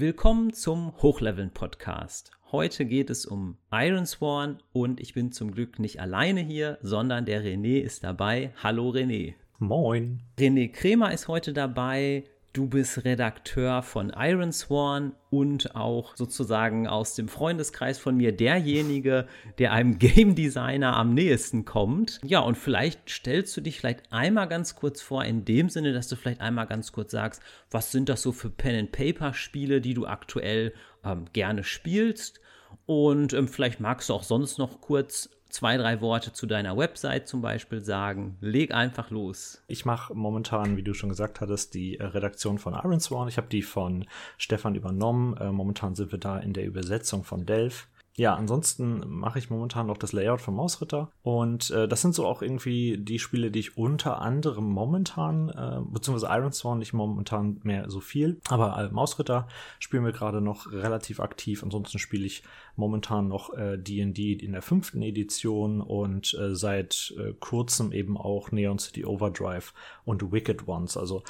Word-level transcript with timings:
Willkommen 0.00 0.54
zum 0.54 0.94
Hochleveln 1.02 1.50
Podcast. 1.50 2.30
Heute 2.50 2.86
geht 2.86 3.10
es 3.10 3.26
um 3.26 3.58
Iron 3.70 4.06
Sworn 4.06 4.56
und 4.72 4.98
ich 4.98 5.12
bin 5.12 5.30
zum 5.30 5.52
Glück 5.52 5.78
nicht 5.78 6.00
alleine 6.00 6.40
hier, 6.40 6.78
sondern 6.80 7.26
der 7.26 7.44
René 7.44 7.80
ist 7.80 8.02
dabei. 8.02 8.50
Hallo 8.62 8.88
René. 8.88 9.34
Moin. 9.58 10.22
René 10.38 10.72
Kremer 10.72 11.12
ist 11.12 11.28
heute 11.28 11.52
dabei. 11.52 12.24
Du 12.52 12.66
bist 12.66 13.04
Redakteur 13.04 13.80
von 13.82 14.12
Iron 14.16 14.50
Sworn 14.50 15.12
und 15.30 15.76
auch 15.76 16.16
sozusagen 16.16 16.88
aus 16.88 17.14
dem 17.14 17.28
Freundeskreis 17.28 17.98
von 17.98 18.16
mir 18.16 18.32
derjenige, 18.32 19.28
der 19.58 19.72
einem 19.72 19.98
Game 20.00 20.34
Designer 20.34 20.96
am 20.96 21.14
nächsten 21.14 21.64
kommt. 21.64 22.20
Ja, 22.24 22.40
und 22.40 22.56
vielleicht 22.56 23.08
stellst 23.08 23.56
du 23.56 23.60
dich 23.60 23.78
vielleicht 23.78 24.12
einmal 24.12 24.48
ganz 24.48 24.74
kurz 24.74 25.00
vor, 25.00 25.24
in 25.24 25.44
dem 25.44 25.68
Sinne, 25.68 25.92
dass 25.92 26.08
du 26.08 26.16
vielleicht 26.16 26.40
einmal 26.40 26.66
ganz 26.66 26.90
kurz 26.90 27.12
sagst, 27.12 27.40
was 27.70 27.92
sind 27.92 28.08
das 28.08 28.20
so 28.20 28.32
für 28.32 28.50
Pen-and-Paper-Spiele, 28.50 29.80
die 29.80 29.94
du 29.94 30.06
aktuell 30.06 30.74
ähm, 31.04 31.26
gerne 31.32 31.62
spielst? 31.62 32.40
Und 32.84 33.32
ähm, 33.32 33.46
vielleicht 33.46 33.78
magst 33.78 34.08
du 34.08 34.14
auch 34.14 34.24
sonst 34.24 34.58
noch 34.58 34.80
kurz 34.80 35.30
zwei, 35.50 35.76
drei 35.76 36.00
Worte 36.00 36.32
zu 36.32 36.46
deiner 36.46 36.76
Website 36.76 37.28
zum 37.28 37.42
Beispiel 37.42 37.84
sagen. 37.84 38.36
Leg 38.40 38.72
einfach 38.72 39.10
los. 39.10 39.62
Ich 39.66 39.84
mache 39.84 40.14
momentan, 40.14 40.76
wie 40.76 40.82
du 40.82 40.94
schon 40.94 41.08
gesagt 41.08 41.40
hattest, 41.40 41.74
die 41.74 41.98
äh, 41.98 42.04
Redaktion 42.04 42.58
von 42.58 42.74
Iron 42.74 43.00
Sworn. 43.00 43.28
Ich 43.28 43.36
habe 43.36 43.48
die 43.48 43.62
von 43.62 44.06
Stefan 44.38 44.74
übernommen. 44.74 45.36
Äh, 45.36 45.52
momentan 45.52 45.94
sind 45.94 46.12
wir 46.12 46.18
da 46.18 46.38
in 46.38 46.52
der 46.52 46.66
Übersetzung 46.66 47.24
von 47.24 47.46
Delph. 47.46 47.86
Ja, 48.20 48.34
ansonsten 48.34 49.02
mache 49.06 49.38
ich 49.38 49.48
momentan 49.48 49.86
noch 49.86 49.96
das 49.96 50.12
Layout 50.12 50.42
von 50.42 50.54
Mausritter. 50.54 51.10
Und 51.22 51.70
äh, 51.70 51.88
das 51.88 52.02
sind 52.02 52.14
so 52.14 52.26
auch 52.26 52.42
irgendwie 52.42 52.98
die 52.98 53.18
Spiele, 53.18 53.50
die 53.50 53.60
ich 53.60 53.78
unter 53.78 54.20
anderem 54.20 54.66
momentan, 54.66 55.48
äh, 55.48 55.80
beziehungsweise 55.90 56.30
Iron 56.30 56.52
Sworn 56.52 56.80
nicht 56.80 56.92
momentan 56.92 57.60
mehr 57.62 57.88
so 57.88 58.00
viel. 58.00 58.38
Aber 58.50 58.76
äh, 58.76 58.92
Mausritter 58.92 59.48
spielen 59.78 60.04
wir 60.04 60.12
gerade 60.12 60.42
noch 60.42 60.70
relativ 60.70 61.18
aktiv. 61.18 61.62
Ansonsten 61.62 61.98
spiele 61.98 62.26
ich 62.26 62.42
momentan 62.76 63.28
noch 63.28 63.50
D&D 63.56 64.32
äh, 64.32 64.44
in 64.44 64.52
der 64.52 64.62
fünften 64.62 65.02
Edition 65.02 65.80
und 65.80 66.34
äh, 66.34 66.54
seit 66.54 67.14
äh, 67.18 67.32
kurzem 67.40 67.92
eben 67.92 68.18
auch 68.18 68.50
Neon 68.52 68.78
City 68.78 69.04
Overdrive 69.04 69.72
und 70.04 70.30
Wicked 70.30 70.68
Ones. 70.68 70.96
Also 70.96 71.22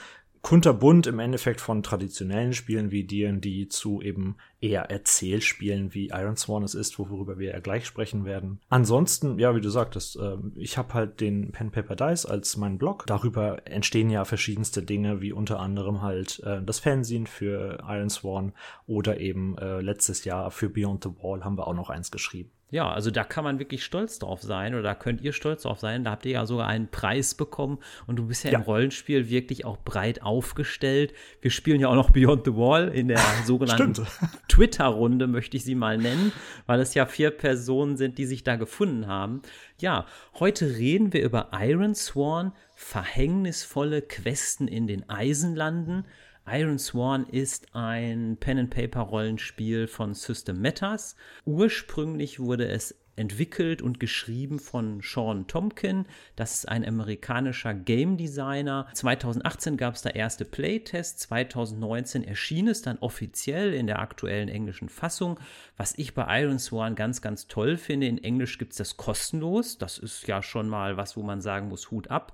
kunterbunt 0.42 1.06
im 1.06 1.18
Endeffekt 1.18 1.60
von 1.60 1.82
traditionellen 1.82 2.52
Spielen 2.52 2.90
wie 2.90 3.04
D&D 3.04 3.68
zu 3.68 4.00
eben 4.00 4.36
eher 4.60 4.90
Erzählspielen 4.90 5.94
wie 5.94 6.08
Iron 6.08 6.36
Sworn 6.36 6.62
es 6.62 6.74
ist, 6.74 6.98
worüber 6.98 7.38
wir 7.38 7.50
ja 7.50 7.60
gleich 7.60 7.86
sprechen 7.86 8.24
werden. 8.24 8.60
Ansonsten, 8.68 9.38
ja, 9.38 9.54
wie 9.54 9.60
du 9.60 9.68
sagtest, 9.68 10.16
äh, 10.16 10.36
ich 10.56 10.78
habe 10.78 10.94
halt 10.94 11.20
den 11.20 11.52
Pen 11.52 11.70
Paper 11.70 11.96
Dice 11.96 12.26
als 12.26 12.56
mein 12.56 12.78
Blog. 12.78 13.04
Darüber 13.06 13.66
entstehen 13.66 14.10
ja 14.10 14.24
verschiedenste 14.24 14.82
Dinge, 14.82 15.20
wie 15.20 15.32
unter 15.32 15.60
anderem 15.60 16.02
halt 16.02 16.40
äh, 16.44 16.62
das 16.62 16.80
Fanzine 16.80 17.26
für 17.26 17.78
Iron 17.86 18.10
Sworn 18.10 18.52
oder 18.86 19.20
eben 19.20 19.56
äh, 19.58 19.80
letztes 19.80 20.24
Jahr 20.24 20.50
für 20.50 20.68
Beyond 20.68 21.04
the 21.04 21.10
Wall 21.22 21.44
haben 21.44 21.58
wir 21.58 21.66
auch 21.66 21.74
noch 21.74 21.90
eins 21.90 22.10
geschrieben. 22.10 22.50
Ja, 22.70 22.88
also 22.90 23.10
da 23.10 23.24
kann 23.24 23.42
man 23.42 23.58
wirklich 23.58 23.84
stolz 23.84 24.18
drauf 24.20 24.42
sein 24.42 24.74
oder 24.74 24.82
da 24.82 24.94
könnt 24.94 25.20
ihr 25.20 25.32
stolz 25.32 25.62
drauf 25.62 25.80
sein. 25.80 26.04
Da 26.04 26.12
habt 26.12 26.24
ihr 26.24 26.32
ja 26.32 26.46
sogar 26.46 26.68
einen 26.68 26.88
Preis 26.88 27.34
bekommen 27.34 27.78
und 28.06 28.16
du 28.16 28.26
bist 28.26 28.44
ja, 28.44 28.52
ja. 28.52 28.58
im 28.58 28.64
Rollenspiel 28.64 29.28
wirklich 29.28 29.64
auch 29.64 29.76
breit 29.78 30.22
aufgestellt. 30.22 31.12
Wir 31.40 31.50
spielen 31.50 31.80
ja 31.80 31.88
auch 31.88 31.96
noch 31.96 32.10
Beyond 32.10 32.44
the 32.44 32.54
Wall 32.54 32.88
in 32.88 33.08
der 33.08 33.18
sogenannten 33.44 34.06
Twitter-Runde, 34.48 35.26
möchte 35.26 35.56
ich 35.56 35.64
sie 35.64 35.74
mal 35.74 35.98
nennen, 35.98 36.32
weil 36.66 36.80
es 36.80 36.94
ja 36.94 37.06
vier 37.06 37.30
Personen 37.30 37.96
sind, 37.96 38.18
die 38.18 38.26
sich 38.26 38.44
da 38.44 38.54
gefunden 38.54 39.08
haben. 39.08 39.42
Ja, 39.80 40.06
heute 40.38 40.76
reden 40.76 41.12
wir 41.12 41.24
über 41.24 41.50
Iron 41.60 41.94
Sworn, 41.94 42.52
verhängnisvolle 42.74 44.02
Questen 44.02 44.68
in 44.68 44.86
den 44.86 45.08
Eisenlanden. 45.08 46.04
Iron 46.52 46.80
Sworn 46.80 47.26
ist 47.26 47.76
ein 47.76 48.36
Pen-and-Paper-Rollenspiel 48.40 49.86
von 49.86 50.14
System 50.14 50.60
Matters. 50.60 51.14
Ursprünglich 51.44 52.40
wurde 52.40 52.66
es 52.66 52.96
entwickelt 53.14 53.82
und 53.82 54.00
geschrieben 54.00 54.58
von 54.58 55.00
Sean 55.00 55.46
Tomkin. 55.46 56.06
Das 56.34 56.54
ist 56.54 56.68
ein 56.68 56.84
amerikanischer 56.84 57.72
Game 57.72 58.16
Designer. 58.16 58.88
2018 58.94 59.76
gab 59.76 59.94
es 59.94 60.02
da 60.02 60.10
erste 60.10 60.44
Playtests. 60.44 61.28
2019 61.28 62.24
erschien 62.24 62.66
es 62.66 62.82
dann 62.82 62.98
offiziell 62.98 63.72
in 63.72 63.86
der 63.86 64.00
aktuellen 64.00 64.48
englischen 64.48 64.88
Fassung. 64.88 65.38
Was 65.76 65.96
ich 65.98 66.14
bei 66.14 66.42
Iron 66.42 66.58
Sworn 66.58 66.96
ganz, 66.96 67.22
ganz 67.22 67.46
toll 67.46 67.76
finde. 67.76 68.08
In 68.08 68.18
Englisch 68.18 68.58
gibt 68.58 68.72
es 68.72 68.78
das 68.78 68.96
kostenlos. 68.96 69.78
Das 69.78 69.98
ist 69.98 70.26
ja 70.26 70.42
schon 70.42 70.68
mal 70.68 70.96
was, 70.96 71.16
wo 71.16 71.22
man 71.22 71.42
sagen 71.42 71.68
muss, 71.68 71.92
Hut 71.92 72.08
ab. 72.08 72.32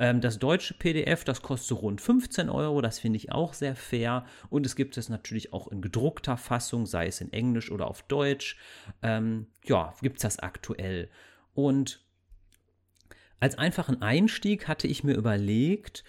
Ähm, 0.00 0.22
das 0.22 0.38
deutsche 0.38 0.72
PDF, 0.74 1.24
das 1.24 1.42
kostet 1.42 1.80
rund 1.80 2.00
15 2.00 2.48
Euro, 2.48 2.80
das 2.80 2.98
finde 2.98 3.18
ich 3.18 3.30
auch 3.30 3.52
sehr 3.52 3.76
fair. 3.76 4.24
Und 4.48 4.64
es 4.64 4.74
gibt 4.74 4.96
es 4.96 5.10
natürlich 5.10 5.52
auch 5.52 5.68
in 5.68 5.82
gedruckter 5.82 6.38
Fassung, 6.38 6.86
sei 6.86 7.06
es 7.06 7.20
in 7.20 7.32
Englisch 7.34 7.70
oder 7.70 7.86
auf 7.86 8.02
Deutsch. 8.04 8.56
Ähm, 9.02 9.46
ja, 9.64 9.94
gibt 10.00 10.16
es 10.16 10.22
das 10.22 10.38
aktuell. 10.38 11.10
Und 11.52 12.02
als 13.40 13.58
einfachen 13.58 14.00
Einstieg 14.00 14.68
hatte 14.68 14.86
ich 14.86 15.04
mir 15.04 15.14
überlegt, 15.14 16.02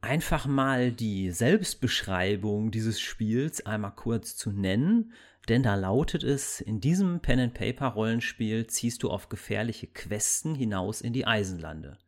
einfach 0.00 0.46
mal 0.46 0.90
die 0.90 1.30
Selbstbeschreibung 1.30 2.72
dieses 2.72 3.00
Spiels 3.00 3.64
einmal 3.64 3.94
kurz 3.94 4.36
zu 4.36 4.50
nennen, 4.50 5.12
denn 5.48 5.62
da 5.62 5.76
lautet 5.76 6.24
es, 6.24 6.60
in 6.60 6.80
diesem 6.80 7.20
Pen-and-Paper-Rollenspiel 7.20 8.66
ziehst 8.66 9.04
du 9.04 9.10
auf 9.10 9.28
gefährliche 9.28 9.86
Questen 9.86 10.56
hinaus 10.56 11.00
in 11.00 11.12
die 11.12 11.28
Eisenlande. 11.28 11.98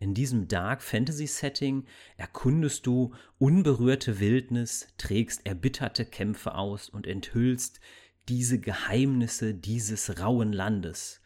In 0.00 0.14
diesem 0.14 0.46
Dark 0.46 0.82
Fantasy 0.82 1.26
Setting 1.26 1.84
erkundest 2.16 2.86
du 2.86 3.12
unberührte 3.38 4.20
Wildnis, 4.20 4.86
trägst 4.96 5.44
erbitterte 5.44 6.04
Kämpfe 6.04 6.54
aus 6.54 6.88
und 6.88 7.06
enthüllst 7.06 7.80
diese 8.28 8.60
Geheimnisse 8.60 9.54
dieses 9.54 10.20
rauen 10.20 10.52
Landes. 10.52 11.20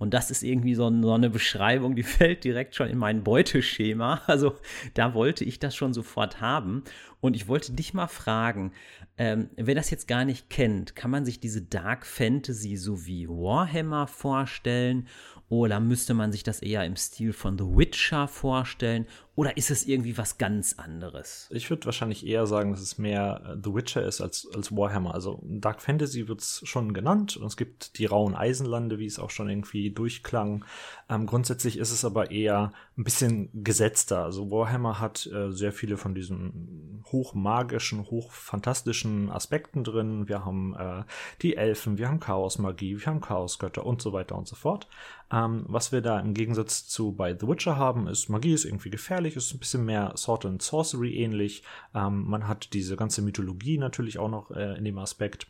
Und 0.00 0.14
das 0.14 0.30
ist 0.30 0.42
irgendwie 0.42 0.74
so, 0.74 0.90
so, 1.02 1.12
eine 1.12 1.28
Beschreibung, 1.28 1.94
die 1.94 2.02
fällt 2.04 2.44
direkt 2.44 2.74
schon 2.74 2.88
in 2.88 2.96
mein 2.96 3.22
Beuteschema. 3.22 4.22
Also 4.26 4.56
da 4.94 5.12
wollte 5.12 5.44
ich 5.44 5.58
das 5.58 5.76
schon 5.76 5.92
sofort 5.92 6.40
haben. 6.40 6.84
Und 7.20 7.36
ich 7.36 7.48
wollte 7.48 7.72
dich 7.72 7.92
mal 7.92 8.06
fragen, 8.06 8.72
ähm, 9.18 9.50
wer 9.56 9.74
das 9.74 9.90
jetzt 9.90 10.08
gar 10.08 10.24
nicht 10.24 10.48
kennt, 10.48 10.96
kann 10.96 11.10
man 11.10 11.26
sich 11.26 11.38
diese 11.38 11.60
Dark 11.60 12.06
Fantasy 12.06 12.76
so 12.76 13.04
wie 13.04 13.28
Warhammer 13.28 14.06
vorstellen? 14.06 15.06
Oder 15.50 15.80
müsste 15.80 16.14
man 16.14 16.30
sich 16.30 16.44
das 16.44 16.62
eher 16.62 16.84
im 16.84 16.94
Stil 16.94 17.32
von 17.32 17.58
The 17.58 17.64
Witcher 17.64 18.28
vorstellen? 18.28 19.06
Oder 19.34 19.56
ist 19.56 19.70
es 19.70 19.84
irgendwie 19.84 20.16
was 20.16 20.38
ganz 20.38 20.74
anderes? 20.78 21.48
Ich 21.50 21.70
würde 21.70 21.86
wahrscheinlich 21.86 22.24
eher 22.24 22.46
sagen, 22.46 22.70
dass 22.70 22.80
es 22.80 22.98
mehr 22.98 23.42
äh, 23.44 23.56
The 23.60 23.74
Witcher 23.74 24.04
ist 24.04 24.20
als, 24.20 24.46
als 24.54 24.70
Warhammer. 24.70 25.12
Also 25.12 25.42
Dark 25.42 25.82
Fantasy 25.82 26.28
wird 26.28 26.40
es 26.40 26.62
schon 26.64 26.94
genannt 26.94 27.36
und 27.36 27.46
es 27.46 27.56
gibt 27.56 27.98
die 27.98 28.06
rauen 28.06 28.36
Eisenlande, 28.36 29.00
wie 29.00 29.06
es 29.06 29.18
auch 29.18 29.30
schon 29.30 29.50
irgendwie 29.50 29.90
durchklang. 29.90 30.64
Ähm, 31.08 31.26
grundsätzlich 31.26 31.78
ist 31.78 31.90
es 31.90 32.04
aber 32.04 32.30
eher 32.30 32.72
ein 32.96 33.02
bisschen 33.02 33.48
gesetzter. 33.64 34.22
Also 34.22 34.52
Warhammer 34.52 35.00
hat 35.00 35.26
äh, 35.26 35.50
sehr 35.50 35.72
viele 35.72 35.96
von 35.96 36.14
diesen 36.14 37.02
hochmagischen, 37.10 38.08
hochfantastischen 38.08 39.30
Aspekten 39.30 39.82
drin. 39.82 40.28
Wir 40.28 40.44
haben 40.44 40.76
äh, 40.78 41.02
die 41.42 41.56
Elfen, 41.56 41.98
wir 41.98 42.08
haben 42.08 42.20
Chaosmagie, 42.20 43.00
wir 43.00 43.06
haben 43.06 43.20
Chaosgötter 43.20 43.84
und 43.84 44.00
so 44.00 44.12
weiter 44.12 44.36
und 44.36 44.46
so 44.46 44.54
fort. 44.54 44.86
Ähm, 45.32 45.64
was 45.68 45.92
wir 45.92 46.00
da 46.00 46.18
im 46.18 46.34
Gegensatz 46.34 46.86
zu 46.86 47.12
bei 47.12 47.36
The 47.38 47.46
Witcher 47.46 47.76
haben, 47.76 48.06
ist 48.08 48.28
Magie 48.28 48.52
ist 48.52 48.64
irgendwie 48.64 48.90
gefährlich, 48.90 49.36
ist 49.36 49.54
ein 49.54 49.58
bisschen 49.58 49.84
mehr 49.84 50.12
Sword 50.16 50.46
and 50.46 50.62
Sorcery 50.62 51.14
ähnlich. 51.16 51.62
Ähm, 51.94 52.24
man 52.24 52.48
hat 52.48 52.72
diese 52.72 52.96
ganze 52.96 53.22
Mythologie 53.22 53.78
natürlich 53.78 54.18
auch 54.18 54.28
noch 54.28 54.50
äh, 54.50 54.76
in 54.76 54.84
dem 54.84 54.98
Aspekt. 54.98 55.46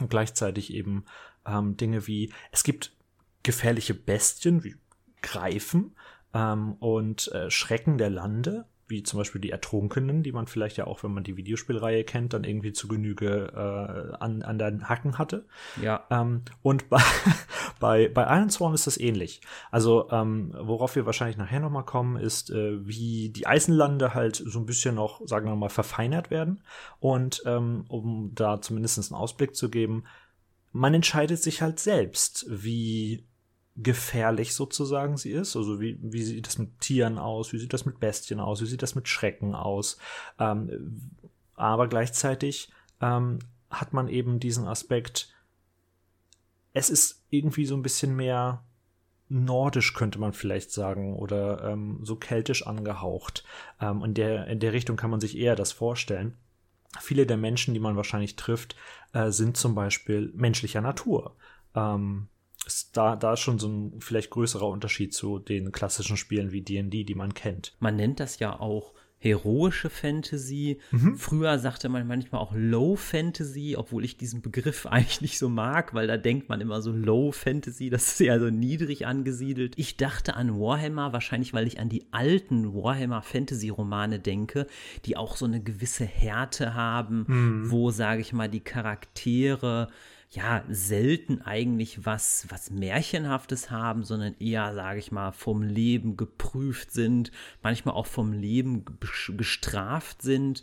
Und 0.00 0.10
gleichzeitig 0.10 0.74
eben 0.74 1.06
ähm, 1.46 1.76
Dinge 1.76 2.06
wie, 2.06 2.32
es 2.52 2.64
gibt 2.64 2.92
gefährliche 3.42 3.94
Bestien 3.94 4.64
wie 4.64 4.76
Greifen 5.22 5.96
ähm, 6.34 6.74
und 6.74 7.32
äh, 7.32 7.50
Schrecken 7.50 7.96
der 7.96 8.10
Lande 8.10 8.66
wie 8.88 9.02
zum 9.02 9.18
Beispiel 9.18 9.40
die 9.40 9.50
Ertrunkenen, 9.50 10.22
die 10.22 10.32
man 10.32 10.46
vielleicht 10.46 10.76
ja 10.76 10.86
auch, 10.86 11.02
wenn 11.02 11.12
man 11.12 11.24
die 11.24 11.36
Videospielreihe 11.36 12.04
kennt, 12.04 12.32
dann 12.32 12.44
irgendwie 12.44 12.72
zu 12.72 12.86
Genüge 12.86 13.52
äh, 13.52 14.16
an, 14.16 14.42
an 14.42 14.58
den 14.58 14.88
Hacken 14.88 15.18
hatte. 15.18 15.44
Ja. 15.82 16.04
Ähm, 16.10 16.42
und 16.62 16.88
bei, 16.88 17.02
bei, 17.78 18.08
bei 18.08 18.22
Iron 18.36 18.50
Sworn 18.50 18.74
ist 18.74 18.86
das 18.86 18.98
ähnlich. 18.98 19.40
Also, 19.70 20.10
ähm, 20.10 20.54
worauf 20.58 20.96
wir 20.96 21.06
wahrscheinlich 21.06 21.36
nachher 21.36 21.60
nochmal 21.60 21.84
kommen, 21.84 22.16
ist, 22.16 22.50
äh, 22.50 22.86
wie 22.86 23.30
die 23.30 23.46
Eisenlande 23.46 24.14
halt 24.14 24.36
so 24.36 24.58
ein 24.58 24.66
bisschen 24.66 24.94
noch, 24.94 25.20
sagen 25.26 25.48
wir 25.48 25.56
mal, 25.56 25.68
verfeinert 25.68 26.30
werden. 26.30 26.62
Und 27.00 27.42
ähm, 27.46 27.84
um 27.88 28.32
da 28.34 28.60
zumindest 28.60 28.98
einen 28.98 29.20
Ausblick 29.20 29.54
zu 29.54 29.68
geben, 29.68 30.04
man 30.72 30.94
entscheidet 30.94 31.42
sich 31.42 31.62
halt 31.62 31.80
selbst, 31.80 32.46
wie 32.48 33.24
gefährlich 33.76 34.54
sozusagen 34.54 35.16
sie 35.16 35.32
ist. 35.32 35.56
Also 35.56 35.80
wie, 35.80 35.98
wie 36.00 36.22
sieht 36.22 36.46
das 36.46 36.58
mit 36.58 36.80
Tieren 36.80 37.18
aus, 37.18 37.52
wie 37.52 37.58
sieht 37.58 37.72
das 37.72 37.84
mit 37.84 38.00
Bestien 38.00 38.40
aus, 38.40 38.60
wie 38.62 38.66
sieht 38.66 38.82
das 38.82 38.94
mit 38.94 39.08
Schrecken 39.08 39.54
aus. 39.54 39.98
Ähm, 40.38 41.10
aber 41.54 41.88
gleichzeitig 41.88 42.70
ähm, 43.00 43.38
hat 43.70 43.92
man 43.92 44.08
eben 44.08 44.40
diesen 44.40 44.66
Aspekt, 44.66 45.34
es 46.76 46.90
ist 46.90 47.24
irgendwie 47.30 47.64
so 47.64 47.74
ein 47.74 47.82
bisschen 47.82 48.14
mehr 48.14 48.62
nordisch, 49.28 49.94
könnte 49.94 50.18
man 50.18 50.34
vielleicht 50.34 50.70
sagen, 50.70 51.16
oder 51.16 51.64
ähm, 51.64 52.00
so 52.02 52.16
keltisch 52.16 52.66
angehaucht. 52.66 53.44
Ähm, 53.80 54.04
in, 54.04 54.12
der, 54.12 54.46
in 54.46 54.60
der 54.60 54.74
Richtung 54.74 54.96
kann 54.96 55.10
man 55.10 55.18
sich 55.18 55.38
eher 55.38 55.56
das 55.56 55.72
vorstellen. 55.72 56.36
viele 57.00 57.26
der 57.26 57.38
Menschen, 57.38 57.72
die 57.72 57.80
man 57.80 57.96
wahrscheinlich 57.96 58.36
trifft, 58.36 58.76
äh, 59.14 59.30
sind 59.30 59.56
zum 59.56 59.74
Beispiel 59.74 60.30
menschlicher 60.34 60.82
Natur. 60.82 61.34
Ähm, 61.74 62.28
ist 62.66 62.94
da, 62.94 63.16
da 63.16 63.32
ist 63.32 63.40
schon 63.40 63.58
so 63.58 63.68
ein 63.68 64.00
vielleicht 64.02 64.30
größerer 64.30 64.68
Unterschied 64.68 65.14
zu 65.14 65.38
den 65.38 65.72
klassischen 65.72 66.18
Spielen 66.18 66.52
wie 66.52 66.60
D&D, 66.60 67.04
die 67.04 67.14
man 67.14 67.32
kennt. 67.32 67.74
Man 67.80 67.96
nennt 67.96 68.20
das 68.20 68.38
ja 68.38 68.60
auch 68.60 68.92
heroische 69.18 69.90
Fantasy. 69.90 70.78
Mhm. 70.90 71.16
Früher 71.16 71.58
sagte 71.58 71.88
man 71.88 72.06
manchmal 72.06 72.40
auch 72.40 72.52
Low 72.54 72.96
Fantasy, 72.96 73.74
obwohl 73.76 74.04
ich 74.04 74.16
diesen 74.16 74.42
Begriff 74.42 74.86
eigentlich 74.90 75.20
nicht 75.20 75.38
so 75.38 75.48
mag, 75.48 75.94
weil 75.94 76.06
da 76.06 76.16
denkt 76.16 76.48
man 76.48 76.60
immer 76.60 76.82
so 76.82 76.92
Low 76.92 77.32
Fantasy, 77.32 77.90
das 77.90 78.08
ist 78.08 78.20
ja 78.20 78.38
so 78.38 78.50
niedrig 78.50 79.06
angesiedelt. 79.06 79.74
Ich 79.76 79.96
dachte 79.96 80.34
an 80.36 80.58
Warhammer, 80.58 81.12
wahrscheinlich 81.12 81.54
weil 81.54 81.66
ich 81.66 81.80
an 81.80 81.88
die 81.88 82.04
alten 82.10 82.74
Warhammer 82.74 83.22
Fantasy 83.22 83.68
Romane 83.68 84.18
denke, 84.18 84.66
die 85.04 85.16
auch 85.16 85.36
so 85.36 85.46
eine 85.46 85.62
gewisse 85.62 86.04
Härte 86.04 86.74
haben, 86.74 87.24
mhm. 87.26 87.70
wo, 87.70 87.90
sage 87.90 88.20
ich 88.20 88.32
mal, 88.32 88.48
die 88.48 88.60
Charaktere 88.60 89.88
ja 90.30 90.64
selten 90.68 91.42
eigentlich 91.42 92.04
was, 92.04 92.46
was 92.48 92.70
Märchenhaftes 92.70 93.70
haben, 93.70 94.04
sondern 94.04 94.34
eher, 94.38 94.74
sage 94.74 94.98
ich 94.98 95.12
mal, 95.12 95.32
vom 95.32 95.62
Leben 95.62 96.16
geprüft 96.16 96.90
sind, 96.90 97.30
manchmal 97.62 97.94
auch 97.94 98.06
vom 98.06 98.32
Leben 98.32 98.84
bestraft 99.28 100.22
sind. 100.22 100.62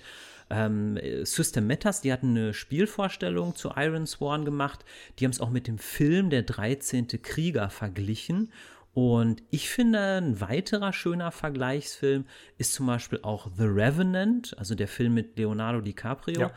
Ähm, 0.50 1.00
System 1.24 1.68
Matters, 1.68 2.02
die 2.02 2.12
hatten 2.12 2.32
eine 2.32 2.54
Spielvorstellung 2.54 3.56
zu 3.56 3.72
Iron 3.76 4.06
Sworn 4.06 4.46
gemacht. 4.46 4.84
Die 5.18 5.26
haben 5.26 5.32
es 5.32 5.40
auch 5.40 5.50
mit 5.50 5.68
dem 5.68 5.78
Film 5.78 6.30
Der 6.30 6.44
13. 6.44 7.08
Krieger 7.22 7.70
verglichen. 7.70 8.52
Und 8.94 9.42
ich 9.50 9.70
finde, 9.70 10.18
ein 10.18 10.40
weiterer 10.40 10.94
schöner 10.94 11.32
Vergleichsfilm 11.32 12.26
ist 12.60 12.74
zum 12.74 12.86
Beispiel 12.86 13.20
auch 13.24 13.50
The 13.58 13.64
Revenant, 13.64 14.56
also 14.60 14.76
der 14.76 14.88
Film 14.88 15.16
mit 15.16 15.36
Leonardo 15.38 15.82
DiCaprio. 15.82 16.42
Ja 16.42 16.52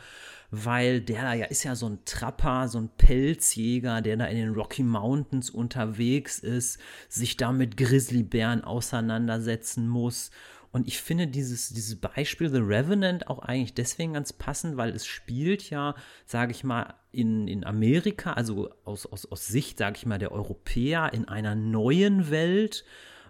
weil 0.49 1.01
der 1.01 1.33
ja 1.33 1.45
ist 1.45 1.63
ja 1.63 1.75
so 1.75 1.87
ein 1.87 1.99
Trapper, 2.05 2.67
so 2.67 2.79
ein 2.79 2.89
Pelzjäger, 2.97 4.01
der 4.01 4.17
da 4.17 4.25
in 4.25 4.37
den 4.37 4.53
Rocky 4.53 4.83
Mountains 4.83 5.49
unterwegs 5.49 6.39
ist, 6.39 6.79
sich 7.09 7.35
da 7.37 7.51
mit 7.51 7.75
Grizzlybären 7.75 8.63
auseinandersetzen 8.63 9.87
muss. 9.87 10.31
Und 10.71 10.87
ich 10.87 11.01
finde 11.01 11.27
dieses, 11.27 11.69
dieses 11.69 11.99
Beispiel 11.99 12.49
The 12.49 12.59
Revenant 12.59 13.27
auch 13.27 13.39
eigentlich 13.39 13.73
deswegen 13.73 14.13
ganz 14.13 14.31
passend, 14.31 14.77
weil 14.77 14.91
es 14.91 15.05
spielt 15.05 15.69
ja, 15.69 15.95
sage 16.25 16.51
ich 16.51 16.63
mal, 16.63 16.93
in, 17.11 17.47
in 17.47 17.63
Amerika, 17.65 18.33
also 18.33 18.69
aus, 18.83 19.05
aus, 19.05 19.25
aus 19.25 19.47
Sicht, 19.47 19.79
sage 19.79 19.97
ich 19.97 20.05
mal, 20.05 20.19
der 20.19 20.31
Europäer 20.31 21.13
in 21.13 21.27
einer 21.27 21.55
neuen 21.55 22.29
Welt. 22.29 22.85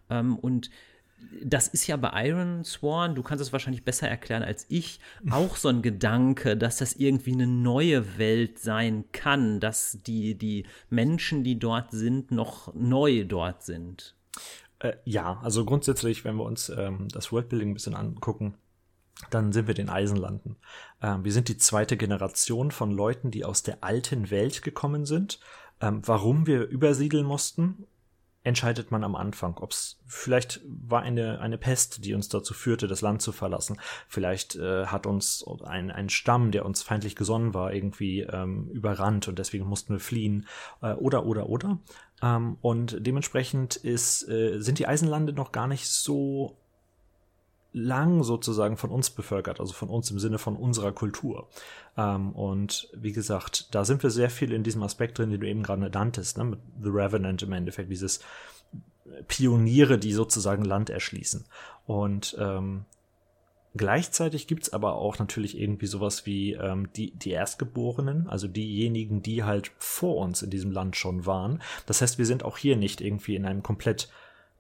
Ähm, 0.10 0.38
und 0.38 0.69
das 1.44 1.68
ist 1.68 1.88
ja 1.88 1.98
bei 1.98 2.28
Iron 2.28 2.64
Sworn, 2.64 3.16
du 3.16 3.24
kannst 3.24 3.42
es 3.42 3.52
wahrscheinlich 3.52 3.84
besser 3.84 4.08
erklären 4.08 4.44
als 4.44 4.66
ich, 4.69 5.00
auch 5.30 5.56
so 5.56 5.69
ein 5.69 5.81
Gedanke, 5.81 6.58
dass 6.58 6.78
das 6.78 6.94
irgendwie 6.94 7.34
eine 7.34 7.48
neue 7.48 8.18
Welt 8.18 8.60
sein 8.60 9.06
kann, 9.12 9.60
dass 9.60 10.00
die, 10.06 10.36
die 10.36 10.66
Menschen, 10.90 11.44
die 11.44 11.60
dort 11.60 11.92
sind, 11.92 12.31
noch 12.31 12.74
neu 12.74 13.25
dort 13.25 13.64
sind. 13.64 14.16
Äh, 14.80 14.94
ja, 15.06 15.40
also 15.42 15.66
grundsätzlich, 15.66 16.24
wenn 16.24 16.36
wir 16.36 16.44
uns 16.44 16.69
ähm, 16.69 17.08
das 17.10 17.31
Worldbuilding 17.31 17.72
ein 17.72 17.74
bisschen 17.74 17.96
angucken, 17.96 18.56
dann 19.31 19.52
sind 19.52 19.68
wir 19.68 19.74
den 19.74 19.90
Eisenlanden. 19.90 20.58
Ähm, 21.02 21.24
wir 21.24 21.31
sind 21.31 21.48
die 21.48 21.58
zweite 21.58 21.98
Generation 21.98 22.72
von 22.72 22.92
Leuten, 22.92 23.31
die 23.31 23.46
aus 23.46 23.64
der 23.64 23.84
alten 23.84 24.30
Welt 24.30 24.62
gekommen 24.62 25.06
sind. 25.06 25.40
Ähm, 25.81 26.02
warum 26.06 26.46
wir 26.46 26.68
übersiedeln 26.68 27.25
mussten, 27.25 27.88
entscheidet 28.47 28.91
man 28.91 29.03
am 29.03 29.15
Anfang. 29.15 29.57
Ob 29.57 29.71
es 29.71 29.99
vielleicht 30.05 30.61
war 30.65 31.01
eine, 31.01 31.39
eine 31.39 31.57
Pest, 31.57 32.05
die 32.05 32.13
uns 32.13 32.29
dazu 32.29 32.53
führte, 32.53 32.88
das 32.88 33.01
Land 33.01 33.21
zu 33.21 33.31
verlassen. 33.31 33.79
Vielleicht 34.07 34.55
äh, 34.55 34.85
hat 34.85 35.05
uns 35.05 35.45
ein, 35.65 35.91
ein 35.91 36.09
Stamm, 36.09 36.51
der 36.51 36.65
uns 36.65 36.81
feindlich 36.81 37.15
gesonnen 37.15 37.53
war, 37.53 37.73
irgendwie 37.73 38.21
ähm, 38.21 38.69
überrannt 38.69 39.27
und 39.27 39.38
deswegen 39.38 39.65
mussten 39.65 39.94
wir 39.94 39.99
fliehen. 39.99 40.47
Äh, 40.81 40.94
oder, 40.94 41.25
oder, 41.25 41.49
oder. 41.49 41.79
Ähm, 42.21 42.57
und 42.61 42.97
dementsprechend 43.05 43.75
ist, 43.75 44.27
äh, 44.29 44.59
sind 44.59 44.79
die 44.79 44.88
Eisenlande 44.88 45.33
noch 45.33 45.51
gar 45.51 45.67
nicht 45.67 45.88
so 45.88 46.57
lang 47.74 48.24
sozusagen 48.24 48.78
von 48.78 48.90
uns 48.90 49.10
bevölkert, 49.10 49.60
also 49.60 49.74
von 49.74 49.90
uns 49.90 50.10
im 50.12 50.19
Sinne 50.19 50.38
von 50.38 50.56
unserer 50.56 50.92
Kultur. 50.92 51.48
Ähm, 51.98 52.31
und 52.31 52.90
wie 52.94 53.12
gesagt, 53.12 53.74
da 53.75 53.86
sind 53.86 54.04
wir 54.04 54.10
sehr 54.10 54.30
viel 54.30 54.52
in 54.52 54.64
diesem 54.64 54.84
Aspekt 54.84 55.18
drin, 55.18 55.30
den 55.30 55.42
du 55.42 55.48
eben 55.48 55.64
gerade 55.64 55.90
nanntest, 55.90 56.38
ne, 56.38 56.44
mit 56.46 56.60
The 56.81 56.90
Revenant 56.90 57.44
im 57.44 57.54
Endeffekt, 57.54 57.92
dieses 57.92 58.22
Pioniere, 59.28 59.98
die 59.98 60.14
sozusagen 60.14 60.66
Land 60.66 60.90
erschließen. 60.90 61.46
Und 61.86 62.36
ähm, 62.40 62.86
Gleichzeitig 63.78 64.48
gibt's 64.48 64.74
aber 64.74 64.96
auch 64.96 65.19
natürlich 65.19 65.60
irgendwie 65.60 65.86
sowas 65.86 66.25
wie 66.25 66.54
ähm, 66.54 66.90
die, 66.96 67.12
die 67.12 67.31
Erstgeborenen, 67.31 68.28
also 68.28 68.48
diejenigen, 68.48 69.22
die 69.22 69.44
halt 69.44 69.72
vor 69.78 70.18
uns 70.18 70.42
in 70.42 70.50
diesem 70.50 70.72
Land 70.72 70.96
schon 70.96 71.25
waren. 71.25 71.62
Das 71.86 72.02
heißt, 72.02 72.18
wir 72.18 72.25
sind 72.25 72.44
auch 72.44 72.58
hier 72.58 72.75
nicht 72.75 73.02
irgendwie 73.02 73.36
in 73.36 73.46
einem 73.46 73.62
komplett 73.62 74.10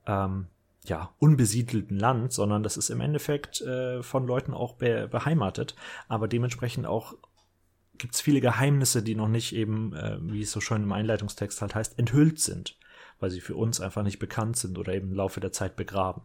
ähm, 0.05 0.47
ja, 0.87 1.13
unbesiedelten 1.19 1.97
Land, 1.97 2.33
sondern 2.33 2.63
das 2.63 2.77
ist 2.77 2.89
im 2.89 3.01
Endeffekt 3.01 3.61
äh, 3.61 4.01
von 4.03 4.25
Leuten 4.25 4.53
auch 4.53 4.73
be 4.73 5.07
beheimatet, 5.07 5.75
aber 6.07 6.27
dementsprechend 6.27 6.85
auch 6.85 7.15
gibt 7.97 8.15
es 8.15 8.21
viele 8.21 8.41
Geheimnisse, 8.41 9.01
die 9.01 9.15
noch 9.15 9.27
nicht 9.27 9.53
eben, 9.53 9.93
äh, 9.93 10.17
wie 10.21 10.41
es 10.41 10.51
so 10.51 10.61
schön 10.61 10.83
im 10.83 10.91
Einleitungstext 10.91 11.61
halt 11.61 11.75
heißt, 11.75 11.97
enthüllt 11.97 12.39
sind, 12.39 12.77
weil 13.19 13.29
sie 13.29 13.41
für 13.41 13.55
uns 13.55 13.81
einfach 13.81 14.03
nicht 14.03 14.19
bekannt 14.19 14.57
sind 14.57 14.77
oder 14.77 14.93
eben 14.93 15.09
im 15.09 15.15
Laufe 15.15 15.39
der 15.39 15.51
Zeit 15.51 15.75
begraben. 15.75 16.21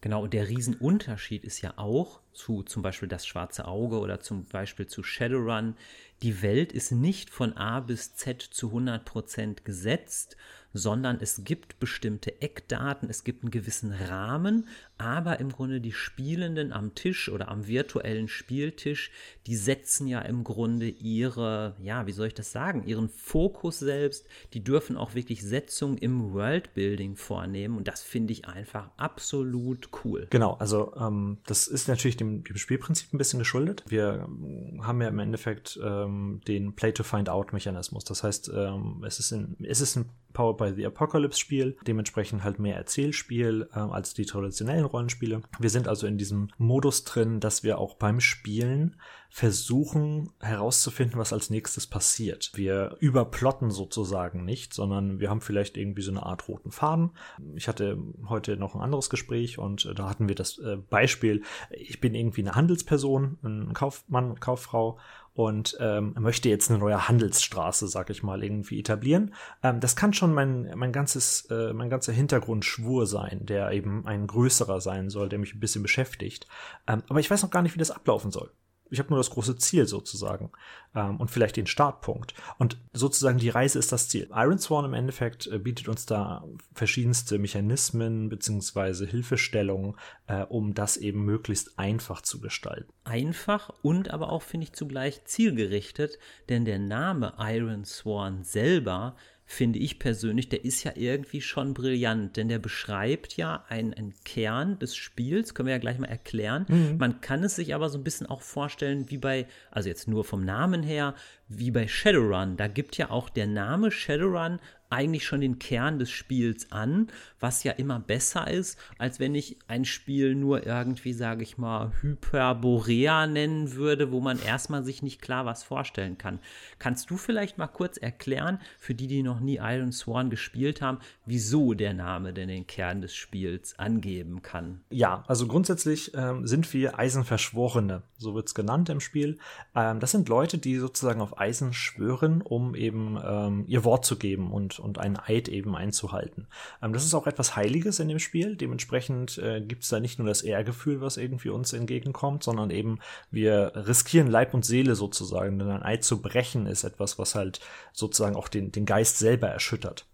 Genau, 0.00 0.22
und 0.22 0.32
der 0.32 0.48
Riesenunterschied 0.48 1.42
ist 1.42 1.60
ja 1.60 1.74
auch 1.76 2.20
zu 2.32 2.62
zum 2.62 2.82
Beispiel 2.82 3.08
das 3.08 3.26
schwarze 3.26 3.66
Auge 3.66 3.98
oder 3.98 4.20
zum 4.20 4.44
Beispiel 4.46 4.86
zu 4.86 5.02
Shadowrun, 5.02 5.74
die 6.22 6.40
Welt 6.40 6.72
ist 6.72 6.92
nicht 6.92 7.30
von 7.30 7.56
A 7.56 7.80
bis 7.80 8.14
Z 8.14 8.40
zu 8.40 8.70
100% 8.70 9.64
gesetzt, 9.64 10.36
sondern 10.72 11.18
es 11.20 11.44
gibt 11.44 11.78
bestimmte 11.80 12.40
Eckdaten, 12.42 13.08
es 13.08 13.24
gibt 13.24 13.42
einen 13.42 13.50
gewissen 13.50 13.92
Rahmen, 13.92 14.66
aber 14.98 15.38
im 15.40 15.50
Grunde 15.50 15.80
die 15.80 15.92
Spielenden 15.92 16.72
am 16.72 16.94
Tisch 16.94 17.28
oder 17.28 17.48
am 17.48 17.66
virtuellen 17.66 18.28
Spieltisch, 18.28 19.10
die 19.46 19.56
setzen 19.56 20.08
ja 20.08 20.20
im 20.20 20.44
Grunde 20.44 20.88
ihre, 20.88 21.76
ja, 21.80 22.06
wie 22.06 22.12
soll 22.12 22.26
ich 22.26 22.34
das 22.34 22.52
sagen, 22.52 22.84
ihren 22.84 23.08
Fokus 23.08 23.78
selbst, 23.78 24.26
die 24.52 24.62
dürfen 24.62 24.96
auch 24.96 25.14
wirklich 25.14 25.42
Setzungen 25.42 25.98
im 25.98 26.32
Worldbuilding 26.32 27.16
vornehmen 27.16 27.76
und 27.76 27.88
das 27.88 28.02
finde 28.02 28.32
ich 28.32 28.48
einfach 28.48 28.90
absolut 28.96 29.88
cool. 30.04 30.26
Genau, 30.30 30.54
also 30.54 30.94
ähm, 30.96 31.38
das 31.46 31.68
ist 31.68 31.88
natürlich 31.88 32.16
dem, 32.16 32.44
dem, 32.44 32.56
Spielprinzip 32.56 33.12
ein 33.12 33.18
bisschen 33.18 33.38
geschuldet. 33.38 33.84
Wir 33.86 34.26
ähm, 34.26 34.84
haben 34.84 35.00
ja 35.00 35.08
im 35.08 35.18
Endeffekt 35.20 35.78
ähm, 35.82 36.40
den 36.46 36.74
Play-to-Find-Out-Mechanismus, 36.74 38.04
das 38.04 38.24
heißt, 38.24 38.50
ähm, 38.54 39.04
es, 39.06 39.20
ist 39.20 39.32
ein, 39.32 39.56
es 39.62 39.80
ist 39.80 39.96
ein 39.96 40.10
Powered 40.32 40.56
by 40.56 40.72
the 40.74 40.86
Apocalypse 40.86 41.38
Spiel, 41.38 41.76
dementsprechend 41.86 42.44
halt 42.44 42.58
mehr 42.58 42.76
Erzählspiel 42.76 43.68
äh, 43.72 43.78
als 43.78 44.14
die 44.14 44.26
traditionellen 44.26 44.84
Rollenspiele. 44.84 45.42
Wir 45.58 45.70
sind 45.70 45.88
also 45.88 46.06
in 46.06 46.18
diesem 46.18 46.48
Modus 46.58 47.04
drin, 47.04 47.40
dass 47.40 47.62
wir 47.62 47.78
auch 47.78 47.94
beim 47.94 48.20
Spielen 48.20 48.96
versuchen 49.30 50.30
herauszufinden, 50.40 51.18
was 51.18 51.32
als 51.32 51.50
nächstes 51.50 51.86
passiert. 51.86 52.50
Wir 52.54 52.96
überplotten 52.98 53.70
sozusagen 53.70 54.44
nicht, 54.44 54.72
sondern 54.72 55.20
wir 55.20 55.28
haben 55.28 55.42
vielleicht 55.42 55.76
irgendwie 55.76 56.02
so 56.02 56.10
eine 56.10 56.24
Art 56.24 56.48
roten 56.48 56.72
Faden. 56.72 57.10
Ich 57.54 57.68
hatte 57.68 57.98
heute 58.28 58.56
noch 58.56 58.74
ein 58.74 58.80
anderes 58.80 59.10
Gespräch 59.10 59.58
und 59.58 59.84
äh, 59.84 59.94
da 59.94 60.08
hatten 60.08 60.28
wir 60.28 60.34
das 60.34 60.58
äh, 60.58 60.76
Beispiel, 60.76 61.42
ich 61.70 62.00
bin 62.00 62.14
irgendwie 62.14 62.40
eine 62.40 62.54
Handelsperson, 62.54 63.38
ein 63.42 63.72
Kaufmann, 63.74 64.40
Kauffrau 64.40 64.98
und 65.38 65.76
ähm, 65.78 66.16
möchte 66.18 66.48
jetzt 66.48 66.68
eine 66.68 66.80
neue 66.80 67.06
Handelsstraße, 67.06 67.86
sag 67.86 68.10
ich 68.10 68.24
mal, 68.24 68.42
irgendwie 68.42 68.80
etablieren. 68.80 69.34
Ähm, 69.62 69.78
das 69.78 69.94
kann 69.94 70.12
schon 70.12 70.34
mein, 70.34 70.72
mein 70.74 70.90
ganzes, 70.90 71.46
äh, 71.48 71.72
mein 71.72 71.90
ganzer 71.90 72.12
Hintergrundschwur 72.12 73.06
sein, 73.06 73.46
der 73.46 73.70
eben 73.70 74.04
ein 74.04 74.26
größerer 74.26 74.80
sein 74.80 75.10
soll, 75.10 75.28
der 75.28 75.38
mich 75.38 75.54
ein 75.54 75.60
bisschen 75.60 75.84
beschäftigt. 75.84 76.48
Ähm, 76.88 77.04
aber 77.08 77.20
ich 77.20 77.30
weiß 77.30 77.44
noch 77.44 77.50
gar 77.50 77.62
nicht, 77.62 77.76
wie 77.76 77.78
das 77.78 77.92
ablaufen 77.92 78.32
soll. 78.32 78.50
Ich 78.90 78.98
habe 78.98 79.10
nur 79.10 79.18
das 79.18 79.30
große 79.30 79.56
Ziel 79.56 79.86
sozusagen 79.86 80.50
ähm, 80.94 81.16
und 81.18 81.30
vielleicht 81.30 81.56
den 81.56 81.66
Startpunkt. 81.66 82.34
Und 82.58 82.78
sozusagen 82.92 83.38
die 83.38 83.48
Reise 83.48 83.78
ist 83.78 83.92
das 83.92 84.08
Ziel. 84.08 84.28
Iron 84.32 84.58
Sworn 84.58 84.84
im 84.84 84.94
Endeffekt 84.94 85.46
äh, 85.46 85.58
bietet 85.58 85.88
uns 85.88 86.06
da 86.06 86.44
verschiedenste 86.72 87.38
Mechanismen 87.38 88.28
beziehungsweise 88.28 89.06
Hilfestellungen, 89.06 89.96
äh, 90.26 90.42
um 90.42 90.74
das 90.74 90.96
eben 90.96 91.24
möglichst 91.24 91.78
einfach 91.78 92.22
zu 92.22 92.40
gestalten. 92.40 92.92
Einfach 93.04 93.70
und 93.82 94.10
aber 94.10 94.30
auch, 94.30 94.42
finde 94.42 94.64
ich, 94.64 94.72
zugleich 94.72 95.24
zielgerichtet, 95.24 96.18
denn 96.48 96.64
der 96.64 96.78
Name 96.78 97.34
Iron 97.38 97.84
Sworn 97.84 98.44
selber 98.44 99.16
finde 99.50 99.78
ich 99.78 99.98
persönlich, 99.98 100.50
der 100.50 100.62
ist 100.62 100.84
ja 100.84 100.92
irgendwie 100.94 101.40
schon 101.40 101.72
brillant, 101.72 102.36
denn 102.36 102.48
der 102.48 102.58
beschreibt 102.58 103.38
ja 103.38 103.64
einen, 103.68 104.12
Kern 104.26 104.78
des 104.78 104.94
Spiels, 104.94 105.54
können 105.54 105.68
wir 105.68 105.72
ja 105.72 105.80
gleich 105.80 105.98
mal 105.98 106.06
erklären. 106.06 106.66
Mhm. 106.68 106.96
Man 106.98 107.22
kann 107.22 107.42
es 107.42 107.56
sich 107.56 107.74
aber 107.74 107.88
so 107.88 107.96
ein 107.96 108.04
bisschen 108.04 108.26
auch 108.26 108.42
vorstellen, 108.42 109.10
wie 109.10 109.16
bei, 109.16 109.46
also 109.70 109.88
jetzt 109.88 110.06
nur 110.06 110.24
vom 110.24 110.44
Namen 110.44 110.82
her, 110.82 111.14
wie 111.48 111.70
bei 111.70 111.88
Shadowrun. 111.88 112.56
Da 112.56 112.68
gibt 112.68 112.96
ja 112.96 113.10
auch 113.10 113.28
der 113.28 113.46
Name 113.46 113.90
Shadowrun 113.90 114.60
eigentlich 114.90 115.26
schon 115.26 115.40
den 115.40 115.58
Kern 115.58 115.98
des 115.98 116.10
Spiels 116.10 116.72
an, 116.72 117.08
was 117.40 117.62
ja 117.62 117.72
immer 117.72 118.00
besser 118.00 118.50
ist, 118.50 118.78
als 118.96 119.20
wenn 119.20 119.34
ich 119.34 119.58
ein 119.68 119.84
Spiel 119.84 120.34
nur 120.34 120.66
irgendwie, 120.66 121.12
sage 121.12 121.42
ich 121.42 121.58
mal, 121.58 121.92
Hyperborea 122.00 123.26
nennen 123.26 123.74
würde, 123.74 124.10
wo 124.12 124.20
man 124.20 124.40
erstmal 124.40 124.84
sich 124.84 125.02
nicht 125.02 125.20
klar 125.20 125.44
was 125.46 125.62
vorstellen 125.62 126.18
kann. 126.18 126.40
Kannst 126.78 127.10
du 127.10 127.16
vielleicht 127.16 127.58
mal 127.58 127.66
kurz 127.66 127.96
erklären, 127.96 128.60
für 128.78 128.94
die, 128.94 129.06
die 129.06 129.22
noch 129.22 129.40
nie 129.40 129.56
Iron 129.56 129.92
Sworn 129.92 130.30
gespielt 130.30 130.80
haben, 130.80 130.98
wieso 131.26 131.74
der 131.74 131.92
Name 131.92 132.32
denn 132.32 132.48
den 132.48 132.66
Kern 132.66 133.02
des 133.02 133.14
Spiels 133.14 133.78
angeben 133.78 134.42
kann? 134.42 134.80
Ja, 134.90 135.22
also 135.26 135.46
grundsätzlich 135.46 136.12
ähm, 136.14 136.46
sind 136.46 136.72
wir 136.72 136.98
Eisenverschworene, 136.98 138.02
so 138.16 138.34
wird 138.34 138.48
es 138.48 138.54
genannt 138.54 138.88
im 138.88 139.00
Spiel. 139.00 139.38
Ähm, 139.74 140.00
das 140.00 140.12
sind 140.12 140.28
Leute, 140.28 140.58
die 140.58 140.76
sozusagen 140.78 141.20
auf 141.20 141.37
Eisen 141.38 141.72
schwören, 141.72 142.42
um 142.42 142.74
eben 142.74 143.18
ähm, 143.24 143.64
ihr 143.66 143.84
Wort 143.84 144.04
zu 144.04 144.16
geben 144.16 144.50
und 144.50 144.78
und, 144.78 144.98
einen 144.98 145.16
Eid 145.16 145.48
eben 145.48 145.76
einzuhalten. 145.76 146.46
Ähm, 146.82 146.92
das 146.92 147.04
ist 147.04 147.14
auch 147.14 147.26
etwas 147.26 147.56
Heiliges 147.56 148.00
in 148.00 148.08
dem 148.08 148.18
Spiel. 148.18 148.56
Dementsprechend 148.56 149.38
äh, 149.38 149.60
gibt 149.60 149.84
es 149.84 149.88
da 149.88 150.00
nicht 150.00 150.18
nur 150.18 150.28
das 150.28 150.42
Ehrgefühl, 150.42 151.00
was 151.00 151.16
irgendwie 151.16 151.50
uns 151.50 151.72
entgegenkommt, 151.72 152.42
sondern 152.42 152.70
eben 152.70 152.98
wir 153.30 153.72
riskieren 153.74 154.28
Leib 154.28 154.54
und 154.54 154.64
Seele 154.64 154.94
sozusagen. 154.94 155.58
Denn 155.58 155.70
ein 155.70 155.82
Eid 155.82 156.04
zu 156.04 156.20
brechen 156.20 156.66
ist 156.66 156.84
etwas, 156.84 157.18
was 157.18 157.34
halt 157.34 157.60
sozusagen 157.92 158.36
auch 158.36 158.48
den, 158.48 158.72
den 158.72 158.86
Geist 158.86 159.18
selber 159.18 159.48
erschüttert. 159.48 160.07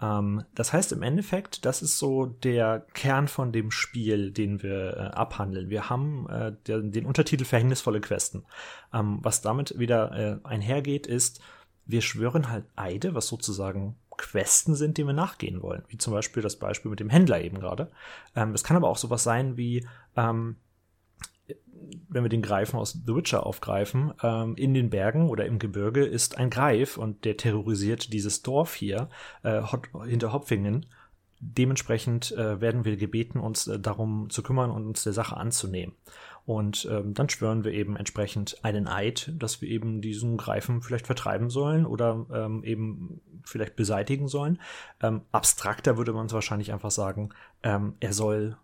Ähm, 0.00 0.44
das 0.54 0.72
heißt 0.72 0.92
im 0.92 1.02
Endeffekt, 1.02 1.64
das 1.64 1.82
ist 1.82 1.98
so 1.98 2.26
der 2.26 2.86
Kern 2.94 3.28
von 3.28 3.52
dem 3.52 3.70
Spiel, 3.70 4.30
den 4.30 4.62
wir 4.62 4.96
äh, 4.96 5.00
abhandeln. 5.16 5.70
Wir 5.70 5.90
haben 5.90 6.28
äh, 6.28 6.52
der, 6.66 6.80
den 6.80 7.06
Untertitel 7.06 7.44
Verhängnisvolle 7.44 8.00
Questen. 8.00 8.44
Ähm, 8.92 9.18
was 9.22 9.42
damit 9.42 9.78
wieder 9.78 10.12
äh, 10.12 10.46
einhergeht, 10.46 11.06
ist, 11.06 11.40
wir 11.86 12.02
schwören 12.02 12.50
halt 12.50 12.66
Eide, 12.76 13.14
was 13.14 13.26
sozusagen 13.26 13.96
Questen 14.16 14.74
sind, 14.74 14.98
denen 14.98 15.08
wir 15.08 15.14
nachgehen 15.14 15.62
wollen. 15.62 15.84
Wie 15.88 15.96
zum 15.96 16.12
Beispiel 16.12 16.42
das 16.42 16.56
Beispiel 16.56 16.90
mit 16.90 17.00
dem 17.00 17.08
Händler 17.08 17.40
eben 17.40 17.58
gerade. 17.58 17.90
Ähm, 18.36 18.52
es 18.52 18.64
kann 18.64 18.76
aber 18.76 18.88
auch 18.88 18.98
sowas 18.98 19.22
sein 19.22 19.56
wie, 19.56 19.86
ähm, 20.16 20.56
wenn 22.08 22.22
wir 22.22 22.30
den 22.30 22.42
Greifen 22.42 22.76
aus 22.76 22.98
The 23.06 23.14
Witcher 23.14 23.46
aufgreifen, 23.46 24.12
ähm, 24.22 24.54
in 24.56 24.74
den 24.74 24.90
Bergen 24.90 25.28
oder 25.28 25.46
im 25.46 25.58
Gebirge 25.58 26.04
ist 26.04 26.38
ein 26.38 26.50
Greif 26.50 26.96
und 26.96 27.24
der 27.24 27.36
terrorisiert 27.36 28.12
dieses 28.12 28.42
Dorf 28.42 28.74
hier 28.74 29.08
äh, 29.42 29.62
hinter 30.06 30.32
Hopfingen. 30.32 30.86
Dementsprechend 31.40 32.32
äh, 32.32 32.60
werden 32.60 32.84
wir 32.84 32.96
gebeten, 32.96 33.38
uns 33.38 33.68
äh, 33.68 33.78
darum 33.78 34.28
zu 34.30 34.42
kümmern 34.42 34.70
und 34.70 34.86
uns 34.86 35.04
der 35.04 35.12
Sache 35.12 35.36
anzunehmen. 35.36 35.94
Und 36.46 36.88
ähm, 36.90 37.12
dann 37.12 37.28
schwören 37.28 37.62
wir 37.62 37.72
eben 37.72 37.94
entsprechend 37.94 38.64
einen 38.64 38.88
Eid, 38.88 39.32
dass 39.36 39.60
wir 39.60 39.68
eben 39.68 40.00
diesen 40.00 40.38
Greifen 40.38 40.80
vielleicht 40.80 41.06
vertreiben 41.06 41.50
sollen 41.50 41.84
oder 41.84 42.24
ähm, 42.32 42.64
eben 42.64 43.20
vielleicht 43.44 43.76
beseitigen 43.76 44.28
sollen. 44.28 44.58
Ähm, 45.02 45.20
abstrakter 45.30 45.98
würde 45.98 46.14
man 46.14 46.26
es 46.26 46.32
wahrscheinlich 46.32 46.72
einfach 46.72 46.90
sagen, 46.90 47.28
ähm, 47.62 47.94
er 48.00 48.14
soll 48.14 48.56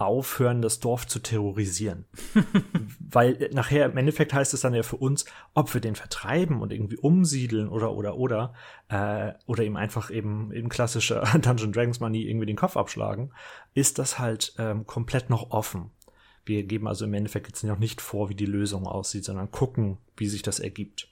aufhören, 0.00 0.62
das 0.62 0.80
Dorf 0.80 1.06
zu 1.06 1.18
terrorisieren. 1.18 2.06
Weil 3.00 3.42
äh, 3.42 3.50
nachher 3.52 3.86
im 3.86 3.96
Endeffekt 3.96 4.32
heißt 4.32 4.54
es 4.54 4.62
dann 4.62 4.74
ja 4.74 4.82
für 4.82 4.96
uns, 4.96 5.26
ob 5.54 5.72
wir 5.74 5.80
den 5.80 5.94
vertreiben 5.94 6.62
und 6.62 6.72
irgendwie 6.72 6.96
umsiedeln 6.96 7.68
oder 7.68 7.92
oder 7.92 8.16
oder 8.16 8.54
äh, 8.88 9.32
oder 9.46 9.62
ihm 9.62 9.76
einfach 9.76 10.10
eben 10.10 10.52
in 10.52 10.68
klassischer 10.68 11.22
Dungeon 11.38 11.72
Dragons 11.72 12.00
Money 12.00 12.28
irgendwie 12.28 12.46
den 12.46 12.56
Kopf 12.56 12.76
abschlagen, 12.76 13.32
ist 13.74 13.98
das 13.98 14.18
halt 14.18 14.54
ähm, 14.58 14.86
komplett 14.86 15.28
noch 15.28 15.50
offen. 15.50 15.90
Wir 16.46 16.62
geben 16.64 16.88
also 16.88 17.04
im 17.04 17.14
Endeffekt 17.14 17.48
jetzt 17.48 17.62
noch 17.64 17.78
nicht 17.78 18.00
vor, 18.00 18.30
wie 18.30 18.34
die 18.34 18.46
Lösung 18.46 18.86
aussieht, 18.86 19.24
sondern 19.24 19.50
gucken, 19.50 19.98
wie 20.16 20.26
sich 20.26 20.42
das 20.42 20.58
ergibt. 20.58 21.08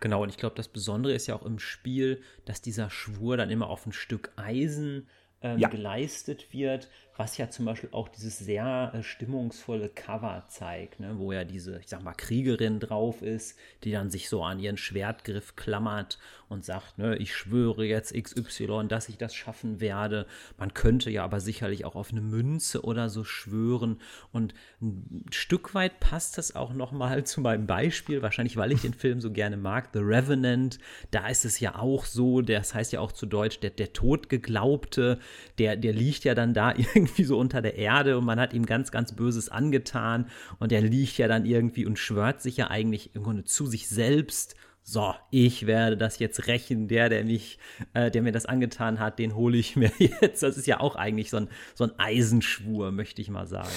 Genau, 0.00 0.22
und 0.22 0.28
ich 0.28 0.36
glaube, 0.36 0.56
das 0.56 0.68
Besondere 0.68 1.14
ist 1.14 1.26
ja 1.26 1.34
auch 1.34 1.44
im 1.44 1.58
Spiel, 1.58 2.22
dass 2.44 2.60
dieser 2.60 2.90
Schwur 2.90 3.36
dann 3.36 3.50
immer 3.50 3.68
auf 3.68 3.86
ein 3.86 3.92
Stück 3.92 4.32
Eisen 4.36 5.08
ähm, 5.42 5.58
ja. 5.58 5.68
geleistet 5.68 6.52
wird, 6.52 6.88
was 7.16 7.36
ja 7.36 7.50
zum 7.50 7.66
Beispiel 7.66 7.90
auch 7.92 8.08
dieses 8.08 8.38
sehr 8.38 8.92
äh, 8.94 9.02
stimmungsvolle 9.02 9.88
Cover 9.88 10.44
zeigt, 10.48 11.00
ne, 11.00 11.18
wo 11.18 11.32
ja 11.32 11.44
diese, 11.44 11.78
ich 11.78 11.88
sag 11.88 12.02
mal, 12.02 12.14
Kriegerin 12.14 12.80
drauf 12.80 13.22
ist, 13.22 13.58
die 13.84 13.92
dann 13.92 14.10
sich 14.10 14.28
so 14.28 14.42
an 14.42 14.58
ihren 14.58 14.76
Schwertgriff 14.76 15.56
klammert 15.56 16.18
und 16.50 16.64
sagt, 16.64 16.98
ne, 16.98 17.16
ich 17.16 17.34
schwöre 17.34 17.84
jetzt 17.84 18.12
XY, 18.12 18.86
dass 18.88 19.08
ich 19.08 19.16
das 19.16 19.34
schaffen 19.34 19.80
werde. 19.80 20.26
Man 20.58 20.74
könnte 20.74 21.08
ja 21.08 21.22
aber 21.22 21.38
sicherlich 21.38 21.84
auch 21.84 21.94
auf 21.94 22.10
eine 22.10 22.20
Münze 22.20 22.82
oder 22.82 23.08
so 23.08 23.22
schwören 23.22 24.00
und 24.32 24.52
ein 24.82 25.24
Stück 25.30 25.74
weit 25.74 26.00
passt 26.00 26.38
das 26.38 26.56
auch 26.56 26.74
noch 26.74 26.90
mal 26.90 27.22
zu 27.30 27.40
meinem 27.40 27.66
Beispiel, 27.66 28.20
wahrscheinlich 28.20 28.56
weil 28.56 28.72
ich 28.72 28.82
den 28.82 28.94
Film 28.94 29.20
so 29.20 29.30
gerne 29.30 29.56
mag, 29.56 29.90
The 29.92 30.00
Revenant. 30.00 30.80
Da 31.12 31.28
ist 31.28 31.44
es 31.44 31.60
ja 31.60 31.76
auch 31.76 32.04
so, 32.04 32.40
das 32.42 32.74
heißt 32.74 32.92
ja 32.92 32.98
auch 32.98 33.12
zu 33.12 33.26
Deutsch, 33.26 33.60
der, 33.60 33.70
der 33.70 33.92
Todgeglaubte, 33.92 35.20
der, 35.58 35.76
der 35.76 35.92
liegt 35.92 36.24
ja 36.24 36.34
dann 36.34 36.52
da 36.52 36.74
irgendwie 36.76 37.24
so 37.24 37.38
unter 37.38 37.62
der 37.62 37.76
Erde 37.76 38.18
und 38.18 38.24
man 38.24 38.40
hat 38.40 38.54
ihm 38.54 38.66
ganz, 38.66 38.90
ganz 38.90 39.14
Böses 39.14 39.50
angetan 39.50 40.26
und 40.58 40.72
er 40.72 40.82
liegt 40.82 41.16
ja 41.16 41.28
dann 41.28 41.46
irgendwie 41.46 41.86
und 41.86 41.96
schwört 41.96 42.42
sich 42.42 42.56
ja 42.56 42.70
eigentlich 42.70 43.14
im 43.14 43.22
Grunde 43.22 43.44
zu 43.44 43.66
sich 43.66 43.88
selbst. 43.88 44.56
So, 44.82 45.14
ich 45.30 45.66
werde 45.66 45.96
das 45.96 46.18
jetzt 46.18 46.46
rächen. 46.46 46.88
Der, 46.88 47.08
der 47.08 47.24
mich, 47.24 47.58
äh, 47.94 48.10
der 48.10 48.22
mir 48.22 48.32
das 48.32 48.46
angetan 48.46 48.98
hat, 48.98 49.18
den 49.18 49.34
hole 49.34 49.56
ich 49.58 49.76
mir 49.76 49.92
jetzt. 49.98 50.42
Das 50.42 50.56
ist 50.56 50.66
ja 50.66 50.80
auch 50.80 50.96
eigentlich 50.96 51.30
so 51.30 51.36
ein, 51.36 51.48
so 51.74 51.84
ein 51.84 51.92
Eisenschwur, 51.98 52.90
möchte 52.90 53.22
ich 53.22 53.28
mal 53.30 53.46
sagen. 53.46 53.70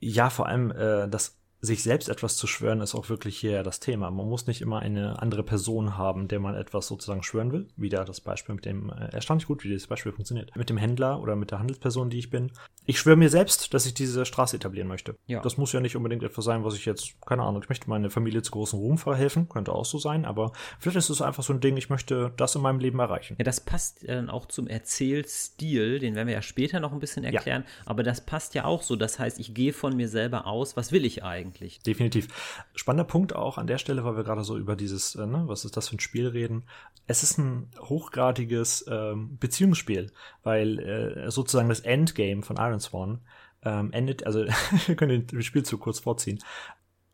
Ja, 0.00 0.30
vor 0.30 0.46
allem 0.46 0.70
äh, 0.70 1.08
das 1.08 1.38
sich 1.60 1.82
selbst 1.82 2.08
etwas 2.08 2.36
zu 2.36 2.46
schwören, 2.46 2.80
ist 2.80 2.94
auch 2.94 3.08
wirklich 3.08 3.38
hier 3.38 3.62
das 3.62 3.80
Thema. 3.80 4.10
Man 4.10 4.28
muss 4.28 4.46
nicht 4.46 4.60
immer 4.60 4.80
eine 4.80 5.20
andere 5.20 5.42
Person 5.42 5.96
haben, 5.96 6.28
der 6.28 6.40
man 6.40 6.54
etwas 6.54 6.86
sozusagen 6.86 7.22
schwören 7.22 7.52
will. 7.52 7.68
Wieder 7.76 8.04
das 8.04 8.20
Beispiel 8.20 8.54
mit 8.54 8.64
dem, 8.64 8.90
äh, 8.90 9.12
erstaunlich 9.12 9.46
gut, 9.46 9.64
wie 9.64 9.68
dieses 9.68 9.86
Beispiel 9.86 10.12
funktioniert. 10.12 10.54
Mit 10.56 10.70
dem 10.70 10.76
Händler 10.76 11.20
oder 11.20 11.36
mit 11.36 11.50
der 11.50 11.58
Handelsperson, 11.58 12.10
die 12.10 12.18
ich 12.18 12.30
bin. 12.30 12.52
Ich 12.84 13.00
schwöre 13.00 13.16
mir 13.16 13.30
selbst, 13.30 13.74
dass 13.74 13.86
ich 13.86 13.94
diese 13.94 14.24
Straße 14.24 14.56
etablieren 14.56 14.88
möchte. 14.88 15.16
Ja. 15.26 15.40
Das 15.40 15.56
muss 15.56 15.72
ja 15.72 15.80
nicht 15.80 15.96
unbedingt 15.96 16.22
etwas 16.22 16.44
sein, 16.44 16.64
was 16.64 16.74
ich 16.74 16.84
jetzt, 16.84 17.20
keine 17.26 17.42
Ahnung, 17.42 17.62
ich 17.62 17.68
möchte 17.68 17.90
meine 17.90 18.10
Familie 18.10 18.42
zu 18.42 18.52
großen 18.52 18.78
Ruhm 18.78 18.98
verhelfen, 18.98 19.48
könnte 19.48 19.72
auch 19.72 19.84
so 19.84 19.98
sein, 19.98 20.24
aber 20.24 20.52
vielleicht 20.78 20.98
ist 20.98 21.10
es 21.10 21.22
einfach 21.22 21.42
so 21.42 21.52
ein 21.52 21.60
Ding, 21.60 21.76
ich 21.76 21.90
möchte 21.90 22.32
das 22.36 22.54
in 22.54 22.62
meinem 22.62 22.78
Leben 22.78 22.98
erreichen. 23.00 23.34
Ja, 23.38 23.44
das 23.44 23.60
passt 23.60 24.08
dann 24.08 24.28
äh, 24.28 24.30
auch 24.30 24.46
zum 24.46 24.68
Erzählstil, 24.68 25.98
den 25.98 26.14
werden 26.14 26.28
wir 26.28 26.34
ja 26.34 26.42
später 26.42 26.80
noch 26.80 26.92
ein 26.92 27.00
bisschen 27.00 27.24
erklären, 27.24 27.64
ja. 27.66 27.82
aber 27.86 28.02
das 28.02 28.20
passt 28.20 28.54
ja 28.54 28.64
auch 28.64 28.82
so. 28.82 28.96
Das 28.96 29.18
heißt, 29.18 29.40
ich 29.40 29.54
gehe 29.54 29.72
von 29.72 29.96
mir 29.96 30.08
selber 30.08 30.46
aus, 30.46 30.76
was 30.76 30.92
will 30.92 31.04
ich 31.04 31.24
eigentlich? 31.24 31.55
Definitiv. 31.86 32.28
Spannender 32.74 33.04
Punkt 33.04 33.34
auch 33.34 33.58
an 33.58 33.66
der 33.66 33.78
Stelle, 33.78 34.04
weil 34.04 34.16
wir 34.16 34.24
gerade 34.24 34.44
so 34.44 34.56
über 34.56 34.76
dieses, 34.76 35.14
äh, 35.14 35.26
ne, 35.26 35.44
was 35.46 35.64
ist 35.64 35.76
das 35.76 35.88
für 35.88 35.96
ein 35.96 36.00
Spiel 36.00 36.28
reden. 36.28 36.64
Es 37.06 37.22
ist 37.22 37.38
ein 37.38 37.70
hochgradiges 37.80 38.86
ähm, 38.88 39.38
Beziehungsspiel, 39.38 40.12
weil 40.42 40.78
äh, 40.78 41.30
sozusagen 41.30 41.68
das 41.68 41.80
Endgame 41.80 42.42
von 42.42 42.56
Iron 42.56 42.80
Swan 42.80 43.20
ähm, 43.64 43.92
endet, 43.92 44.24
also 44.26 44.44
wir 44.86 44.96
können 44.96 45.26
den 45.26 45.42
Spielzug 45.42 45.80
kurz 45.80 46.00
vorziehen, 46.00 46.38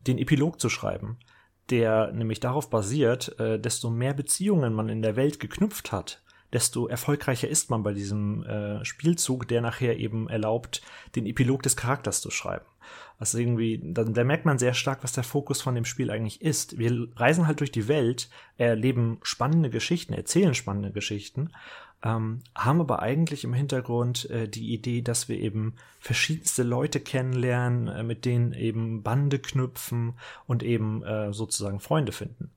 den 0.07 0.19
Epilog 0.19 0.61
zu 0.61 0.69
schreiben, 0.69 1.19
der 1.71 2.13
nämlich 2.13 2.41
darauf 2.41 2.71
basiert, 2.71 3.39
äh, 3.39 3.59
desto 3.59 3.91
mehr 3.91 4.15
Beziehungen 4.15 4.75
man 4.75 4.89
in 4.89 5.03
der 5.03 5.17
Welt 5.17 5.41
geknüpft 5.41 5.93
hat, 5.93 6.23
desto 6.53 6.87
erfolgreicher 6.87 7.49
ist 7.49 7.71
man 7.71 7.83
bei 7.83 7.93
diesem 7.93 8.45
äh, 8.45 8.85
Spielzug, 8.85 9.49
der 9.49 9.61
nachher 9.61 9.99
eben 9.99 10.29
erlaubt, 10.29 10.83
den 11.17 11.27
Epilog 11.27 11.63
des 11.63 11.77
Charakters 11.77 12.21
zu 12.21 12.31
schreiben. 12.31 12.67
Also 13.19 13.39
irgendwie, 13.39 13.81
da, 13.83 14.05
da, 14.05 14.25
merkt 14.25 14.45
man 14.45 14.59
sehr 14.59 14.75
stark, 14.75 15.05
was 15.05 15.13
der 15.13 15.23
Fokus 15.23 15.63
von 15.63 15.75
dem 15.75 15.85
Spiel 15.85 16.11
eigentlich 16.11 16.43
ist. 16.43 16.79
Wir 16.79 17.07
reisen 17.17 17.47
halt 17.47 17.61
durch 17.61 17.71
die 17.71 17.87
Welt, 17.87 18.29
erleben 18.57 19.19
spannende 19.23 19.71
Geschichten, 19.71 20.13
erzählen 20.13 20.55
spannende 20.55 20.91
Geschichten, 20.91 21.53
ähm, 22.03 22.41
haben 22.55 22.81
aber 22.81 23.01
eigentlich 23.01 23.45
im 23.45 23.55
Hintergrund 23.55 24.29
äh, 24.31 24.49
die 24.49 24.75
Idee, 24.75 25.03
dass 25.03 25.29
wir 25.29 25.39
eben 25.39 25.77
verschiedenste 26.01 26.65
Leute 26.65 26.99
kennenlernen, 26.99 27.87
äh, 27.87 28.03
mit 28.03 28.25
denen 28.25 28.53
eben 28.53 29.03
Bande 29.03 29.39
knüpfen 29.39 30.15
und 30.47 30.63
eben 30.63 31.03
äh, 31.05 31.33
sozusagen 31.33 31.79
Freunde 31.79 32.13
finden. 32.13 32.51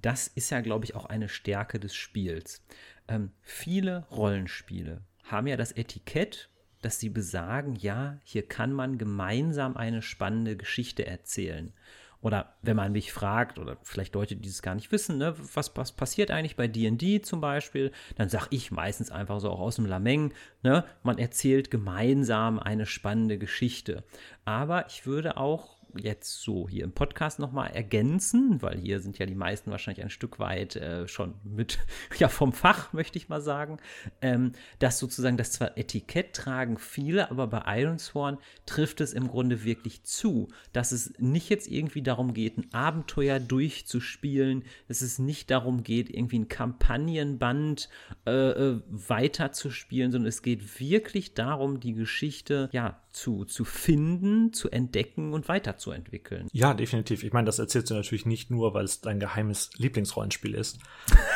Das 0.00 0.28
ist 0.28 0.50
ja, 0.50 0.60
glaube 0.60 0.84
ich, 0.84 0.94
auch 0.94 1.06
eine 1.06 1.28
Stärke 1.28 1.78
des 1.78 1.94
Spiels. 1.94 2.64
Ähm, 3.08 3.32
viele 3.42 4.06
Rollenspiele 4.10 5.02
haben 5.24 5.46
ja 5.46 5.56
das 5.56 5.72
Etikett 5.72 6.48
dass 6.82 6.98
sie 6.98 7.08
besagen, 7.08 7.76
ja, 7.76 8.18
hier 8.24 8.46
kann 8.46 8.72
man 8.72 8.98
gemeinsam 8.98 9.76
eine 9.76 10.02
spannende 10.02 10.56
Geschichte 10.56 11.06
erzählen. 11.06 11.72
Oder 12.20 12.54
wenn 12.62 12.76
man 12.76 12.92
mich 12.92 13.12
fragt, 13.12 13.58
oder 13.58 13.78
vielleicht 13.82 14.14
Leute, 14.14 14.36
die 14.36 14.48
es 14.48 14.62
gar 14.62 14.76
nicht 14.76 14.92
wissen, 14.92 15.18
ne, 15.18 15.34
was, 15.54 15.76
was 15.76 15.92
passiert 15.92 16.30
eigentlich 16.30 16.54
bei 16.54 16.68
DD 16.68 17.20
zum 17.24 17.40
Beispiel, 17.40 17.90
dann 18.16 18.28
sage 18.28 18.46
ich 18.50 18.70
meistens 18.70 19.10
einfach 19.10 19.40
so 19.40 19.50
auch 19.50 19.58
aus 19.58 19.76
dem 19.76 19.86
Lameng, 19.86 20.32
ne, 20.62 20.84
man 21.02 21.18
erzählt 21.18 21.70
gemeinsam 21.70 22.60
eine 22.60 22.86
spannende 22.86 23.38
Geschichte. 23.38 24.04
Aber 24.44 24.86
ich 24.86 25.04
würde 25.04 25.36
auch 25.36 25.78
jetzt 25.96 26.42
so 26.42 26.68
hier 26.68 26.84
im 26.84 26.92
Podcast 26.92 27.38
nochmal 27.38 27.70
ergänzen, 27.70 28.62
weil 28.62 28.78
hier 28.78 29.00
sind 29.00 29.18
ja 29.18 29.26
die 29.26 29.34
meisten 29.34 29.70
wahrscheinlich 29.70 30.02
ein 30.02 30.10
Stück 30.10 30.38
weit 30.38 30.76
äh, 30.76 31.08
schon 31.08 31.34
mit, 31.44 31.78
ja, 32.18 32.28
vom 32.28 32.52
Fach, 32.52 32.92
möchte 32.92 33.18
ich 33.18 33.28
mal 33.28 33.40
sagen, 33.40 33.78
ähm, 34.20 34.52
dass 34.78 34.98
sozusagen 34.98 35.36
das 35.36 35.52
zwar 35.52 35.76
Etikett 35.76 36.34
tragen 36.34 36.78
viele, 36.78 37.30
aber 37.30 37.46
bei 37.46 37.80
Ironsworn 37.80 38.38
trifft 38.66 39.00
es 39.00 39.12
im 39.12 39.28
Grunde 39.28 39.64
wirklich 39.64 40.02
zu, 40.04 40.48
dass 40.72 40.92
es 40.92 41.12
nicht 41.18 41.48
jetzt 41.50 41.68
irgendwie 41.68 42.02
darum 42.02 42.34
geht, 42.34 42.58
ein 42.58 42.72
Abenteuer 42.72 43.40
durchzuspielen, 43.40 44.64
dass 44.88 45.02
es 45.02 45.18
nicht 45.18 45.50
darum 45.50 45.82
geht, 45.82 46.10
irgendwie 46.10 46.40
ein 46.40 46.48
Kampagnenband 46.48 47.88
äh, 48.26 48.30
äh 48.30 48.80
weiterzuspielen, 48.88 50.12
sondern 50.12 50.28
es 50.28 50.42
geht 50.42 50.80
wirklich 50.80 51.34
darum, 51.34 51.80
die 51.80 51.94
Geschichte, 51.94 52.68
ja, 52.72 53.00
zu, 53.12 53.44
zu 53.44 53.64
finden, 53.64 54.52
zu 54.52 54.70
entdecken 54.70 55.32
und 55.34 55.48
weiterzuentwickeln. 55.82 56.48
Ja, 56.52 56.74
definitiv. 56.74 57.24
Ich 57.24 57.32
meine, 57.32 57.46
das 57.46 57.58
erzählst 57.58 57.90
du 57.90 57.94
natürlich 57.94 58.26
nicht 58.26 58.50
nur, 58.50 58.74
weil 58.74 58.84
es 58.84 59.00
dein 59.00 59.20
geheimes 59.20 59.70
Lieblingsrollenspiel 59.76 60.54
ist. 60.54 60.78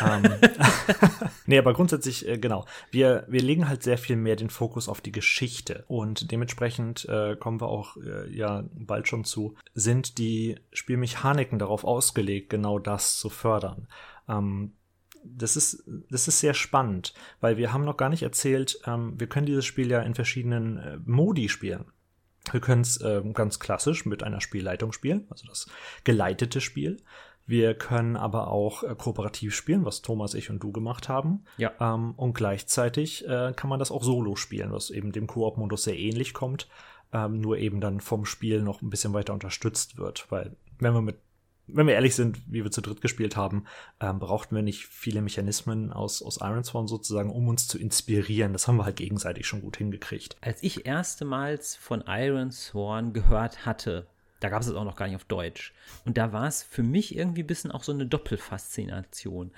ähm, 0.04 0.22
nee, 1.46 1.58
aber 1.58 1.74
grundsätzlich, 1.74 2.26
äh, 2.28 2.38
genau. 2.38 2.64
Wir, 2.90 3.24
wir 3.28 3.42
legen 3.42 3.68
halt 3.68 3.82
sehr 3.82 3.98
viel 3.98 4.16
mehr 4.16 4.36
den 4.36 4.50
Fokus 4.50 4.88
auf 4.88 5.00
die 5.00 5.12
Geschichte. 5.12 5.84
Und 5.88 6.30
dementsprechend 6.30 7.06
äh, 7.08 7.36
kommen 7.36 7.60
wir 7.60 7.68
auch 7.68 7.96
äh, 7.96 8.30
ja 8.34 8.64
bald 8.74 9.08
schon 9.08 9.24
zu, 9.24 9.54
sind 9.74 10.18
die 10.18 10.56
Spielmechaniken 10.72 11.58
darauf 11.58 11.84
ausgelegt, 11.84 12.50
genau 12.50 12.78
das 12.78 13.18
zu 13.18 13.28
fördern. 13.28 13.88
Ähm, 14.28 14.72
das 15.28 15.56
ist, 15.56 15.82
das 16.08 16.28
ist 16.28 16.38
sehr 16.38 16.54
spannend, 16.54 17.12
weil 17.40 17.56
wir 17.56 17.72
haben 17.72 17.84
noch 17.84 17.96
gar 17.96 18.08
nicht 18.08 18.22
erzählt, 18.22 18.78
ähm, 18.86 19.18
wir 19.18 19.26
können 19.26 19.46
dieses 19.46 19.64
Spiel 19.64 19.90
ja 19.90 20.00
in 20.02 20.14
verschiedenen 20.14 20.78
äh, 20.78 20.98
Modi 21.04 21.48
spielen. 21.48 21.86
Wir 22.52 22.60
können 22.60 22.82
es 22.82 23.00
äh, 23.00 23.22
ganz 23.32 23.58
klassisch 23.58 24.06
mit 24.06 24.22
einer 24.22 24.40
Spielleitung 24.40 24.92
spielen, 24.92 25.26
also 25.30 25.46
das 25.46 25.66
geleitete 26.04 26.60
Spiel. 26.60 26.98
Wir 27.46 27.74
können 27.74 28.16
aber 28.16 28.48
auch 28.48 28.82
äh, 28.82 28.94
kooperativ 28.96 29.54
spielen, 29.54 29.84
was 29.84 30.02
Thomas, 30.02 30.34
ich 30.34 30.50
und 30.50 30.58
du 30.58 30.72
gemacht 30.72 31.08
haben. 31.08 31.44
Ja. 31.58 31.72
Ähm, 31.80 32.14
und 32.16 32.34
gleichzeitig 32.34 33.26
äh, 33.26 33.52
kann 33.54 33.70
man 33.70 33.78
das 33.78 33.92
auch 33.92 34.02
solo 34.02 34.34
spielen, 34.34 34.72
was 34.72 34.90
eben 34.90 35.12
dem 35.12 35.28
Koop-Modus 35.28 35.84
sehr 35.84 35.98
ähnlich 35.98 36.34
kommt, 36.34 36.68
ähm, 37.12 37.40
nur 37.40 37.58
eben 37.58 37.80
dann 37.80 38.00
vom 38.00 38.24
Spiel 38.26 38.62
noch 38.62 38.82
ein 38.82 38.90
bisschen 38.90 39.12
weiter 39.12 39.32
unterstützt 39.32 39.96
wird. 39.96 40.26
Weil 40.30 40.56
wenn 40.80 40.92
wir 40.92 41.02
mit 41.02 41.16
wenn 41.68 41.86
wir 41.86 41.94
ehrlich 41.94 42.14
sind, 42.14 42.38
wie 42.46 42.62
wir 42.62 42.70
zu 42.70 42.80
dritt 42.80 43.00
gespielt 43.00 43.36
haben, 43.36 43.64
ähm, 44.00 44.18
brauchten 44.18 44.54
wir 44.54 44.62
nicht 44.62 44.86
viele 44.86 45.20
Mechanismen 45.20 45.92
aus, 45.92 46.22
aus 46.22 46.38
Ironsworn 46.40 46.86
sozusagen, 46.86 47.30
um 47.30 47.48
uns 47.48 47.66
zu 47.66 47.78
inspirieren. 47.78 48.52
Das 48.52 48.68
haben 48.68 48.76
wir 48.76 48.84
halt 48.84 48.96
gegenseitig 48.96 49.46
schon 49.46 49.62
gut 49.62 49.76
hingekriegt. 49.76 50.36
Als 50.40 50.62
ich 50.62 50.86
erstmals 50.86 51.76
von 51.76 52.04
Ironsworn 52.06 53.12
gehört 53.12 53.66
hatte, 53.66 54.06
da 54.40 54.48
gab 54.48 54.62
es 54.62 54.68
es 54.68 54.74
auch 54.74 54.84
noch 54.84 54.96
gar 54.96 55.06
nicht 55.06 55.16
auf 55.16 55.24
Deutsch. 55.24 55.72
Und 56.04 56.18
da 56.18 56.32
war 56.32 56.46
es 56.46 56.62
für 56.62 56.82
mich 56.82 57.16
irgendwie 57.16 57.42
ein 57.42 57.46
bisschen 57.46 57.70
auch 57.70 57.82
so 57.82 57.92
eine 57.92 58.06
Doppelfaszination. 58.06 59.52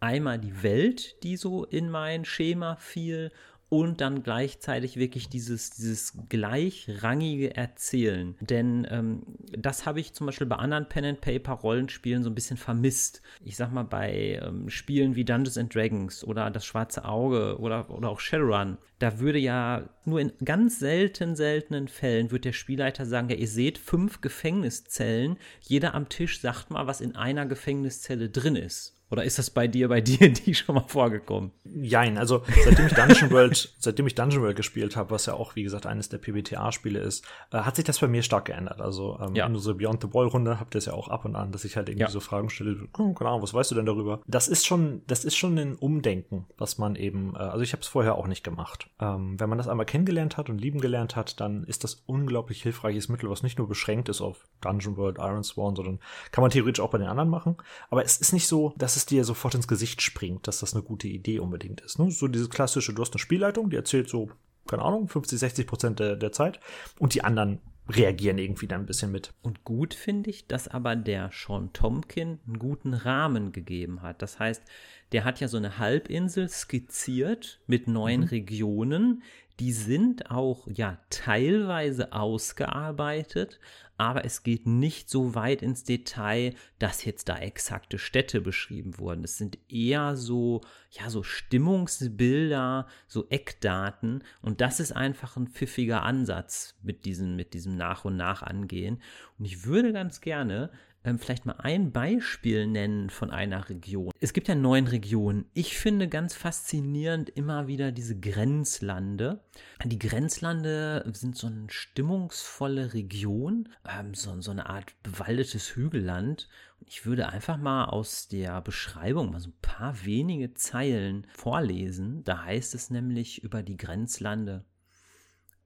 Einmal 0.00 0.38
die 0.38 0.62
Welt, 0.62 1.22
die 1.22 1.36
so 1.36 1.64
in 1.64 1.90
mein 1.90 2.24
Schema 2.24 2.76
fiel 2.76 3.30
und 3.72 4.02
dann 4.02 4.22
gleichzeitig 4.22 4.98
wirklich 4.98 5.30
dieses, 5.30 5.70
dieses 5.70 6.12
gleichrangige 6.28 7.56
Erzählen. 7.56 8.36
Denn 8.40 8.86
ähm, 8.90 9.22
das 9.50 9.86
habe 9.86 9.98
ich 9.98 10.12
zum 10.12 10.26
Beispiel 10.26 10.46
bei 10.46 10.56
anderen 10.56 10.90
Pen-and-Paper-Rollenspielen 10.90 12.22
so 12.22 12.28
ein 12.28 12.34
bisschen 12.34 12.58
vermisst. 12.58 13.22
Ich 13.42 13.56
sag 13.56 13.72
mal, 13.72 13.84
bei 13.84 14.38
ähm, 14.42 14.68
Spielen 14.68 15.16
wie 15.16 15.24
Dungeons 15.24 15.56
and 15.56 15.74
Dragons 15.74 16.22
oder 16.22 16.50
Das 16.50 16.66
Schwarze 16.66 17.06
Auge 17.06 17.56
oder, 17.60 17.88
oder 17.88 18.10
auch 18.10 18.20
Shadowrun, 18.20 18.76
da 18.98 19.20
würde 19.20 19.38
ja 19.38 19.88
nur 20.04 20.20
in 20.20 20.32
ganz 20.44 20.78
selten, 20.78 21.34
seltenen 21.34 21.88
Fällen 21.88 22.30
wird 22.30 22.44
der 22.44 22.52
Spielleiter 22.52 23.06
sagen, 23.06 23.30
ja, 23.30 23.36
ihr 23.36 23.48
seht 23.48 23.78
fünf 23.78 24.20
Gefängniszellen, 24.20 25.38
jeder 25.62 25.94
am 25.94 26.10
Tisch 26.10 26.42
sagt 26.42 26.70
mal, 26.70 26.86
was 26.86 27.00
in 27.00 27.16
einer 27.16 27.46
Gefängniszelle 27.46 28.28
drin 28.28 28.56
ist. 28.56 29.01
Oder 29.12 29.24
ist 29.24 29.38
das 29.38 29.50
bei 29.50 29.68
dir, 29.68 29.88
bei 29.88 30.00
dir 30.00 30.32
die 30.32 30.54
schon 30.54 30.74
mal 30.74 30.84
vorgekommen? 30.88 31.52
Jein, 31.64 32.16
also 32.16 32.42
seitdem 32.64 32.86
ich 32.86 32.94
Dungeon 32.94 33.30
World, 33.30 33.74
seitdem 33.78 34.06
ich 34.06 34.14
Dungeon 34.14 34.42
World 34.42 34.56
gespielt 34.56 34.96
habe, 34.96 35.10
was 35.10 35.26
ja 35.26 35.34
auch, 35.34 35.54
wie 35.54 35.62
gesagt, 35.62 35.84
eines 35.84 36.08
der 36.08 36.16
PBTA-Spiele 36.16 36.98
ist, 36.98 37.24
äh, 37.52 37.58
hat 37.58 37.76
sich 37.76 37.84
das 37.84 37.98
bei 37.98 38.08
mir 38.08 38.22
stark 38.22 38.46
geändert. 38.46 38.80
Also 38.80 39.18
ähm, 39.20 39.34
ja. 39.34 39.46
in 39.46 39.54
unserer 39.54 39.74
Beyond 39.74 40.00
the 40.00 40.08
Ball-Runde 40.08 40.58
habt 40.58 40.74
ihr 40.74 40.78
es 40.78 40.86
ja 40.86 40.94
auch 40.94 41.08
ab 41.08 41.26
und 41.26 41.36
an, 41.36 41.52
dass 41.52 41.64
ich 41.66 41.76
halt 41.76 41.90
irgendwie 41.90 42.04
ja. 42.04 42.10
so 42.10 42.20
Fragen 42.20 42.48
stelle, 42.48 42.88
oh, 42.96 43.12
keine 43.12 43.30
Ahnung, 43.30 43.42
was 43.42 43.52
weißt 43.52 43.70
du 43.70 43.74
denn 43.74 43.84
darüber? 43.84 44.22
Das 44.26 44.48
ist 44.48 44.64
schon, 44.64 45.02
das 45.06 45.26
ist 45.26 45.36
schon 45.36 45.58
ein 45.58 45.76
Umdenken, 45.76 46.46
was 46.56 46.78
man 46.78 46.96
eben, 46.96 47.34
äh, 47.34 47.40
also 47.40 47.62
ich 47.62 47.72
habe 47.72 47.82
es 47.82 47.88
vorher 47.88 48.14
auch 48.14 48.26
nicht 48.26 48.42
gemacht. 48.42 48.88
Ähm, 48.98 49.38
wenn 49.38 49.50
man 49.50 49.58
das 49.58 49.68
einmal 49.68 49.84
kennengelernt 49.84 50.38
hat 50.38 50.48
und 50.48 50.58
lieben 50.58 50.80
gelernt 50.80 51.16
hat, 51.16 51.38
dann 51.38 51.64
ist 51.64 51.84
das 51.84 52.02
unglaublich 52.06 52.62
hilfreiches 52.62 53.10
Mittel, 53.10 53.28
was 53.28 53.42
nicht 53.42 53.58
nur 53.58 53.68
beschränkt 53.68 54.08
ist 54.08 54.22
auf 54.22 54.46
Dungeon 54.62 54.96
World, 54.96 55.18
Iron 55.18 55.44
Sworn, 55.44 55.76
sondern 55.76 56.00
kann 56.30 56.40
man 56.40 56.50
theoretisch 56.50 56.82
auch 56.82 56.90
bei 56.90 56.98
den 56.98 57.08
anderen 57.08 57.28
machen. 57.28 57.58
Aber 57.90 58.02
es 58.04 58.16
ist 58.16 58.32
nicht 58.32 58.48
so, 58.48 58.72
dass 58.78 58.96
es 58.96 59.01
es 59.02 59.06
dir 59.06 59.24
sofort 59.24 59.54
ins 59.54 59.68
Gesicht 59.68 60.00
springt, 60.00 60.46
dass 60.46 60.60
das 60.60 60.74
eine 60.74 60.82
gute 60.82 61.08
Idee 61.08 61.40
unbedingt 61.40 61.80
ist. 61.80 61.98
Ne? 61.98 62.10
So 62.10 62.28
diese 62.28 62.48
klassische, 62.48 62.94
du 62.94 63.02
hast 63.02 63.12
eine 63.12 63.18
Spielleitung, 63.18 63.70
die 63.70 63.76
erzählt 63.76 64.08
so, 64.08 64.30
keine 64.66 64.82
Ahnung, 64.82 65.08
50, 65.08 65.38
60 65.38 65.66
Prozent 65.66 66.00
der, 66.00 66.16
der 66.16 66.32
Zeit 66.32 66.60
und 66.98 67.14
die 67.14 67.24
anderen 67.24 67.60
reagieren 67.88 68.38
irgendwie 68.38 68.68
dann 68.68 68.82
ein 68.82 68.86
bisschen 68.86 69.10
mit. 69.10 69.34
Und 69.42 69.64
gut 69.64 69.92
finde 69.92 70.30
ich, 70.30 70.46
dass 70.46 70.68
aber 70.68 70.94
der 70.94 71.30
Sean 71.32 71.72
Tomkin 71.72 72.38
einen 72.46 72.58
guten 72.58 72.94
Rahmen 72.94 73.50
gegeben 73.50 74.02
hat. 74.02 74.22
Das 74.22 74.38
heißt, 74.38 74.62
der 75.10 75.24
hat 75.24 75.40
ja 75.40 75.48
so 75.48 75.56
eine 75.56 75.78
Halbinsel 75.78 76.48
skizziert 76.48 77.60
mit 77.66 77.88
neuen 77.88 78.22
mhm. 78.22 78.28
Regionen. 78.28 79.22
Die 79.58 79.72
sind 79.72 80.30
auch 80.30 80.68
ja 80.72 80.98
teilweise 81.10 82.12
ausgearbeitet, 82.12 83.58
aber 84.02 84.24
es 84.24 84.42
geht 84.42 84.66
nicht 84.66 85.08
so 85.08 85.36
weit 85.36 85.62
ins 85.62 85.84
Detail, 85.84 86.56
dass 86.80 87.04
jetzt 87.04 87.28
da 87.28 87.38
exakte 87.38 87.98
Städte 87.98 88.40
beschrieben 88.40 88.98
wurden. 88.98 89.22
Es 89.22 89.38
sind 89.38 89.58
eher 89.68 90.16
so, 90.16 90.60
ja, 90.90 91.08
so 91.08 91.22
Stimmungsbilder, 91.22 92.88
so 93.06 93.28
Eckdaten 93.28 94.24
und 94.40 94.60
das 94.60 94.80
ist 94.80 94.90
einfach 94.90 95.36
ein 95.36 95.46
pfiffiger 95.46 96.02
Ansatz 96.02 96.76
mit 96.82 97.04
diesem, 97.04 97.36
mit 97.36 97.54
diesem 97.54 97.76
Nach 97.76 98.04
und 98.04 98.16
Nach 98.16 98.42
angehen. 98.42 99.00
Und 99.38 99.44
ich 99.44 99.66
würde 99.66 99.92
ganz 99.92 100.20
gerne 100.20 100.72
ähm, 101.04 101.18
vielleicht 101.18 101.46
mal 101.46 101.56
ein 101.58 101.92
Beispiel 101.92 102.66
nennen 102.66 103.10
von 103.10 103.30
einer 103.30 103.68
Region. 103.68 104.12
Es 104.20 104.32
gibt 104.32 104.48
ja 104.48 104.54
neun 104.54 104.86
Regionen. 104.86 105.46
Ich 105.52 105.76
finde 105.76 106.08
ganz 106.08 106.34
faszinierend 106.34 107.30
immer 107.30 107.66
wieder 107.66 107.92
diese 107.92 108.18
Grenzlande. 108.18 109.40
Die 109.84 109.98
Grenzlande 109.98 111.04
sind 111.14 111.36
so 111.36 111.48
eine 111.48 111.66
stimmungsvolle 111.68 112.94
Region, 112.94 113.68
ähm, 113.88 114.14
so, 114.14 114.40
so 114.40 114.50
eine 114.50 114.68
Art 114.68 114.94
bewaldetes 115.02 115.74
Hügelland. 115.74 116.48
Ich 116.86 117.06
würde 117.06 117.28
einfach 117.28 117.58
mal 117.58 117.86
aus 117.86 118.28
der 118.28 118.60
Beschreibung 118.60 119.30
mal 119.30 119.40
so 119.40 119.50
ein 119.50 119.58
paar 119.62 120.04
wenige 120.04 120.54
Zeilen 120.54 121.26
vorlesen. 121.34 122.24
Da 122.24 122.44
heißt 122.44 122.74
es 122.74 122.90
nämlich 122.90 123.42
über 123.42 123.62
die 123.62 123.76
Grenzlande. 123.76 124.64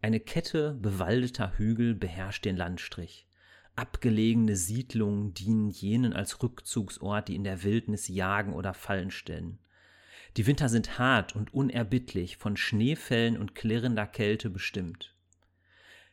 Eine 0.03 0.20
Kette 0.20 0.75
bewaldeter 0.75 1.59
Hügel 1.59 1.94
beherrscht 1.94 2.44
den 2.44 2.57
Landstrich. 2.57 3.26
Abgelegene 3.77 4.57
Siedlungen 4.57 5.35
dienen 5.35 5.69
jenen 5.69 6.15
als 6.15 6.43
Rückzugsort, 6.43 7.29
die 7.29 7.37
in 7.37 7.45
der 7.45 7.62
Wildnis 7.62 8.09
jagen 8.09 8.55
oder 8.55 8.73
Fallen 8.73 9.11
stellen. 9.11 9.59
Die 10.39 10.47
Winter 10.47 10.69
sind 10.69 10.99
hart 10.99 11.37
und 11.37 11.53
unerbittlich, 11.53 12.39
von 12.39 12.57
Schneefällen 12.57 13.37
und 13.37 13.55
klirrender 13.55 14.07
Kälte 14.07 14.51
bestimmt. 14.51 15.15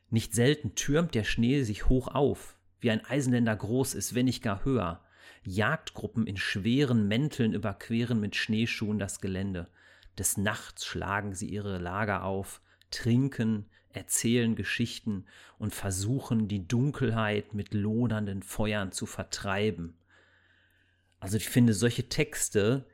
Nicht 0.10 0.34
selten 0.34 0.76
türmt 0.76 1.16
der 1.16 1.24
Schnee 1.24 1.64
sich 1.64 1.90
hoch 1.90 2.08
auf, 2.10 2.58
wie 2.82 2.92
ein 2.92 3.06
Eisenländer 3.06 3.56
groß 3.56 3.96
ist, 3.96 4.14
wenn 4.14 4.26
nicht 4.26 4.44
gar 4.44 4.64
höher. 4.66 5.02
Jagdgruppen 5.44 6.28
in 6.28 6.38
schweren 6.38 7.08
Mänteln 7.08 7.54
überqueren 7.54 8.20
mit 8.20 8.36
Schneeschuhen 8.36 9.00
das 9.00 9.22
Gelände. 9.22 9.68
Des 10.18 10.38
Nachts 10.38 10.86
schlagen 10.86 11.34
sie 11.34 11.48
ihre 11.48 11.80
Lager 11.80 12.24
auf, 12.24 12.62
trinken, 12.92 13.66
erzählen 13.94 14.56
Geschichten 14.56 15.26
und 15.58 15.74
versuchen, 15.74 16.48
die 16.48 16.68
Dunkelheit 16.68 17.54
mit 17.54 17.74
lodernden 17.74 18.44
Feuern 18.44 18.92
zu 18.92 19.06
vertreiben. 19.06 19.96
Also 21.20 21.38
ich 21.38 21.48
finde 21.48 21.74
solche 21.74 22.10
Texte, 22.10 22.86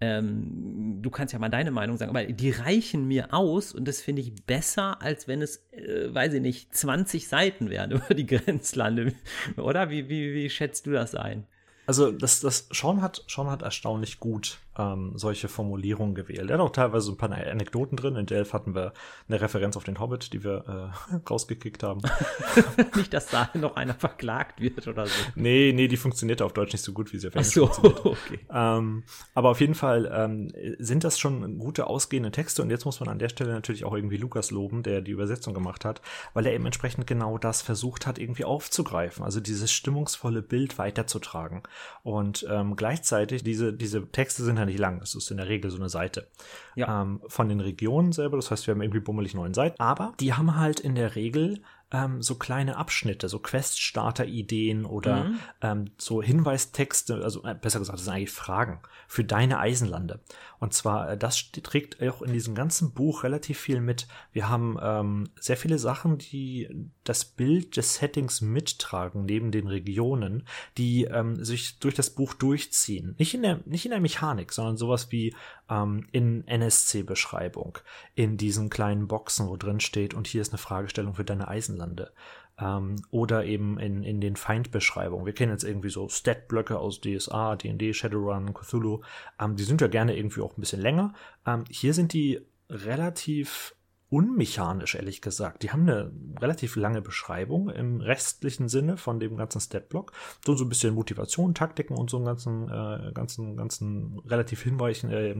ähm, 0.00 0.98
du 1.02 1.10
kannst 1.10 1.32
ja 1.32 1.38
mal 1.38 1.48
deine 1.48 1.70
Meinung 1.70 1.96
sagen, 1.96 2.10
aber 2.10 2.24
die 2.24 2.50
reichen 2.50 3.06
mir 3.06 3.32
aus 3.32 3.72
und 3.72 3.86
das 3.86 4.00
finde 4.00 4.22
ich 4.22 4.34
besser, 4.44 5.00
als 5.02 5.28
wenn 5.28 5.42
es, 5.42 5.70
äh, 5.72 6.12
weiß 6.12 6.34
ich 6.34 6.40
nicht, 6.40 6.74
20 6.74 7.28
Seiten 7.28 7.70
wären 7.70 7.90
über 7.92 8.14
die 8.14 8.26
Grenzlande. 8.26 9.14
Oder? 9.56 9.90
Wie, 9.90 10.08
wie, 10.08 10.34
wie 10.34 10.50
schätzt 10.50 10.86
du 10.86 10.92
das 10.92 11.14
ein? 11.14 11.46
Also 11.86 12.10
das, 12.10 12.40
das 12.40 12.68
Sean 12.72 13.02
hat, 13.02 13.22
Sean 13.28 13.50
hat 13.50 13.62
erstaunlich 13.62 14.18
gut 14.18 14.58
ähm, 14.78 15.12
solche 15.14 15.48
Formulierungen 15.48 16.14
gewählt. 16.14 16.50
Er 16.50 16.54
hat 16.54 16.60
auch 16.60 16.70
teilweise 16.70 17.12
ein 17.12 17.16
paar 17.16 17.30
Anekdoten 17.30 17.96
drin. 17.96 18.16
In 18.16 18.26
Delph 18.26 18.52
hatten 18.52 18.74
wir 18.74 18.92
eine 19.28 19.40
Referenz 19.40 19.76
auf 19.76 19.84
den 19.84 20.00
Hobbit, 20.00 20.32
die 20.32 20.42
wir 20.44 20.92
äh, 21.10 21.16
rausgekickt 21.30 21.82
haben. 21.82 22.02
nicht, 22.96 23.12
dass 23.12 23.26
da 23.26 23.50
noch 23.54 23.76
einer 23.76 23.94
verklagt 23.94 24.60
wird 24.60 24.86
oder 24.88 25.06
so. 25.06 25.12
Nee, 25.34 25.72
nee, 25.74 25.88
die 25.88 25.96
funktioniert 25.96 26.42
auf 26.42 26.52
Deutsch 26.52 26.72
nicht 26.72 26.84
so 26.84 26.92
gut, 26.92 27.12
wie 27.12 27.18
sie 27.18 27.28
auf 27.28 27.34
Englisch 27.34 27.54
so, 27.54 27.66
funktioniert. 27.66 28.06
okay. 28.26 28.40
Ähm, 28.50 29.04
aber 29.34 29.50
auf 29.50 29.60
jeden 29.60 29.74
Fall 29.74 30.10
ähm, 30.12 30.52
sind 30.78 31.04
das 31.04 31.18
schon 31.18 31.58
gute 31.58 31.86
ausgehende 31.86 32.30
Texte 32.30 32.62
und 32.62 32.70
jetzt 32.70 32.84
muss 32.84 33.00
man 33.00 33.08
an 33.08 33.18
der 33.18 33.28
Stelle 33.28 33.52
natürlich 33.52 33.84
auch 33.84 33.94
irgendwie 33.94 34.16
Lukas 34.16 34.50
loben, 34.50 34.82
der 34.82 35.00
die 35.00 35.12
Übersetzung 35.12 35.54
gemacht 35.54 35.84
hat, 35.84 36.00
weil 36.32 36.46
er 36.46 36.52
eben 36.52 36.66
entsprechend 36.66 37.06
genau 37.06 37.38
das 37.38 37.62
versucht 37.62 38.06
hat, 38.06 38.18
irgendwie 38.18 38.44
aufzugreifen. 38.44 39.24
Also 39.24 39.40
dieses 39.40 39.72
stimmungsvolle 39.72 40.42
Bild 40.42 40.78
weiterzutragen. 40.78 41.62
Und 42.02 42.46
ähm, 42.50 42.76
gleichzeitig, 42.76 43.44
diese, 43.44 43.72
diese 43.72 44.06
Texte 44.10 44.42
sind 44.42 44.58
ja 44.64 44.66
nicht 44.66 44.78
lang. 44.78 45.00
Es 45.02 45.14
ist 45.14 45.30
in 45.30 45.36
der 45.36 45.48
Regel 45.48 45.70
so 45.70 45.76
eine 45.76 45.88
Seite. 45.88 46.28
Ja. 46.74 47.02
Ähm, 47.02 47.20
von 47.26 47.48
den 47.48 47.60
Regionen 47.60 48.12
selber. 48.12 48.36
Das 48.36 48.50
heißt, 48.50 48.66
wir 48.66 48.74
haben 48.74 48.82
irgendwie 48.82 49.00
bummelig 49.00 49.34
neun 49.34 49.54
Seiten. 49.54 49.80
Aber 49.80 50.14
die 50.20 50.34
haben 50.34 50.56
halt 50.56 50.80
in 50.80 50.94
der 50.94 51.14
Regel 51.14 51.62
ähm, 51.94 52.22
so 52.22 52.34
kleine 52.34 52.76
Abschnitte, 52.76 53.28
so 53.28 53.38
Quest-Starter-Ideen 53.38 54.84
oder 54.84 55.24
mhm. 55.24 55.38
ähm, 55.60 55.84
so 55.96 56.22
Hinweistexte, 56.22 57.22
also 57.22 57.44
äh, 57.44 57.54
besser 57.54 57.78
gesagt, 57.78 57.98
das 57.98 58.04
sind 58.04 58.14
eigentlich 58.14 58.30
Fragen 58.30 58.80
für 59.06 59.24
deine 59.24 59.58
Eisenlande. 59.58 60.20
Und 60.58 60.72
zwar, 60.72 61.10
äh, 61.10 61.18
das 61.18 61.50
trägt 61.50 62.02
auch 62.02 62.22
in 62.22 62.32
diesem 62.32 62.54
ganzen 62.54 62.92
Buch 62.92 63.22
relativ 63.24 63.58
viel 63.58 63.80
mit. 63.80 64.06
Wir 64.32 64.48
haben 64.48 64.78
ähm, 64.80 65.28
sehr 65.38 65.56
viele 65.56 65.78
Sachen, 65.78 66.18
die 66.18 66.68
das 67.04 67.24
Bild 67.24 67.76
des 67.76 67.96
Settings 67.96 68.40
mittragen, 68.40 69.24
neben 69.24 69.50
den 69.50 69.66
Regionen, 69.66 70.46
die 70.78 71.04
ähm, 71.04 71.42
sich 71.44 71.78
durch 71.78 71.94
das 71.94 72.10
Buch 72.10 72.34
durchziehen. 72.34 73.14
Nicht 73.18 73.34
in 73.34 73.42
der, 73.42 73.60
nicht 73.66 73.84
in 73.84 73.90
der 73.90 74.00
Mechanik, 74.00 74.52
sondern 74.52 74.76
sowas 74.76 75.10
wie 75.10 75.34
ähm, 75.68 76.06
in 76.12 76.46
NSC-Beschreibung, 76.46 77.78
in 78.14 78.36
diesen 78.36 78.70
kleinen 78.70 79.08
Boxen, 79.08 79.48
wo 79.48 79.56
drin 79.56 79.80
steht, 79.80 80.14
und 80.14 80.26
hier 80.26 80.42
ist 80.42 80.52
eine 80.52 80.58
Fragestellung 80.58 81.14
für 81.14 81.24
deine 81.24 81.48
Eisenlande. 81.48 82.12
Ähm, 82.58 82.96
oder 83.10 83.44
eben 83.44 83.78
in, 83.78 84.04
in 84.04 84.20
den 84.20 84.36
Feindbeschreibungen. 84.36 85.26
Wir 85.26 85.34
kennen 85.34 85.52
jetzt 85.52 85.64
irgendwie 85.64 85.90
so 85.90 86.08
Stat-Blöcke 86.08 86.78
aus 86.78 87.00
DSA, 87.00 87.56
D&D, 87.56 87.92
Shadowrun, 87.94 88.54
Cthulhu. 88.54 89.02
Ähm, 89.40 89.56
die 89.56 89.64
sind 89.64 89.80
ja 89.80 89.88
gerne 89.88 90.16
irgendwie 90.16 90.40
auch 90.40 90.56
ein 90.56 90.60
bisschen 90.60 90.80
länger. 90.80 91.14
Ähm, 91.46 91.64
hier 91.68 91.94
sind 91.94 92.12
die 92.12 92.40
relativ 92.70 93.74
unmechanisch, 94.14 94.94
ehrlich 94.94 95.20
gesagt. 95.22 95.64
Die 95.64 95.72
haben 95.72 95.88
eine 95.88 96.12
relativ 96.40 96.76
lange 96.76 97.02
Beschreibung 97.02 97.68
im 97.70 98.00
restlichen 98.00 98.68
Sinne 98.68 98.96
von 98.96 99.18
dem 99.18 99.36
ganzen 99.36 99.60
Stat-Block. 99.60 100.12
So, 100.44 100.54
ein 100.54 100.68
bisschen 100.68 100.94
Motivation, 100.94 101.54
Taktiken 101.54 101.96
und 101.96 102.10
so 102.10 102.18
einen 102.18 102.26
ganzen, 102.26 102.68
äh, 102.68 103.10
ganzen, 103.12 103.56
ganzen 103.56 104.20
relativ 104.20 104.62
hinweichen, 104.62 105.10
äh, 105.10 105.34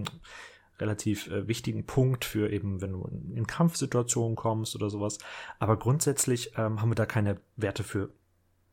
relativ 0.85 1.29
äh, 1.29 1.49
wichtigen 1.49 1.87
Punkt 1.87 2.25
für 2.25 2.53
eben, 2.53 2.81
wenn 2.81 2.93
du 2.93 3.09
in 3.35 3.47
Kampfsituationen 3.47 4.37
kommst 4.37 4.77
oder 4.77 4.91
sowas. 4.91 5.19
Aber 5.59 5.79
grundsätzlich 5.79 6.53
ähm, 6.57 6.81
haben 6.81 6.91
wir 6.91 6.95
da 6.95 7.07
keine 7.07 7.41
Werte 7.57 7.83
für 7.83 8.11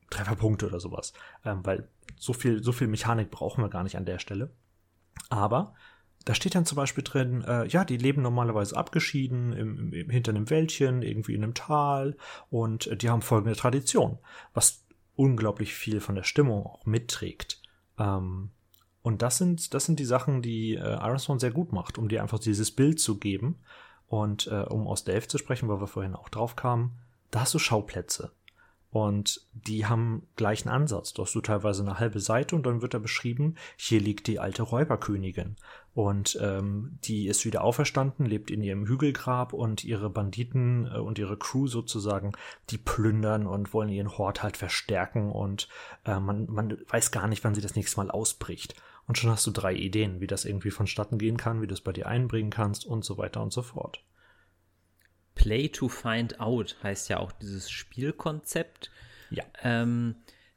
Trefferpunkte 0.09 0.67
oder 0.67 0.79
sowas, 0.79 1.13
ähm, 1.45 1.61
weil 1.63 1.87
so 2.17 2.33
viel, 2.33 2.61
so 2.61 2.73
viel 2.73 2.87
Mechanik 2.87 3.31
brauchen 3.31 3.63
wir 3.63 3.69
gar 3.69 3.83
nicht 3.83 3.95
an 3.95 4.05
der 4.05 4.19
Stelle. 4.19 4.51
Aber 5.29 5.73
da 6.25 6.35
steht 6.35 6.53
dann 6.53 6.65
zum 6.65 6.75
Beispiel 6.75 7.03
drin, 7.03 7.43
äh, 7.47 7.65
ja, 7.67 7.83
die 7.85 7.97
leben 7.97 8.21
normalerweise 8.21 8.77
abgeschieden 8.77 9.53
im, 9.53 9.93
im, 9.93 10.09
hinter 10.09 10.31
einem 10.31 10.49
Wäldchen, 10.49 11.01
irgendwie 11.01 11.33
in 11.33 11.43
einem 11.43 11.53
Tal 11.53 12.17
und 12.49 12.87
äh, 12.87 12.97
die 12.97 13.09
haben 13.09 13.21
folgende 13.21 13.55
Tradition, 13.55 14.19
was 14.53 14.85
unglaublich 15.15 15.73
viel 15.73 16.01
von 16.01 16.15
der 16.15 16.23
Stimmung 16.23 16.65
auch 16.65 16.85
mitträgt. 16.85 17.61
Ähm, 17.97 18.51
und 19.03 19.21
das 19.21 19.37
sind, 19.37 19.73
das 19.73 19.85
sind 19.85 19.99
die 19.99 20.05
Sachen, 20.05 20.41
die 20.41 20.75
äh, 20.75 20.79
Ironsworn 20.79 21.39
sehr 21.39 21.51
gut 21.51 21.71
macht, 21.71 21.97
um 21.97 22.07
dir 22.07 22.21
einfach 22.21 22.39
dieses 22.39 22.71
Bild 22.71 22.99
zu 22.99 23.17
geben. 23.17 23.59
Und 24.07 24.47
äh, 24.47 24.63
um 24.63 24.87
aus 24.87 25.05
Delft 25.05 25.31
zu 25.31 25.37
sprechen, 25.37 25.69
weil 25.69 25.79
wir 25.79 25.87
vorhin 25.87 26.15
auch 26.15 26.29
drauf 26.29 26.57
kamen, 26.57 26.91
da 27.31 27.41
hast 27.41 27.53
du 27.53 27.59
Schauplätze. 27.59 28.31
Und 28.91 29.47
die 29.53 29.85
haben 29.85 30.27
gleichen 30.35 30.67
Ansatz. 30.67 31.13
Da 31.13 31.23
hast 31.23 31.33
du 31.33 31.39
teilweise 31.39 31.81
eine 31.81 31.97
halbe 31.97 32.19
Seite 32.19 32.57
und 32.57 32.65
dann 32.65 32.81
wird 32.81 32.93
da 32.93 32.99
beschrieben, 32.99 33.55
hier 33.77 34.01
liegt 34.01 34.27
die 34.27 34.37
alte 34.37 34.63
Räuberkönigin. 34.63 35.55
Und 35.93 36.37
ähm, 36.41 36.99
die 37.05 37.27
ist 37.27 37.45
wieder 37.45 37.63
auferstanden, 37.63 38.25
lebt 38.25 38.51
in 38.51 38.61
ihrem 38.61 38.85
Hügelgrab 38.85 39.53
und 39.53 39.85
ihre 39.85 40.09
Banditen 40.09 40.91
äh, 40.93 40.99
und 40.99 41.17
ihre 41.17 41.37
Crew 41.37 41.67
sozusagen, 41.67 42.33
die 42.69 42.77
plündern 42.77 43.47
und 43.47 43.73
wollen 43.73 43.89
ihren 43.89 44.17
Hort 44.17 44.43
halt 44.43 44.57
verstärken 44.57 45.31
und 45.31 45.69
äh, 46.05 46.19
man, 46.19 46.49
man 46.49 46.77
weiß 46.89 47.11
gar 47.11 47.27
nicht, 47.27 47.43
wann 47.43 47.55
sie 47.55 47.61
das 47.61 47.75
nächste 47.75 47.97
Mal 47.97 48.11
ausbricht. 48.11 48.75
Und 49.07 49.17
schon 49.17 49.29
hast 49.29 49.45
du 49.47 49.51
drei 49.51 49.73
Ideen, 49.73 50.21
wie 50.21 50.27
das 50.27 50.45
irgendwie 50.45 50.71
vonstatten 50.71 51.17
gehen 51.17 51.37
kann, 51.37 51.61
wie 51.61 51.67
du 51.67 51.73
es 51.73 51.81
bei 51.81 51.91
dir 51.91 52.07
einbringen 52.07 52.51
kannst 52.51 52.85
und 52.85 53.03
so 53.03 53.17
weiter 53.17 53.41
und 53.41 53.51
so 53.51 53.61
fort. 53.61 54.03
Play 55.35 55.69
to 55.69 55.87
Find 55.87 56.39
Out 56.39 56.77
heißt 56.83 57.09
ja 57.09 57.19
auch 57.19 57.31
dieses 57.31 57.71
Spielkonzept. 57.71 58.91
Ja. 59.29 59.43
Ähm, 59.63 60.15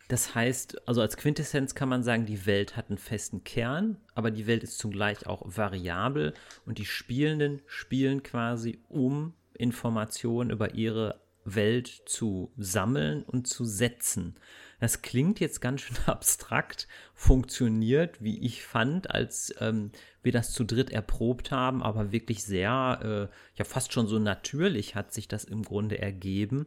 das 0.09 0.35
heißt, 0.35 0.87
also 0.87 1.01
als 1.01 1.17
Quintessenz 1.17 1.75
kann 1.75 1.89
man 1.89 2.03
sagen, 2.03 2.27
die 2.27 2.45
Welt 2.45 2.77
hat 2.77 2.91
einen 2.91 2.99
festen 2.99 3.43
Kern, 3.43 3.97
aber 4.15 4.31
die 4.31 4.47
Welt 4.47 4.63
ist 4.63 4.79
zugleich 4.79 5.27
auch 5.27 5.43
variabel 5.45 6.35
und 6.67 6.79
die 6.79 6.85
Spielenden 6.85 7.63
spielen 7.67 8.23
quasi, 8.23 8.81
um 8.89 9.33
Informationen 9.55 10.51
über 10.51 10.75
ihre 10.75 11.21
Welt 11.45 12.03
zu 12.07 12.53
sammeln 12.57 13.23
und 13.23 13.47
zu 13.47 13.65
setzen. 13.65 14.37
Das 14.81 15.03
klingt 15.03 15.41
jetzt 15.41 15.61
ganz 15.61 15.83
schön 15.83 15.97
abstrakt, 16.07 16.89
funktioniert, 17.15 18.23
wie 18.23 18.45
ich 18.45 18.65
fand, 18.65 19.11
als 19.11 19.55
ähm, 19.61 19.93
wir 20.23 20.33
das 20.33 20.53
zu 20.53 20.65
dritt 20.65 20.91
erprobt 20.91 21.51
haben, 21.51 21.83
aber 21.83 22.13
wirklich 22.13 22.45
sehr, 22.45 23.31
äh, 23.31 23.59
ja 23.59 23.65
fast 23.65 23.93
schon 23.93 24.07
so 24.07 24.19
natürlich 24.19 24.95
hat 24.95 25.13
sich 25.13 25.29
das 25.29 25.45
im 25.45 25.63
Grunde 25.63 25.99
ergeben. 25.99 26.67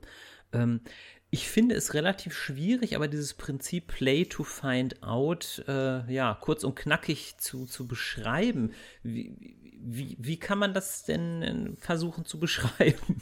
Ähm, 0.53 0.81
ich 1.29 1.49
finde 1.49 1.75
es 1.75 1.93
relativ 1.93 2.33
schwierig, 2.33 2.95
aber 2.95 3.09
dieses 3.09 3.33
Prinzip 3.33 3.87
Play 3.87 4.25
to 4.25 4.43
Find 4.43 5.03
Out, 5.03 5.63
äh, 5.67 6.09
ja, 6.11 6.37
kurz 6.39 6.63
und 6.63 6.75
knackig 6.75 7.37
zu, 7.37 7.65
zu 7.65 7.85
beschreiben. 7.85 8.71
Wie, 9.03 9.35
wie, 9.79 10.15
wie 10.19 10.39
kann 10.39 10.57
man 10.57 10.73
das 10.73 11.03
denn 11.03 11.75
versuchen 11.79 12.23
zu 12.23 12.39
beschreiben? 12.39 13.21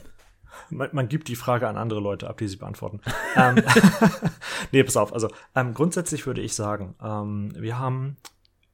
Man, 0.70 0.90
man, 0.92 1.08
gibt 1.08 1.28
die 1.28 1.36
Frage 1.36 1.68
an 1.68 1.78
andere 1.78 2.00
Leute 2.00 2.30
ab, 2.30 2.38
die 2.38 2.48
sie 2.48 2.58
beantworten. 2.58 3.02
ähm, 3.36 3.56
nee, 4.72 4.84
pass 4.84 4.98
auf. 4.98 5.14
Also 5.14 5.30
ähm, 5.56 5.74
grundsätzlich 5.74 6.26
würde 6.26 6.42
ich 6.42 6.56
sagen, 6.56 6.96
ähm, 7.02 7.52
wir 7.56 7.80
haben, 7.80 8.18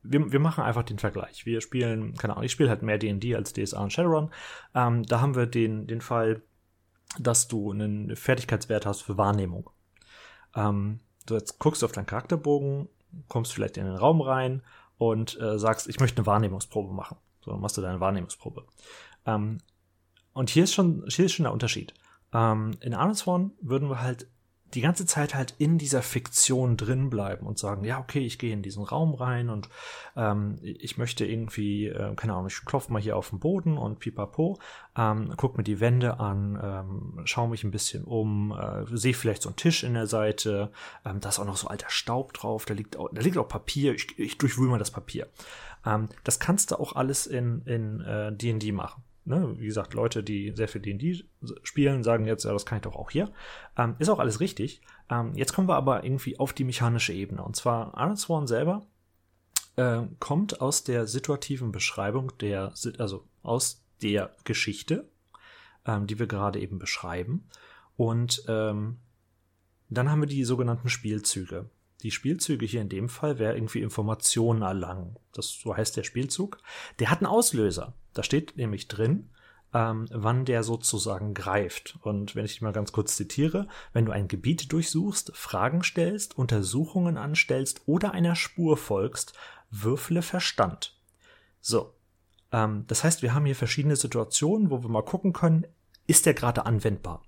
wir, 0.03 0.31
wir 0.31 0.39
machen 0.39 0.63
einfach 0.63 0.83
den 0.83 0.99
Vergleich. 0.99 1.45
Wir 1.45 1.61
spielen, 1.61 2.15
keine 2.15 2.33
Ahnung, 2.33 2.45
ich 2.45 2.51
spiele 2.51 2.69
halt 2.69 2.81
mehr 2.81 2.97
D&D 2.97 3.35
als 3.35 3.53
DSA 3.53 3.81
und 3.81 3.93
Shadowrun. 3.93 4.31
Ähm, 4.75 5.03
da 5.03 5.21
haben 5.21 5.35
wir 5.35 5.45
den, 5.45 5.87
den 5.87 6.01
Fall, 6.01 6.41
dass 7.19 7.47
du 7.47 7.71
einen 7.71 8.15
Fertigkeitswert 8.15 8.85
hast 8.85 9.01
für 9.01 9.17
Wahrnehmung. 9.17 9.69
Ähm, 10.55 10.99
du 11.25 11.35
jetzt 11.35 11.59
guckst 11.59 11.83
auf 11.83 11.91
deinen 11.91 12.05
Charakterbogen, 12.05 12.87
kommst 13.27 13.53
vielleicht 13.53 13.77
in 13.77 13.85
den 13.85 13.95
Raum 13.95 14.21
rein 14.21 14.61
und 14.97 15.39
äh, 15.41 15.57
sagst, 15.59 15.87
ich 15.87 15.99
möchte 15.99 16.17
eine 16.17 16.25
Wahrnehmungsprobe 16.25 16.93
machen. 16.93 17.17
So, 17.43 17.51
dann 17.51 17.59
machst 17.59 17.77
du 17.77 17.81
deine 17.81 17.99
Wahrnehmungsprobe. 17.99 18.65
Ähm, 19.25 19.59
und 20.33 20.49
hier 20.49 20.63
ist 20.63 20.73
schon, 20.73 21.03
hier 21.07 21.25
ist 21.25 21.33
schon 21.33 21.43
der 21.43 21.53
Unterschied. 21.53 21.93
Ähm, 22.33 22.71
in 22.81 22.93
Aronsworn 22.93 23.51
würden 23.61 23.89
wir 23.89 24.01
halt 24.01 24.27
die 24.73 24.81
ganze 24.81 25.05
Zeit 25.05 25.35
halt 25.35 25.55
in 25.57 25.77
dieser 25.77 26.01
Fiktion 26.01 26.77
drin 26.77 27.09
bleiben 27.09 27.45
und 27.45 27.59
sagen, 27.59 27.83
ja, 27.83 27.99
okay, 27.99 28.19
ich 28.19 28.39
gehe 28.39 28.53
in 28.53 28.61
diesen 28.61 28.83
Raum 28.83 29.13
rein 29.13 29.49
und 29.49 29.69
ähm, 30.15 30.59
ich 30.61 30.97
möchte 30.97 31.25
irgendwie, 31.25 31.87
äh, 31.87 32.15
keine 32.15 32.33
Ahnung, 32.33 32.47
ich 32.47 32.63
klopfe 32.65 32.91
mal 32.91 33.01
hier 33.01 33.17
auf 33.17 33.29
den 33.29 33.39
Boden 33.39 33.77
und 33.77 33.99
pipapo, 33.99 34.59
ähm, 34.95 35.33
guck 35.35 35.57
mir 35.57 35.63
die 35.63 35.79
Wände 35.79 36.19
an, 36.19 36.59
ähm, 36.61 37.21
schaue 37.25 37.49
mich 37.49 37.63
ein 37.63 37.71
bisschen 37.71 38.03
um, 38.03 38.51
äh, 38.51 38.85
sehe 38.95 39.13
vielleicht 39.13 39.41
so 39.41 39.49
einen 39.49 39.57
Tisch 39.57 39.83
in 39.83 39.93
der 39.93 40.07
Seite, 40.07 40.71
ähm, 41.05 41.19
da 41.19 41.29
ist 41.29 41.39
auch 41.39 41.45
noch 41.45 41.57
so 41.57 41.67
alter 41.67 41.89
Staub 41.89 42.33
drauf, 42.33 42.65
da 42.65 42.73
liegt 42.73 42.97
auch, 42.97 43.09
da 43.11 43.21
liegt 43.21 43.37
auch 43.37 43.47
Papier, 43.47 43.93
ich, 43.93 44.17
ich 44.17 44.37
durchwühle 44.37 44.69
mal 44.69 44.79
das 44.79 44.91
Papier. 44.91 45.27
Ähm, 45.85 46.07
das 46.23 46.39
kannst 46.39 46.71
du 46.71 46.79
auch 46.79 46.95
alles 46.95 47.27
in 47.27 47.65
D&D 47.65 48.49
in, 48.49 48.69
äh, 48.69 48.71
machen. 48.71 49.03
Ne, 49.23 49.55
wie 49.59 49.67
gesagt, 49.67 49.93
Leute, 49.93 50.23
die 50.23 50.51
sehr 50.55 50.67
viel 50.67 50.81
D&D 50.81 51.23
spielen, 51.61 52.03
sagen 52.03 52.25
jetzt, 52.25 52.43
ja, 52.43 52.53
das 52.53 52.65
kann 52.65 52.79
ich 52.79 52.81
doch 52.81 52.95
auch 52.95 53.11
hier. 53.11 53.31
Ähm, 53.77 53.95
ist 53.99 54.09
auch 54.09 54.17
alles 54.17 54.39
richtig. 54.39 54.81
Ähm, 55.11 55.33
jetzt 55.35 55.53
kommen 55.53 55.69
wir 55.69 55.75
aber 55.75 56.03
irgendwie 56.03 56.39
auf 56.39 56.53
die 56.53 56.63
mechanische 56.63 57.13
Ebene. 57.13 57.43
Und 57.43 57.55
zwar 57.55 57.93
Iron 57.97 58.17
Sworn 58.17 58.47
selber 58.47 58.87
äh, 59.75 60.01
kommt 60.19 60.59
aus 60.59 60.83
der 60.83 61.05
situativen 61.05 61.71
Beschreibung 61.71 62.35
der, 62.39 62.73
also 62.97 63.27
aus 63.43 63.83
der 64.01 64.35
Geschichte, 64.43 65.07
ähm, 65.85 66.07
die 66.07 66.17
wir 66.17 66.27
gerade 66.27 66.59
eben 66.59 66.79
beschreiben. 66.79 67.47
Und 67.97 68.43
ähm, 68.47 68.97
dann 69.89 70.09
haben 70.09 70.21
wir 70.21 70.27
die 70.27 70.45
sogenannten 70.45 70.89
Spielzüge. 70.89 71.69
Die 72.03 72.11
Spielzüge 72.11 72.65
hier 72.65 72.81
in 72.81 72.89
dem 72.89 73.09
Fall 73.09 73.39
wäre 73.39 73.55
irgendwie 73.55 73.81
Informationen 73.81 74.61
erlangen. 74.61 75.17
Das 75.33 75.49
so 75.49 75.75
heißt 75.75 75.95
der 75.97 76.03
Spielzug. 76.03 76.59
Der 76.99 77.09
hat 77.09 77.19
einen 77.19 77.27
Auslöser. 77.27 77.93
Da 78.13 78.23
steht 78.23 78.57
nämlich 78.57 78.87
drin, 78.87 79.29
ähm, 79.73 80.07
wann 80.11 80.45
der 80.45 80.63
sozusagen 80.63 81.33
greift. 81.33 81.97
Und 82.01 82.35
wenn 82.35 82.45
ich 82.45 82.53
dich 82.53 82.61
mal 82.61 82.73
ganz 82.73 82.91
kurz 82.91 83.15
zitiere, 83.15 83.67
wenn 83.93 84.05
du 84.05 84.11
ein 84.11 84.27
Gebiet 84.27 84.71
durchsuchst, 84.71 85.31
Fragen 85.35 85.83
stellst, 85.83 86.37
Untersuchungen 86.37 87.17
anstellst 87.17 87.81
oder 87.85 88.13
einer 88.13 88.35
Spur 88.35 88.77
folgst, 88.77 89.33
würfle 89.69 90.21
Verstand. 90.21 90.97
So. 91.61 91.93
Ähm, 92.51 92.85
das 92.87 93.03
heißt, 93.03 93.21
wir 93.21 93.33
haben 93.33 93.45
hier 93.45 93.55
verschiedene 93.55 93.95
Situationen, 93.95 94.69
wo 94.71 94.81
wir 94.83 94.89
mal 94.89 95.05
gucken 95.05 95.33
können, 95.33 95.65
ist 96.07 96.25
der 96.25 96.33
gerade 96.33 96.65
anwendbar? 96.65 97.23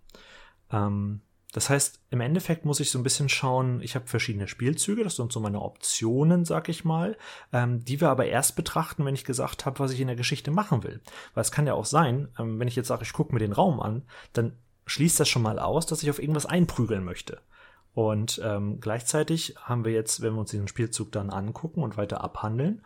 Ähm, 0.71 1.21
das 1.53 1.69
heißt, 1.69 1.99
im 2.09 2.19
Endeffekt 2.19 2.65
muss 2.65 2.79
ich 2.79 2.89
so 2.89 2.97
ein 2.97 3.03
bisschen 3.03 3.29
schauen, 3.29 3.79
ich 3.81 3.93
habe 3.95 4.07
verschiedene 4.07 4.47
Spielzüge, 4.47 5.03
das 5.03 5.15
sind 5.15 5.31
so 5.31 5.39
meine 5.39 5.61
Optionen, 5.61 6.45
sag 6.45 6.67
ich 6.67 6.83
mal, 6.83 7.15
ähm, 7.53 7.85
die 7.85 8.01
wir 8.01 8.09
aber 8.09 8.25
erst 8.25 8.55
betrachten, 8.55 9.05
wenn 9.05 9.13
ich 9.13 9.23
gesagt 9.23 9.67
habe, 9.67 9.77
was 9.79 9.91
ich 9.91 10.01
in 10.01 10.07
der 10.07 10.15
Geschichte 10.15 10.49
machen 10.49 10.83
will. 10.83 10.99
Weil 11.35 11.43
es 11.43 11.51
kann 11.51 11.67
ja 11.67 11.75
auch 11.75 11.85
sein, 11.85 12.27
ähm, 12.39 12.59
wenn 12.59 12.67
ich 12.67 12.75
jetzt 12.75 12.87
sage, 12.87 13.03
ich 13.03 13.13
gucke 13.13 13.33
mir 13.33 13.39
den 13.39 13.53
Raum 13.53 13.79
an, 13.79 14.01
dann 14.33 14.57
schließt 14.87 15.19
das 15.19 15.29
schon 15.29 15.43
mal 15.43 15.59
aus, 15.59 15.85
dass 15.85 16.01
ich 16.01 16.09
auf 16.09 16.19
irgendwas 16.19 16.47
einprügeln 16.47 17.03
möchte. 17.03 17.39
Und 17.93 18.41
ähm, 18.43 18.79
gleichzeitig 18.79 19.55
haben 19.61 19.85
wir 19.85 19.91
jetzt, 19.91 20.21
wenn 20.21 20.33
wir 20.33 20.39
uns 20.39 20.49
diesen 20.49 20.67
Spielzug 20.67 21.11
dann 21.11 21.29
angucken 21.29 21.83
und 21.83 21.97
weiter 21.97 22.23
abhandeln, 22.23 22.81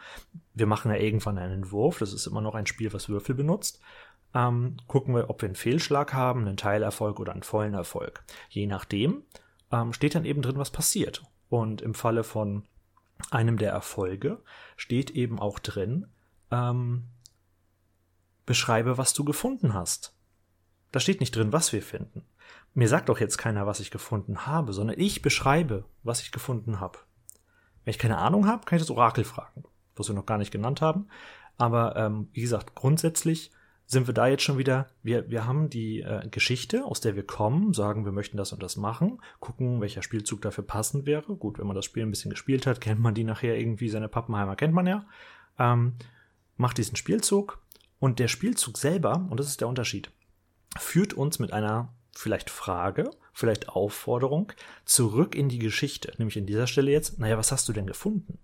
wir 0.53 0.65
machen 0.65 0.91
ja 0.91 0.97
irgendwann 0.97 1.38
einen 1.38 1.63
Entwurf, 1.63 1.99
das 1.99 2.12
ist 2.12 2.27
immer 2.27 2.41
noch 2.41 2.56
ein 2.56 2.67
Spiel, 2.67 2.91
was 2.91 3.08
Würfel 3.08 3.34
benutzt, 3.34 3.80
ähm, 4.34 4.78
gucken 4.88 5.16
wir, 5.16 5.30
ob 5.30 5.42
wir 5.42 5.50
einen 5.50 5.56
Fehlschlag 5.56 6.13
haben, 6.13 6.42
einen 6.42 6.58
Teilerfolg 6.58 7.20
oder 7.20 7.34
einen 7.34 7.44
vollen 7.44 7.74
Erfolg. 7.74 8.24
Je 8.50 8.68
nachdem 8.68 9.24
ähm, 9.72 9.94
steht 9.94 10.16
dann 10.16 10.26
eben 10.26 10.42
drin, 10.42 10.58
was 10.58 10.72
passiert. 10.72 11.24
Und 11.50 11.82
im 11.82 11.94
Falle 11.94 12.24
von 12.24 12.68
einem 13.32 13.58
der 13.58 13.72
Erfolge 13.72 14.42
steht 14.76 15.12
eben 15.12 15.40
auch 15.40 15.60
drin, 15.60 16.08
ähm, 16.52 17.06
beschreibe, 18.46 18.98
was 18.98 19.13
du 19.13 19.24
gefunden 19.24 19.74
hast. 19.74 20.16
Da 20.92 21.00
steht 21.00 21.20
nicht 21.20 21.36
drin, 21.36 21.52
was 21.52 21.74
wir 21.74 21.82
finden. 21.82 22.24
Mir 22.74 22.88
sagt 22.88 23.10
doch 23.10 23.20
jetzt 23.20 23.38
keiner, 23.38 23.66
was 23.66 23.80
ich 23.80 23.92
gefunden 23.92 24.46
habe, 24.46 24.72
sondern 24.72 25.00
ich 25.00 25.22
beschreibe, 25.22 25.86
was 26.04 26.22
ich 26.22 26.32
gefunden 26.32 26.80
habe. 26.80 27.00
Wenn 27.84 27.92
ich 27.92 28.00
keine 28.00 28.18
Ahnung 28.18 28.48
habe, 28.48 28.66
kann 28.66 28.78
ich 28.78 28.84
das 28.84 28.92
Orakel 28.92 29.24
fragen, 29.24 29.63
was 29.96 30.08
wir 30.08 30.16
noch 30.16 30.26
gar 30.26 30.38
nicht 30.38 30.52
genannt 30.52 30.82
haben. 30.82 31.08
Aber 31.58 31.96
ähm, 31.96 32.30
wie 32.34 32.42
gesagt, 32.42 32.76
grundsätzlich 32.76 33.52
sind 33.89 34.06
wir 34.06 34.13
da 34.13 34.28
jetzt 34.28 34.43
schon 34.43 34.58
wieder, 34.58 34.88
wir, 35.02 35.30
wir 35.30 35.47
haben 35.47 35.69
die 35.69 36.02
äh, 36.02 36.28
Geschichte, 36.30 36.84
aus 36.84 37.00
der 37.00 37.15
wir 37.15 37.26
kommen, 37.26 37.73
sagen, 37.73 38.04
wir 38.04 38.12
möchten 38.12 38.36
das 38.36 38.52
und 38.52 38.62
das 38.62 38.76
machen, 38.76 39.21
gucken, 39.39 39.80
welcher 39.80 40.04
Spielzug 40.04 40.41
dafür 40.41 40.65
passend 40.65 41.06
wäre. 41.06 41.38
Gut, 41.38 41.58
wenn 41.58 41.67
man 41.67 41.76
das 41.76 41.86
Spiel 41.86 42.04
ein 42.04 42.10
bisschen 42.10 42.30
gespielt 42.30 42.67
hat, 42.67 42.82
kennt 42.82 43.00
man 43.00 43.13
die 43.13 43.23
nachher 43.23 43.58
irgendwie, 43.58 43.88
seine 43.88 44.10
Pappenheimer 44.10 44.58
kennt 44.58 44.73
man 44.73 44.88
ja. 44.88 45.08
Ähm, 45.58 45.93
macht 46.58 46.78
diesen 46.78 46.97
Spielzug 46.97 47.62
und 47.97 48.19
der 48.19 48.28
Spielzug 48.28 48.78
selber, 48.78 49.26
und 49.30 49.39
das 49.39 49.47
ist 49.47 49.62
der 49.62 49.69
Unterschied, 49.69 50.12
führt 50.78 51.13
uns 51.13 51.39
mit 51.39 51.54
einer 51.54 51.93
vielleicht 52.12 52.50
Frage, 52.50 53.10
vielleicht 53.32 53.69
Aufforderung 53.69 54.52
zurück 54.84 55.34
in 55.34 55.47
die 55.47 55.60
Geschichte. 55.60 56.13
Nämlich 56.17 56.36
in 56.36 56.45
dieser 56.45 56.67
Stelle 56.67 56.91
jetzt, 56.91 57.19
naja, 57.19 57.38
was 57.38 57.54
hast 57.54 57.69
du 57.69 57.73
denn 57.73 57.88
gefunden? 57.88 58.39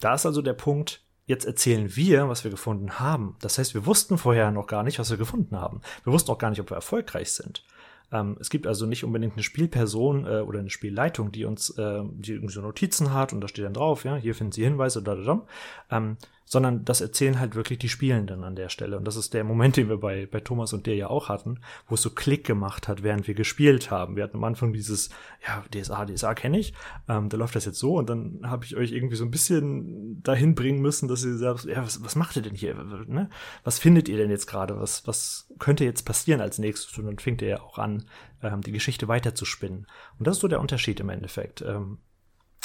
Da 0.00 0.14
ist 0.14 0.26
also 0.26 0.42
der 0.42 0.54
Punkt, 0.54 1.06
Jetzt 1.26 1.44
erzählen 1.44 1.94
wir, 1.94 2.28
was 2.28 2.44
wir 2.44 2.50
gefunden 2.50 2.98
haben. 2.98 3.36
Das 3.40 3.58
heißt, 3.58 3.74
wir 3.74 3.86
wussten 3.86 4.18
vorher 4.18 4.50
noch 4.50 4.66
gar 4.66 4.82
nicht, 4.82 4.98
was 4.98 5.10
wir 5.10 5.18
gefunden 5.18 5.56
haben. 5.56 5.80
Wir 6.04 6.12
wussten 6.12 6.30
auch 6.30 6.38
gar 6.38 6.50
nicht, 6.50 6.60
ob 6.60 6.70
wir 6.70 6.74
erfolgreich 6.76 7.32
sind. 7.32 7.64
Ähm, 8.12 8.36
es 8.40 8.50
gibt 8.50 8.66
also 8.66 8.86
nicht 8.86 9.04
unbedingt 9.04 9.34
eine 9.34 9.42
Spielperson 9.42 10.26
äh, 10.26 10.40
oder 10.40 10.58
eine 10.58 10.70
Spielleitung, 10.70 11.32
die 11.32 11.44
uns, 11.44 11.70
äh, 11.78 12.02
die 12.04 12.32
irgendwie 12.32 12.52
so 12.52 12.60
Notizen 12.60 13.12
hat 13.12 13.32
und 13.32 13.40
da 13.40 13.48
steht 13.48 13.64
dann 13.64 13.74
drauf, 13.74 14.04
ja, 14.04 14.16
hier 14.16 14.34
finden 14.34 14.52
Sie 14.52 14.64
Hinweise, 14.64 15.02
da, 15.02 15.14
da, 15.14 15.22
da. 15.22 15.46
Ähm, 15.90 16.16
sondern 16.52 16.84
das 16.84 17.00
erzählen 17.00 17.40
halt 17.40 17.54
wirklich 17.54 17.78
die 17.78 17.88
Spielenden 17.88 18.44
an 18.44 18.54
der 18.56 18.68
Stelle. 18.68 18.98
Und 18.98 19.06
das 19.06 19.16
ist 19.16 19.32
der 19.32 19.42
Moment, 19.42 19.78
den 19.78 19.88
wir 19.88 19.96
bei, 19.96 20.26
bei 20.26 20.40
Thomas 20.40 20.74
und 20.74 20.84
dir 20.84 20.94
ja 20.94 21.06
auch 21.06 21.30
hatten, 21.30 21.60
wo 21.88 21.94
es 21.94 22.02
so 22.02 22.10
Klick 22.10 22.44
gemacht 22.44 22.88
hat, 22.88 23.02
während 23.02 23.26
wir 23.26 23.32
gespielt 23.32 23.90
haben. 23.90 24.16
Wir 24.16 24.24
hatten 24.24 24.36
am 24.36 24.44
Anfang 24.44 24.74
dieses, 24.74 25.08
ja, 25.48 25.64
DSA, 25.72 26.04
DSA 26.04 26.34
kenne 26.34 26.58
ich, 26.58 26.74
ähm, 27.08 27.30
da 27.30 27.38
läuft 27.38 27.56
das 27.56 27.64
jetzt 27.64 27.78
so 27.78 27.94
und 27.96 28.10
dann 28.10 28.40
habe 28.44 28.66
ich 28.66 28.76
euch 28.76 28.92
irgendwie 28.92 29.16
so 29.16 29.24
ein 29.24 29.30
bisschen 29.30 30.22
dahin 30.22 30.54
bringen 30.54 30.82
müssen, 30.82 31.08
dass 31.08 31.24
ihr 31.24 31.38
sagt, 31.38 31.64
ja, 31.64 31.82
was, 31.82 32.04
was 32.04 32.16
macht 32.16 32.36
ihr 32.36 32.42
denn 32.42 32.54
hier? 32.54 32.74
Ne? 32.74 33.30
Was 33.64 33.78
findet 33.78 34.10
ihr 34.10 34.18
denn 34.18 34.28
jetzt 34.28 34.46
gerade? 34.46 34.78
Was, 34.78 35.06
was 35.06 35.50
könnte 35.58 35.86
jetzt 35.86 36.02
passieren 36.02 36.42
als 36.42 36.58
nächstes? 36.58 36.98
Und 36.98 37.06
dann 37.06 37.18
fängt 37.18 37.40
ihr 37.40 37.48
ja 37.48 37.62
auch 37.62 37.78
an, 37.78 38.04
ähm, 38.42 38.60
die 38.60 38.72
Geschichte 38.72 39.08
weiter 39.08 39.34
zu 39.34 39.46
spinnen. 39.46 39.86
Und 40.18 40.26
das 40.26 40.36
ist 40.36 40.42
so 40.42 40.48
der 40.48 40.60
Unterschied 40.60 41.00
im 41.00 41.08
Endeffekt. 41.08 41.62
Ähm, 41.62 41.96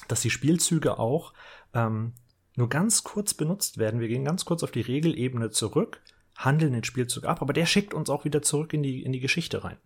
dass 0.09 0.21
die 0.21 0.29
Spielzüge 0.29 0.99
auch 0.99 1.33
ähm, 1.73 2.13
nur 2.57 2.69
ganz 2.69 3.03
kurz 3.03 3.33
benutzt 3.33 3.77
werden. 3.77 3.99
Wir 3.99 4.07
gehen 4.07 4.25
ganz 4.25 4.43
kurz 4.43 4.63
auf 4.63 4.71
die 4.71 4.81
Regelebene 4.81 5.51
zurück, 5.51 6.01
handeln 6.35 6.73
den 6.73 6.83
Spielzug 6.83 7.25
ab, 7.25 7.41
aber 7.41 7.53
der 7.53 7.65
schickt 7.65 7.93
uns 7.93 8.09
auch 8.09 8.25
wieder 8.25 8.41
zurück 8.41 8.73
in 8.73 8.83
die, 8.83 9.03
in 9.03 9.13
die 9.13 9.19
Geschichte 9.19 9.63
rein. 9.63 9.77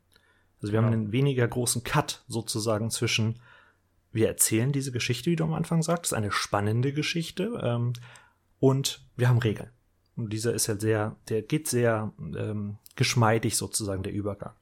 Also 0.62 0.72
wir 0.72 0.80
ja. 0.80 0.86
haben 0.86 0.94
einen 0.94 1.12
weniger 1.12 1.48
großen 1.48 1.84
Cut 1.84 2.24
sozusagen 2.28 2.90
zwischen, 2.90 3.40
wir 4.12 4.28
erzählen 4.28 4.72
diese 4.72 4.92
Geschichte, 4.92 5.30
wie 5.30 5.36
du 5.36 5.44
am 5.44 5.54
Anfang 5.54 5.84
sagst, 5.84 6.14
eine 6.14 6.32
spannende 6.32 6.94
Geschichte, 6.94 7.60
ähm, 7.62 7.94
und 8.60 9.04
wir 9.18 9.28
haben 9.28 9.40
Regeln. 9.40 9.72
Und 10.16 10.32
dieser 10.32 10.54
ist 10.54 10.70
halt 10.70 10.82
sehr, 10.82 11.18
der 11.30 11.42
geht 11.42 11.68
sehr 11.68 12.14
ähm, 12.20 12.78
geschmeidig 12.96 13.58
sozusagen, 13.58 14.04
der 14.04 14.14
Übergang. 14.14 14.54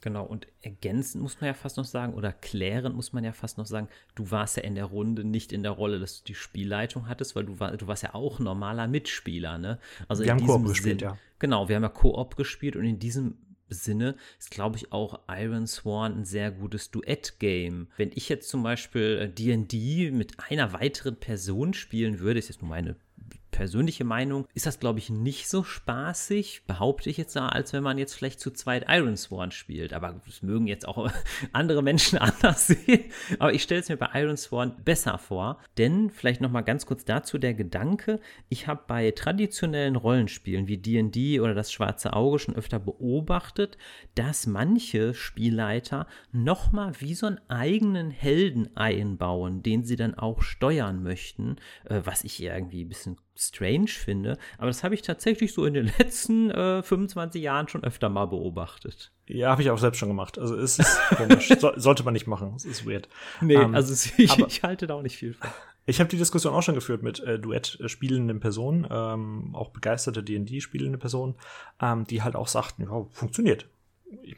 Genau, 0.00 0.24
und 0.24 0.46
ergänzend 0.62 1.22
muss 1.22 1.40
man 1.40 1.48
ja 1.48 1.54
fast 1.54 1.76
noch 1.76 1.84
sagen, 1.84 2.14
oder 2.14 2.32
klärend 2.32 2.94
muss 2.94 3.12
man 3.12 3.24
ja 3.24 3.32
fast 3.32 3.58
noch 3.58 3.66
sagen, 3.66 3.88
du 4.14 4.30
warst 4.30 4.56
ja 4.56 4.62
in 4.62 4.76
der 4.76 4.84
Runde 4.84 5.24
nicht 5.24 5.52
in 5.52 5.62
der 5.62 5.72
Rolle, 5.72 5.98
dass 5.98 6.22
du 6.22 6.26
die 6.26 6.34
Spielleitung 6.34 7.08
hattest, 7.08 7.34
weil 7.34 7.44
du, 7.44 7.58
war, 7.58 7.76
du 7.76 7.86
warst 7.88 8.04
ja 8.04 8.14
auch 8.14 8.38
normaler 8.38 8.86
Mitspieler, 8.86 9.58
ne? 9.58 9.78
Also 10.06 10.22
wir 10.22 10.30
haben 10.30 10.46
Koop 10.46 10.66
gespielt, 10.66 11.02
ja. 11.02 11.18
Genau, 11.40 11.68
wir 11.68 11.76
haben 11.76 11.82
ja 11.82 11.88
Koop 11.88 12.36
gespielt 12.36 12.76
und 12.76 12.84
in 12.84 12.98
diesem 12.98 13.38
Sinne 13.68 14.14
ist, 14.38 14.50
glaube 14.50 14.76
ich, 14.76 14.92
auch 14.92 15.20
Iron 15.28 15.66
Sworn 15.66 16.18
ein 16.18 16.24
sehr 16.24 16.50
gutes 16.50 16.90
Duett-Game. 16.90 17.88
Wenn 17.96 18.10
ich 18.14 18.28
jetzt 18.28 18.48
zum 18.48 18.62
Beispiel 18.62 19.28
D&D 19.28 20.06
äh, 20.06 20.10
mit 20.10 20.38
einer 20.50 20.72
weiteren 20.72 21.16
Person 21.16 21.74
spielen 21.74 22.20
würde, 22.20 22.38
ist 22.38 22.48
jetzt 22.48 22.62
nur 22.62 22.70
meine 22.70 22.96
persönliche 23.58 24.04
Meinung 24.04 24.46
ist 24.54 24.66
das, 24.66 24.78
glaube 24.78 25.00
ich, 25.00 25.10
nicht 25.10 25.48
so 25.48 25.64
spaßig, 25.64 26.62
behaupte 26.68 27.10
ich 27.10 27.16
jetzt 27.16 27.34
da, 27.34 27.48
als 27.48 27.72
wenn 27.72 27.82
man 27.82 27.98
jetzt 27.98 28.14
vielleicht 28.14 28.38
zu 28.38 28.52
zweit 28.52 28.84
Iron 28.88 29.16
Sworn 29.16 29.50
spielt. 29.50 29.92
Aber 29.92 30.20
das 30.24 30.42
mögen 30.42 30.68
jetzt 30.68 30.86
auch 30.86 31.10
andere 31.52 31.82
Menschen 31.82 32.18
anders 32.20 32.68
sehen. 32.68 33.10
Aber 33.40 33.52
ich 33.52 33.64
stelle 33.64 33.80
es 33.80 33.88
mir 33.88 33.96
bei 33.96 34.10
Iron 34.14 34.36
Sworn 34.36 34.76
besser 34.84 35.18
vor. 35.18 35.58
Denn, 35.76 36.08
vielleicht 36.08 36.40
nochmal 36.40 36.62
ganz 36.62 36.86
kurz 36.86 37.04
dazu 37.04 37.36
der 37.36 37.52
Gedanke, 37.52 38.20
ich 38.48 38.68
habe 38.68 38.82
bei 38.86 39.10
traditionellen 39.10 39.96
Rollenspielen 39.96 40.68
wie 40.68 40.78
D&D 40.78 41.40
oder 41.40 41.54
das 41.54 41.72
Schwarze 41.72 42.12
Auge 42.12 42.38
schon 42.38 42.54
öfter 42.54 42.78
beobachtet, 42.78 43.76
dass 44.14 44.46
manche 44.46 45.14
Spielleiter 45.14 46.06
nochmal 46.30 46.92
wie 47.00 47.14
so 47.14 47.26
einen 47.26 47.40
eigenen 47.48 48.12
Helden 48.12 48.76
einbauen, 48.76 49.64
den 49.64 49.82
sie 49.82 49.96
dann 49.96 50.14
auch 50.14 50.42
steuern 50.42 51.02
möchten, 51.02 51.56
äh, 51.86 52.02
was 52.04 52.22
ich 52.22 52.40
irgendwie 52.40 52.84
ein 52.84 52.88
bisschen 52.88 53.16
strange 53.38 53.88
finde, 53.88 54.36
aber 54.58 54.66
das 54.66 54.82
habe 54.82 54.94
ich 54.94 55.02
tatsächlich 55.02 55.52
so 55.52 55.64
in 55.64 55.74
den 55.74 55.86
letzten 55.98 56.50
äh, 56.50 56.82
25 56.82 57.42
Jahren 57.42 57.68
schon 57.68 57.84
öfter 57.84 58.08
mal 58.08 58.26
beobachtet. 58.26 59.12
Ja, 59.26 59.50
habe 59.50 59.62
ich 59.62 59.70
auch 59.70 59.78
selbst 59.78 59.98
schon 59.98 60.08
gemacht. 60.08 60.38
Also 60.38 60.56
es 60.56 60.78
ist 60.78 60.98
komisch. 61.16 61.48
so, 61.58 61.72
sollte 61.76 62.02
man 62.02 62.14
nicht 62.14 62.26
machen. 62.26 62.54
Es 62.56 62.64
ist 62.64 62.86
weird. 62.86 63.08
Nee, 63.40 63.56
um, 63.56 63.62
ähm, 63.62 63.74
also 63.74 63.92
ich, 64.16 64.38
ich, 64.38 64.62
halte 64.62 64.86
da 64.86 64.94
auch 64.94 65.02
nicht 65.02 65.16
viel 65.16 65.34
von. 65.34 65.48
Ich 65.86 66.00
habe 66.00 66.10
die 66.10 66.18
Diskussion 66.18 66.52
auch 66.52 66.62
schon 66.62 66.74
geführt 66.74 67.02
mit 67.02 67.20
äh, 67.20 67.38
Duett 67.38 67.78
spielenden 67.86 68.40
Personen, 68.40 68.86
ähm, 68.90 69.54
auch 69.54 69.70
begeisterte 69.70 70.22
D&D 70.22 70.60
spielende 70.60 70.98
Personen, 70.98 71.34
ähm, 71.80 72.04
die 72.04 72.22
halt 72.22 72.36
auch 72.36 72.48
sagten, 72.48 72.82
ja, 72.82 73.06
funktioniert 73.10 73.66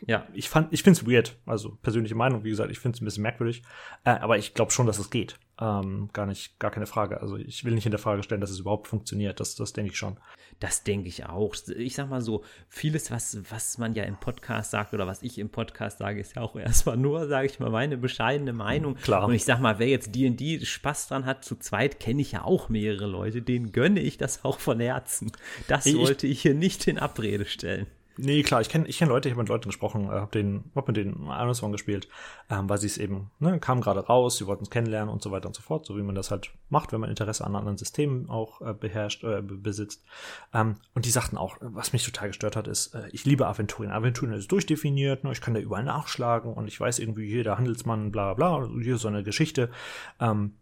ja, 0.06 0.26
ich 0.32 0.48
fand, 0.48 0.72
ich 0.72 0.82
finde 0.82 1.00
es 1.00 1.06
weird. 1.06 1.36
Also 1.46 1.78
persönliche 1.82 2.14
Meinung, 2.14 2.42
wie 2.44 2.50
gesagt, 2.50 2.70
ich 2.70 2.78
finde 2.78 2.96
es 2.96 3.02
ein 3.02 3.04
bisschen 3.04 3.22
merkwürdig. 3.22 3.62
Äh, 4.04 4.10
aber 4.10 4.38
ich 4.38 4.54
glaube 4.54 4.72
schon, 4.72 4.86
dass 4.86 4.98
es 4.98 5.10
geht. 5.10 5.38
Ähm, 5.60 6.08
gar 6.12 6.26
nicht, 6.26 6.58
gar 6.58 6.70
keine 6.70 6.86
Frage. 6.86 7.20
Also 7.20 7.36
ich 7.36 7.64
will 7.64 7.74
nicht 7.74 7.84
in 7.84 7.90
der 7.90 7.98
Frage 7.98 8.22
stellen, 8.22 8.40
dass 8.40 8.50
es 8.50 8.60
überhaupt 8.60 8.88
funktioniert. 8.88 9.38
Das, 9.40 9.54
das 9.54 9.72
denke 9.72 9.92
ich 9.92 9.98
schon. 9.98 10.18
Das 10.58 10.82
denke 10.82 11.08
ich 11.08 11.26
auch. 11.26 11.54
Ich 11.76 11.94
sag 11.94 12.08
mal 12.08 12.22
so, 12.22 12.44
vieles, 12.68 13.10
was, 13.10 13.38
was 13.50 13.78
man 13.78 13.94
ja 13.94 14.04
im 14.04 14.18
Podcast 14.18 14.72
sagt 14.72 14.94
oder 14.94 15.06
was 15.06 15.22
ich 15.22 15.38
im 15.38 15.50
Podcast 15.50 15.98
sage, 15.98 16.20
ist 16.20 16.34
ja 16.34 16.42
auch 16.42 16.56
erstmal 16.56 16.96
nur, 16.96 17.28
sage 17.28 17.46
ich 17.46 17.60
mal, 17.60 17.70
meine 17.70 17.96
bescheidene 17.96 18.52
Meinung. 18.52 18.96
Klar. 18.96 19.26
Und 19.26 19.34
ich 19.34 19.44
sag 19.44 19.60
mal, 19.60 19.78
wer 19.78 19.88
jetzt 19.88 20.14
D&D 20.14 20.64
Spaß 20.64 21.08
dran 21.08 21.26
hat, 21.26 21.44
zu 21.44 21.56
zweit 21.56 22.00
kenne 22.00 22.22
ich 22.22 22.32
ja 22.32 22.42
auch 22.42 22.68
mehrere 22.68 23.06
Leute, 23.06 23.42
denen 23.42 23.70
gönne 23.70 24.00
ich 24.00 24.16
das 24.18 24.44
auch 24.44 24.58
von 24.58 24.80
Herzen. 24.80 25.30
Das 25.68 25.86
ich, 25.86 25.96
wollte 25.96 26.26
ich 26.26 26.42
hier 26.42 26.54
nicht 26.54 26.88
in 26.88 26.98
Abrede 26.98 27.44
stellen. 27.44 27.86
Nee, 28.22 28.42
klar, 28.42 28.60
ich 28.60 28.68
kenne 28.68 28.86
ich 28.86 28.98
kenn 28.98 29.08
Leute, 29.08 29.28
ich 29.28 29.32
habe 29.32 29.42
mit 29.42 29.48
Leuten 29.48 29.68
gesprochen, 29.68 30.06
äh, 30.06 30.20
habe 30.20 30.62
hab 30.74 30.86
mit 30.88 30.96
denen 30.96 31.54
Song 31.54 31.72
gespielt, 31.72 32.08
ähm, 32.50 32.68
weil 32.68 32.78
sie 32.78 32.86
es 32.86 32.98
eben, 32.98 33.30
ne, 33.38 33.58
kamen 33.58 33.80
gerade 33.80 34.00
raus, 34.00 34.36
sie 34.36 34.46
wollten 34.46 34.64
es 34.64 34.70
kennenlernen 34.70 35.12
und 35.12 35.22
so 35.22 35.30
weiter 35.30 35.48
und 35.48 35.54
so 35.54 35.62
fort, 35.62 35.86
so 35.86 35.96
wie 35.96 36.02
man 36.02 36.14
das 36.14 36.30
halt 36.30 36.50
macht, 36.68 36.92
wenn 36.92 37.00
man 37.00 37.10
Interesse 37.10 37.44
an 37.44 37.56
anderen 37.56 37.78
Systemen 37.78 38.28
auch 38.28 38.60
äh, 38.60 38.74
beherrscht, 38.74 39.24
äh, 39.24 39.42
besitzt. 39.42 40.04
Ähm, 40.52 40.76
und 40.94 41.06
die 41.06 41.10
sagten 41.10 41.38
auch, 41.38 41.56
was 41.60 41.92
mich 41.92 42.04
total 42.04 42.28
gestört 42.28 42.56
hat, 42.56 42.68
ist, 42.68 42.94
äh, 42.94 43.08
ich 43.12 43.24
liebe 43.24 43.46
Aventurien. 43.46 43.92
Aventurien 43.92 44.36
ist 44.36 44.52
durchdefiniert, 44.52 45.24
ne, 45.24 45.32
ich 45.32 45.40
kann 45.40 45.54
da 45.54 45.60
überall 45.60 45.84
nachschlagen 45.84 46.52
und 46.52 46.68
ich 46.68 46.78
weiß 46.78 46.98
irgendwie, 46.98 47.28
hier 47.28 47.44
der 47.44 47.58
Handelsmann, 47.58 48.12
bla 48.12 48.34
bla, 48.34 48.68
hier 48.82 48.98
so 48.98 49.08
eine 49.08 49.22
Geschichte. 49.22 49.70
Ähm, 50.20 50.54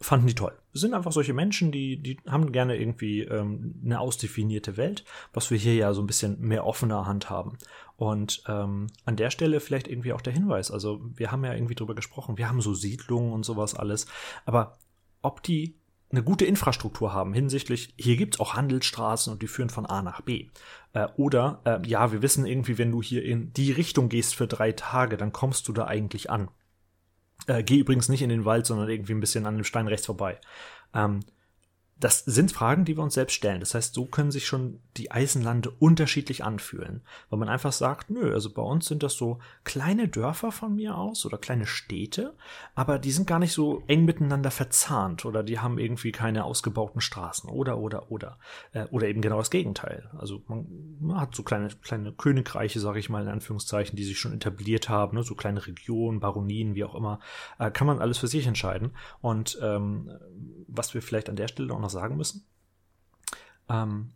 fanden 0.00 0.26
die 0.26 0.34
toll. 0.34 0.52
Es 0.72 0.80
sind 0.80 0.94
einfach 0.94 1.12
solche 1.12 1.32
Menschen, 1.32 1.72
die, 1.72 1.96
die 1.96 2.18
haben 2.28 2.52
gerne 2.52 2.76
irgendwie 2.76 3.22
ähm, 3.22 3.80
eine 3.84 4.00
ausdefinierte 4.00 4.76
Welt, 4.76 5.04
was 5.32 5.50
wir 5.50 5.58
hier 5.58 5.74
ja 5.74 5.94
so 5.94 6.02
ein 6.02 6.06
bisschen 6.06 6.40
mehr 6.40 6.66
offener 6.66 7.06
Hand 7.06 7.30
haben. 7.30 7.58
Und 7.96 8.42
ähm, 8.48 8.88
an 9.04 9.16
der 9.16 9.30
Stelle 9.30 9.60
vielleicht 9.60 9.88
irgendwie 9.88 10.12
auch 10.12 10.20
der 10.20 10.32
Hinweis. 10.32 10.70
Also 10.70 11.00
wir 11.14 11.30
haben 11.30 11.44
ja 11.44 11.54
irgendwie 11.54 11.76
drüber 11.76 11.94
gesprochen, 11.94 12.38
wir 12.38 12.48
haben 12.48 12.60
so 12.60 12.74
Siedlungen 12.74 13.32
und 13.32 13.44
sowas 13.44 13.74
alles. 13.74 14.06
Aber 14.44 14.78
ob 15.22 15.42
die 15.42 15.76
eine 16.10 16.22
gute 16.22 16.44
Infrastruktur 16.44 17.12
haben 17.12 17.32
hinsichtlich, 17.32 17.94
hier 17.96 18.16
gibt's 18.16 18.38
auch 18.40 18.54
Handelsstraßen 18.54 19.32
und 19.32 19.42
die 19.42 19.48
führen 19.48 19.70
von 19.70 19.86
A 19.86 20.02
nach 20.02 20.20
B. 20.20 20.48
Äh, 20.92 21.08
oder, 21.16 21.60
äh, 21.64 21.86
ja, 21.86 22.12
wir 22.12 22.22
wissen 22.22 22.46
irgendwie, 22.46 22.78
wenn 22.78 22.92
du 22.92 23.02
hier 23.02 23.24
in 23.24 23.52
die 23.52 23.72
Richtung 23.72 24.08
gehst 24.08 24.34
für 24.34 24.46
drei 24.46 24.72
Tage, 24.72 25.16
dann 25.16 25.32
kommst 25.32 25.68
du 25.68 25.72
da 25.72 25.86
eigentlich 25.86 26.30
an. 26.30 26.48
Äh, 27.46 27.62
geh 27.62 27.78
übrigens 27.78 28.08
nicht 28.08 28.22
in 28.22 28.30
den 28.30 28.44
Wald, 28.44 28.66
sondern 28.66 28.88
irgendwie 28.88 29.12
ein 29.12 29.20
bisschen 29.20 29.46
an 29.46 29.56
dem 29.56 29.64
Stein 29.64 29.88
rechts 29.88 30.06
vorbei. 30.06 30.38
Ähm, 30.94 31.20
das 31.96 32.24
sind 32.24 32.50
Fragen, 32.50 32.84
die 32.84 32.96
wir 32.96 33.04
uns 33.04 33.14
selbst 33.14 33.34
stellen. 33.34 33.60
Das 33.60 33.74
heißt, 33.74 33.94
so 33.94 34.04
können 34.04 34.32
sich 34.32 34.46
schon 34.46 34.80
die 34.96 35.12
Eisenlande 35.12 35.70
unterschiedlich 35.70 36.42
anfühlen, 36.42 37.02
weil 37.30 37.38
man 37.38 37.48
einfach 37.48 37.72
sagt, 37.72 38.10
nö, 38.10 38.32
also 38.34 38.52
bei 38.52 38.62
uns 38.62 38.86
sind 38.86 39.02
das 39.02 39.14
so 39.14 39.38
kleine 39.62 40.08
Dörfer 40.08 40.50
von 40.50 40.74
mir 40.74 40.96
aus 40.96 41.24
oder 41.24 41.38
kleine 41.38 41.66
Städte, 41.66 42.34
aber 42.74 42.98
die 42.98 43.12
sind 43.12 43.28
gar 43.28 43.38
nicht 43.38 43.52
so 43.52 43.84
eng 43.86 44.04
miteinander 44.04 44.50
verzahnt 44.50 45.24
oder 45.24 45.44
die 45.44 45.60
haben 45.60 45.78
irgendwie 45.78 46.10
keine 46.10 46.44
ausgebauten 46.44 47.00
Straßen 47.00 47.48
oder 47.48 47.78
oder 47.78 48.10
oder 48.10 48.38
äh, 48.72 48.86
oder 48.90 49.06
eben 49.06 49.20
genau 49.20 49.38
das 49.38 49.50
Gegenteil. 49.50 50.10
Also 50.18 50.42
man, 50.48 50.66
man 51.00 51.20
hat 51.20 51.34
so 51.34 51.44
kleine 51.44 51.68
kleine 51.82 52.12
Königreiche, 52.12 52.80
sage 52.80 52.98
ich 52.98 53.08
mal 53.08 53.22
in 53.22 53.28
Anführungszeichen, 53.28 53.96
die 53.96 54.04
sich 54.04 54.18
schon 54.18 54.34
etabliert 54.34 54.88
haben, 54.88 55.16
ne? 55.16 55.22
so 55.22 55.36
kleine 55.36 55.64
Regionen, 55.64 56.18
Baronien, 56.18 56.74
wie 56.74 56.84
auch 56.84 56.96
immer, 56.96 57.20
äh, 57.60 57.70
kann 57.70 57.86
man 57.86 58.00
alles 58.00 58.18
für 58.18 58.28
sich 58.28 58.46
entscheiden. 58.46 58.92
Und 59.20 59.58
ähm, 59.62 60.10
was 60.66 60.92
wir 60.92 61.02
vielleicht 61.02 61.28
an 61.28 61.36
der 61.36 61.48
Stelle 61.48 61.72
auch 61.72 61.83
noch 61.84 61.90
sagen 61.90 62.16
müssen. 62.16 62.44
Ähm, 63.68 64.12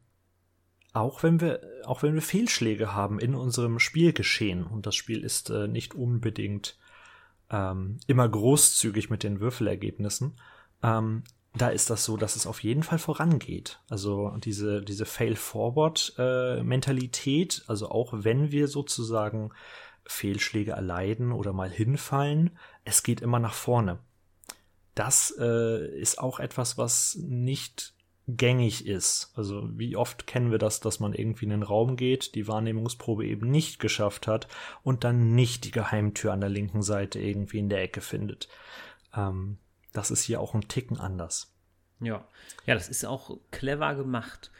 auch 0.93 1.23
wenn 1.23 1.41
wir, 1.41 1.61
auch 1.85 2.03
wenn 2.03 2.15
wir 2.15 2.23
Fehlschläge 2.23 2.93
haben 2.95 3.21
in 3.21 3.35
unserem 3.35 3.79
Spielgeschehen, 3.79 4.65
und 4.65 4.87
das 4.87 4.97
Spiel 4.97 5.23
ist 5.23 5.51
äh, 5.51 5.69
nicht 5.69 5.95
unbedingt 5.95 6.79
ähm, 7.51 7.99
immer 8.07 8.27
großzügig 8.29 9.11
mit 9.11 9.23
den 9.23 9.41
Würfelergebnissen, 9.41 10.39
ähm, 10.83 11.25
da 11.55 11.69
ist 11.69 11.89
das 11.91 12.05
so, 12.05 12.17
dass 12.17 12.37
es 12.37 12.47
auf 12.47 12.63
jeden 12.63 12.83
Fall 12.83 12.99
vorangeht. 12.99 13.81
Also 13.89 14.37
diese, 14.39 14.83
diese 14.83 15.07
Fail-Forward-Mentalität, 15.07 17.59
äh, 17.59 17.63
also 17.69 17.91
auch 17.91 18.13
wenn 18.13 18.53
wir 18.53 18.69
sozusagen 18.69 19.51
Fehlschläge 20.07 20.73
erleiden 20.73 21.33
oder 21.33 21.53
mal 21.53 21.71
hinfallen, 21.71 22.57
es 22.85 23.03
geht 23.03 23.21
immer 23.21 23.39
nach 23.39 23.55
vorne 23.55 23.99
das 24.99 25.33
äh, 25.39 25.87
ist 25.97 26.19
auch 26.19 26.41
etwas, 26.41 26.77
was 26.77 27.17
nicht 27.21 27.95
gängig 28.27 28.87
ist. 28.87 29.33
Also 29.35 29.69
wie 29.79 29.97
oft 29.97 30.27
kennen 30.27 30.51
wir 30.51 30.59
das, 30.59 30.81
dass 30.81 30.99
man 30.99 31.15
irgendwie 31.15 31.45
in 31.45 31.53
den 31.53 31.63
Raum 31.63 31.97
geht, 31.97 32.35
die 32.35 32.49
Wahrnehmungsprobe 32.49 33.25
eben 33.25 33.49
nicht 33.49 33.79
geschafft 33.79 34.27
hat 34.27 34.49
und 34.83 35.05
dann 35.05 35.35
nicht 35.35 35.65
die 35.65 35.71
Geheimtür 35.71 36.33
an 36.33 36.41
der 36.41 36.51
linken 36.51 36.83
Seite 36.83 37.21
irgendwie 37.21 37.61
in 37.61 37.69
der 37.69 37.81
Ecke 37.81 38.01
findet. 38.01 38.49
Ähm, 39.15 39.59
das 39.93 40.11
ist 40.11 40.25
hier 40.25 40.41
auch 40.41 40.55
ein 40.55 40.67
Ticken 40.67 40.99
anders. 40.99 41.55
Ja, 42.01 42.27
ja, 42.67 42.75
das 42.75 42.89
ist 42.89 43.05
auch 43.05 43.39
clever 43.53 43.95
gemacht. 43.95 44.51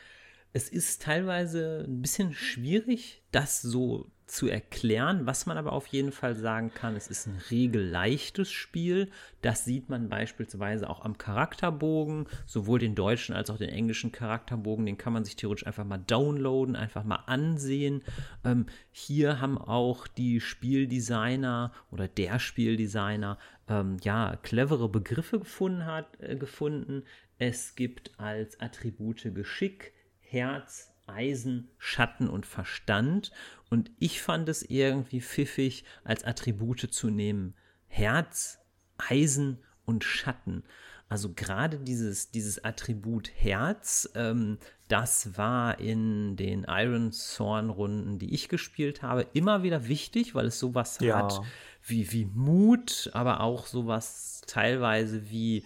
Es 0.53 0.69
ist 0.69 1.03
teilweise 1.03 1.85
ein 1.87 2.01
bisschen 2.01 2.33
schwierig, 2.33 3.23
das 3.33 3.61
so 3.61 4.11
zu 4.29 4.49
erklären. 4.49 5.27
Was 5.27 5.47
man 5.47 5.57
aber 5.57 5.73
auf 5.73 5.87
jeden 5.89 6.13
Fall 6.13 6.37
sagen 6.37 6.73
kann, 6.73 6.97
es 6.97 7.09
ist 7.09 7.27
ein 7.27 7.41
regelleichtes 7.51 8.51
Spiel. 8.51 9.11
Das 9.43 9.65
sieht 9.65 9.89
man 9.89 10.09
beispielsweise 10.09 10.89
auch 10.89 11.05
am 11.05 11.19
Charakterbogen, 11.19 12.27
sowohl 12.47 12.79
den 12.79 12.95
deutschen 12.95 13.35
als 13.35 13.51
auch 13.51 13.59
den 13.59 13.71
englischen 13.71 14.13
Charakterbogen. 14.13 14.87
Den 14.87 14.99
kann 14.99 15.13
man 15.13 15.25
sich 15.25 15.37
theoretisch 15.37 15.67
einfach 15.67 15.85
mal 15.85 15.99
downloaden, 15.99 16.77
einfach 16.77 17.05
mal 17.05 17.25
ansehen. 17.27 18.03
Ähm, 18.45 18.67
hier 18.91 19.41
haben 19.41 19.59
auch 19.59 20.07
die 20.07 20.41
Spieldesigner 20.41 21.73
oder 21.91 22.09
der 22.09 22.39
Spieldesigner 22.39 23.39
ähm, 23.69 23.97
ja 24.03 24.37
clevere 24.43 24.89
Begriffe 24.89 25.39
gefunden 25.39 25.87
hat, 25.87 26.21
äh, 26.21 26.37
gefunden. 26.37 27.05
Es 27.39 27.77
gibt 27.77 28.19
als 28.19 28.61
Attribute 28.61 29.35
Geschick, 29.35 29.93
Herz, 30.21 30.88
Eisen, 31.09 31.71
Schatten 31.79 32.29
und 32.29 32.47
Verstand. 32.47 33.33
Und 33.71 33.91
ich 33.99 34.23
fand 34.23 34.49
es 34.49 34.63
irgendwie 34.63 35.21
pfiffig, 35.21 35.85
als 36.05 36.25
Attribute 36.25 36.93
zu 36.93 37.11
nehmen. 37.11 37.55
Herz, 37.87 38.59
Eisen 38.97 39.59
und 39.85 40.05
Schatten. 40.05 40.65
Also 41.09 41.33
gerade 41.33 41.79
dieses, 41.79 42.31
dieses 42.31 42.63
Attribut 42.65 43.31
Herz, 43.35 44.11
ähm, 44.15 44.59
das 44.89 45.39
war 45.39 45.81
in 45.81 46.37
den 46.37 46.67
Iron 46.69 47.13
Thorn-Runden, 47.13 48.19
die 48.19 48.35
ich 48.35 48.51
gespielt 48.51 49.03
habe, 49.03 49.27
immer 49.33 49.63
wieder 49.63 49.89
wichtig, 49.89 50.35
weil 50.35 50.47
es 50.47 50.59
sowas 50.59 50.99
ja. 51.01 51.17
hat 51.17 51.41
wie, 51.83 52.13
wie 52.13 52.27
Mut, 52.27 53.11
aber 53.15 53.41
auch 53.41 53.67
sowas 53.67 54.43
teilweise 54.47 55.31
wie 55.31 55.65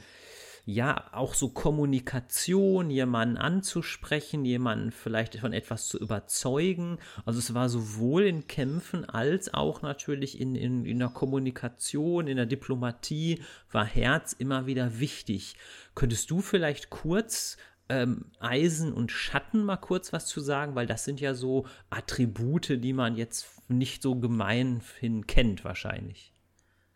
ja, 0.64 1.08
auch 1.12 1.34
so 1.34 1.48
Kommunikation, 1.48 2.88
jemanden 2.88 3.36
anzusprechen, 3.36 4.44
jemanden 4.44 4.92
vielleicht 4.92 5.36
von 5.36 5.52
etwas 5.52 5.88
zu 5.88 5.98
überzeugen. 5.98 6.98
Also 7.24 7.40
es 7.40 7.52
war 7.52 7.68
sowohl 7.68 8.22
in 8.24 8.46
Kämpfen 8.46 9.04
als 9.04 9.52
auch 9.52 9.82
natürlich 9.82 10.40
in, 10.40 10.54
in, 10.54 10.84
in 10.84 11.00
der 11.00 11.08
Kommunikation, 11.08 12.28
in 12.28 12.36
der 12.36 12.46
Diplomatie, 12.46 13.42
war 13.72 13.84
Herz 13.84 14.32
immer 14.34 14.66
wieder 14.66 15.00
wichtig. 15.00 15.56
Könntest 15.96 16.30
du 16.30 16.40
vielleicht 16.40 16.90
kurz 16.90 17.56
ähm, 17.88 18.26
Eisen 18.38 18.92
und 18.92 19.10
Schatten 19.10 19.64
mal 19.64 19.78
kurz 19.78 20.12
was 20.12 20.26
zu 20.26 20.40
sagen, 20.40 20.76
weil 20.76 20.86
das 20.86 21.04
sind 21.04 21.20
ja 21.20 21.34
so 21.34 21.66
Attribute, 21.90 22.82
die 22.82 22.92
man 22.92 23.16
jetzt 23.16 23.68
nicht 23.68 24.00
so 24.00 24.14
gemeinhin 24.14 25.26
kennt 25.26 25.64
wahrscheinlich. 25.64 26.31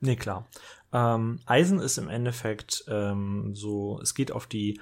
Nee, 0.00 0.16
klar. 0.16 0.48
Ähm, 0.92 1.40
Eisen 1.46 1.80
ist 1.80 1.98
im 1.98 2.08
Endeffekt 2.08 2.84
ähm, 2.88 3.54
so, 3.54 4.00
es 4.02 4.14
geht 4.14 4.32
auf 4.32 4.46
die 4.46 4.80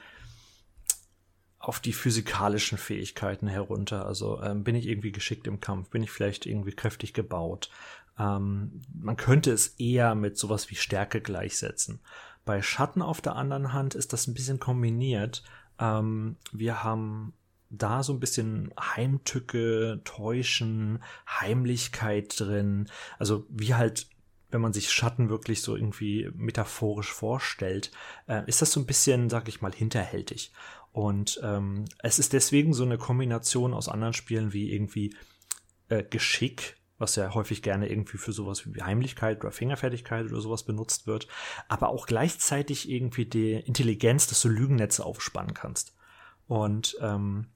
auf 1.59 1.81
die 1.81 1.95
physikalischen 1.95 2.77
Fähigkeiten 2.77 3.49
herunter. 3.49 4.05
Also 4.05 4.43
ähm, 4.43 4.65
bin 4.65 4.75
ich 4.75 4.87
irgendwie 4.87 5.13
geschickt 5.13 5.47
im 5.47 5.61
Kampf, 5.61 5.89
bin 5.89 6.03
ich 6.03 6.11
vielleicht 6.11 6.45
irgendwie 6.45 6.73
kräftig 6.73 7.15
gebaut. 7.15 7.71
Ähm, 8.19 8.83
man 8.93 9.17
könnte 9.17 9.51
es 9.51 9.69
eher 9.79 10.15
mit 10.15 10.37
sowas 10.37 10.71
wie 10.71 10.75
Stärke 10.75 11.23
gleichsetzen. 11.23 12.01
Bei 12.45 12.61
Schatten 12.61 13.01
auf 13.01 13.23
der 13.23 13.37
anderen 13.37 13.73
Hand 13.73 13.95
ist 13.95 14.13
das 14.13 14.27
ein 14.27 14.35
bisschen 14.35 14.61
kombiniert. 14.61 15.43
Ähm, 15.79 16.37
wir 16.53 16.85
haben 16.85 17.33
da 17.71 18.03
so 18.03 18.13
ein 18.13 18.21
bisschen 18.21 18.73
Heimtücke, 18.79 20.03
Täuschen, 20.05 21.03
Heimlichkeit 21.27 22.39
drin. 22.39 22.89
Also 23.19 23.47
wie 23.49 23.75
halt 23.75 24.07
wenn 24.55 24.61
man 24.61 24.73
sich 24.73 24.93
Schatten 24.93 25.29
wirklich 25.31 25.63
so 25.63 25.75
irgendwie 25.75 26.31
metaphorisch 26.33 27.13
vorstellt, 27.13 27.91
äh, 28.29 28.43
ist 28.47 28.63
das 28.63 28.71
so 28.71 28.79
ein 28.79 28.87
bisschen, 28.87 29.29
sag 29.29 29.49
ich 29.49 29.61
mal, 29.61 29.73
hinterhältig. 29.73 30.53
Und 30.93 31.41
ähm, 31.43 31.87
es 31.99 32.21
ist 32.21 32.33
deswegen 32.33 32.73
so 32.73 32.85
eine 32.85 32.97
Kombination 32.97 33.75
aus 33.75 33.89
anderen 33.89 34.15
Spielen 34.15 34.53
wie 34.53 34.73
irgendwie 34.73 35.17
äh, 35.89 36.05
Geschick, 36.05 36.77
was 36.99 37.17
ja 37.17 37.35
häufig 37.35 37.63
gerne 37.63 37.91
irgendwie 37.91 38.17
für 38.17 38.33
sowas 38.33 38.73
wie 38.73 38.81
Heimlichkeit 38.81 39.41
oder 39.41 39.51
Fingerfertigkeit 39.51 40.27
oder 40.27 40.41
sowas 40.41 40.63
benutzt 40.63 41.09
wird, 41.09 41.27
aber 41.67 41.89
auch 41.89 42.07
gleichzeitig 42.07 42.89
irgendwie 42.89 43.27
die 43.27 43.55
Intelligenz, 43.55 44.29
dass 44.29 44.41
du 44.41 44.49
Lügennetze 44.49 45.05
aufspannen 45.05 45.55
kannst. 45.55 45.97
Und 46.47 46.97
ähm, 47.01 47.49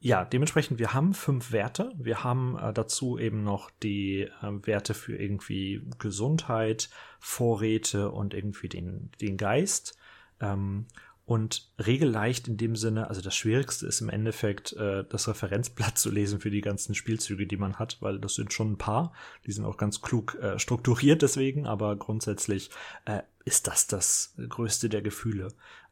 ja, 0.00 0.24
dementsprechend, 0.24 0.78
wir 0.78 0.92
haben 0.92 1.14
fünf 1.14 1.52
Werte. 1.52 1.92
Wir 1.96 2.22
haben 2.22 2.58
äh, 2.58 2.72
dazu 2.72 3.18
eben 3.18 3.42
noch 3.42 3.70
die 3.82 4.22
äh, 4.22 4.66
Werte 4.66 4.94
für 4.94 5.16
irgendwie 5.16 5.82
Gesundheit, 5.98 6.90
Vorräte 7.18 8.10
und 8.10 8.34
irgendwie 8.34 8.68
den, 8.68 9.10
den 9.20 9.36
Geist. 9.36 9.98
Ähm, 10.40 10.86
und 11.26 11.72
regelleicht 11.80 12.46
in 12.46 12.56
dem 12.56 12.76
Sinne, 12.76 13.08
also 13.08 13.20
das 13.20 13.34
Schwierigste 13.34 13.86
ist 13.86 14.00
im 14.00 14.08
Endeffekt, 14.08 14.74
äh, 14.74 15.04
das 15.08 15.26
Referenzblatt 15.26 15.98
zu 15.98 16.10
lesen 16.10 16.40
für 16.40 16.50
die 16.50 16.60
ganzen 16.60 16.94
Spielzüge, 16.94 17.48
die 17.48 17.56
man 17.56 17.80
hat, 17.80 17.96
weil 18.00 18.20
das 18.20 18.36
sind 18.36 18.52
schon 18.52 18.72
ein 18.72 18.78
paar. 18.78 19.12
Die 19.44 19.50
sind 19.50 19.64
auch 19.64 19.76
ganz 19.76 20.02
klug 20.02 20.36
äh, 20.36 20.58
strukturiert 20.60 21.22
deswegen, 21.22 21.66
aber 21.66 21.96
grundsätzlich 21.96 22.70
äh, 23.06 23.22
ist 23.44 23.66
das 23.66 23.88
das 23.88 24.36
größte 24.48 24.88
der 24.88 25.02
Gefühle. 25.02 25.48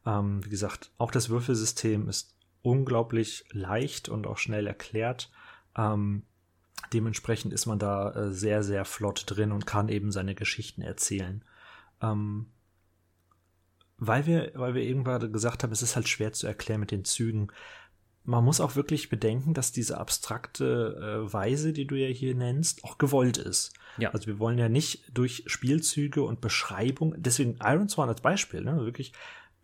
Ähm, 0.06 0.44
wie 0.44 0.50
gesagt, 0.50 0.92
auch 0.98 1.10
das 1.10 1.30
Würfelsystem 1.30 2.08
ist 2.08 2.33
unglaublich 2.64 3.44
leicht 3.53 4.09
und 4.09 4.27
auch 4.27 4.38
schnell 4.38 4.66
erklärt. 4.66 5.31
Ähm, 5.77 6.24
dementsprechend 6.92 7.53
ist 7.53 7.66
man 7.66 7.79
da 7.79 8.11
äh, 8.12 8.33
sehr, 8.33 8.64
sehr 8.64 8.85
flott 8.85 9.24
drin 9.27 9.53
und 9.53 9.66
kann 9.66 9.88
eben 9.88 10.11
seine 10.11 10.35
Geschichten 10.35 10.81
erzählen. 10.81 11.44
Ähm, 12.00 12.46
weil 13.98 14.27
wir, 14.27 14.53
weil 14.55 14.74
wir 14.74 14.83
eben 14.83 15.05
gerade 15.05 15.31
gesagt 15.31 15.62
haben, 15.62 15.72
es 15.72 15.83
ist 15.83 15.94
halt 15.94 16.09
schwer 16.09 16.33
zu 16.33 16.46
erklären 16.46 16.81
mit 16.81 16.90
den 16.90 17.05
Zügen. 17.05 17.48
Man 18.24 18.42
muss 18.42 18.61
auch 18.61 18.77
wirklich 18.77 19.11
bedenken, 19.11 19.53
dass 19.53 19.70
diese 19.70 19.98
abstrakte 19.98 21.27
äh, 21.27 21.33
Weise, 21.33 21.74
die 21.74 21.87
du 21.87 21.94
ja 21.96 22.09
hier 22.09 22.35
nennst, 22.35 22.83
auch 22.83 22.96
gewollt 22.96 23.37
ist. 23.37 23.74
Ja. 23.98 24.11
Also 24.12 24.27
wir 24.27 24.38
wollen 24.38 24.59
ja 24.59 24.70
nicht 24.70 25.11
durch 25.12 25.44
Spielzüge 25.46 26.22
und 26.22 26.40
Beschreibung, 26.40 27.14
deswegen 27.18 27.59
Iron 27.62 27.90
Swan 27.90 28.09
als 28.09 28.22
Beispiel, 28.22 28.62
ne, 28.62 28.79
wirklich, 28.79 29.12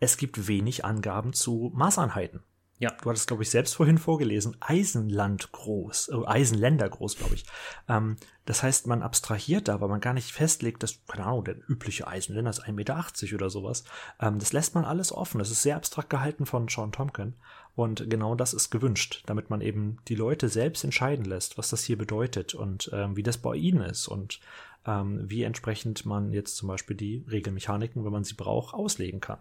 es 0.01 0.19
gibt 0.19 0.47
wenig 0.47 0.85
Angaben 0.85 1.33
zu 1.33 1.73
Maßeinheiten. 1.75 2.43
Ja. 2.81 2.97
Du 3.03 3.11
hattest, 3.11 3.29
glaube 3.29 3.43
ich, 3.43 3.51
selbst 3.51 3.75
vorhin 3.75 3.99
vorgelesen, 3.99 4.57
Eisenland 4.61 5.53
groß, 5.53 6.09
äh, 6.09 6.27
Eisenländer 6.27 6.89
groß, 6.89 7.17
glaube 7.17 7.35
ich. 7.35 7.45
Ähm, 7.89 8.17
das 8.47 8.63
heißt, 8.63 8.87
man 8.87 9.03
abstrahiert 9.03 9.69
da, 9.69 9.83
weil 9.83 9.91
man 9.91 10.01
gar 10.01 10.15
nicht 10.15 10.33
festlegt, 10.33 10.83
dass, 10.83 11.05
keine 11.07 11.27
Ahnung, 11.27 11.45
der 11.45 11.57
übliche 11.69 12.09
Eisenländer 12.09 12.51
ist 12.51 12.65
1,80 12.65 12.73
Meter 12.73 13.05
oder 13.35 13.51
sowas. 13.51 13.85
Ähm, 14.19 14.39
das 14.39 14.55
lässt 14.55 14.75
man 14.75 14.87
alles 14.87 15.13
offen. 15.13 15.39
Das 15.39 15.51
ist 15.51 15.63
sehr 15.63 15.77
abstrakt 15.77 16.09
gehalten 16.09 16.47
von 16.47 16.69
Sean 16.69 16.91
Tomkin. 16.91 17.35
Und 17.77 18.09
genau 18.09 18.35
das 18.35 18.55
ist 18.55 18.71
gewünscht, 18.71 19.25
damit 19.27 19.51
man 19.51 19.61
eben 19.61 19.99
die 20.09 20.15
Leute 20.15 20.49
selbst 20.49 20.83
entscheiden 20.83 21.27
lässt, 21.27 21.59
was 21.59 21.69
das 21.69 21.85
hier 21.85 21.99
bedeutet 21.99 22.55
und 22.55 22.91
ähm, 22.95 23.15
wie 23.15 23.23
das 23.23 23.37
bei 23.37 23.57
ihnen 23.57 23.83
ist 23.83 24.09
und 24.09 24.41
ähm, 24.87 25.29
wie 25.29 25.43
entsprechend 25.43 26.07
man 26.07 26.33
jetzt 26.33 26.57
zum 26.57 26.69
Beispiel 26.69 26.97
die 26.97 27.25
Regelmechaniken, 27.31 28.05
wenn 28.05 28.13
man 28.13 28.25
sie 28.25 28.35
braucht, 28.35 28.75
auslegen 28.75 29.21
kann. 29.21 29.39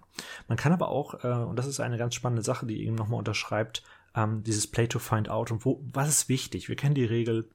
Man 0.48 0.58
kann 0.58 0.74
aber 0.74 0.90
auch, 0.90 1.24
äh, 1.24 1.28
und 1.28 1.56
das 1.56 1.68
ist 1.68 1.80
eine 1.80 1.98
ganz 1.98 2.16
spannende 2.16 2.44
Sache, 2.44 2.66
die 2.66 2.84
eben 2.86 2.96
nochmal 2.96 3.20
unterschreibt, 3.20 3.84
ähm, 4.16 4.44
dieses 4.44 4.68
Play 4.68 4.88
to 4.88 5.00
Find 5.00 5.30
Out 5.30 5.52
und 5.52 5.66
wo, 5.66 5.82
was 5.94 6.10
ist 6.10 6.30
wichtig? 6.30 6.68
Wir 6.68 6.76
kennen 6.76 6.96
die 6.96 7.06
Regel, 7.06 7.50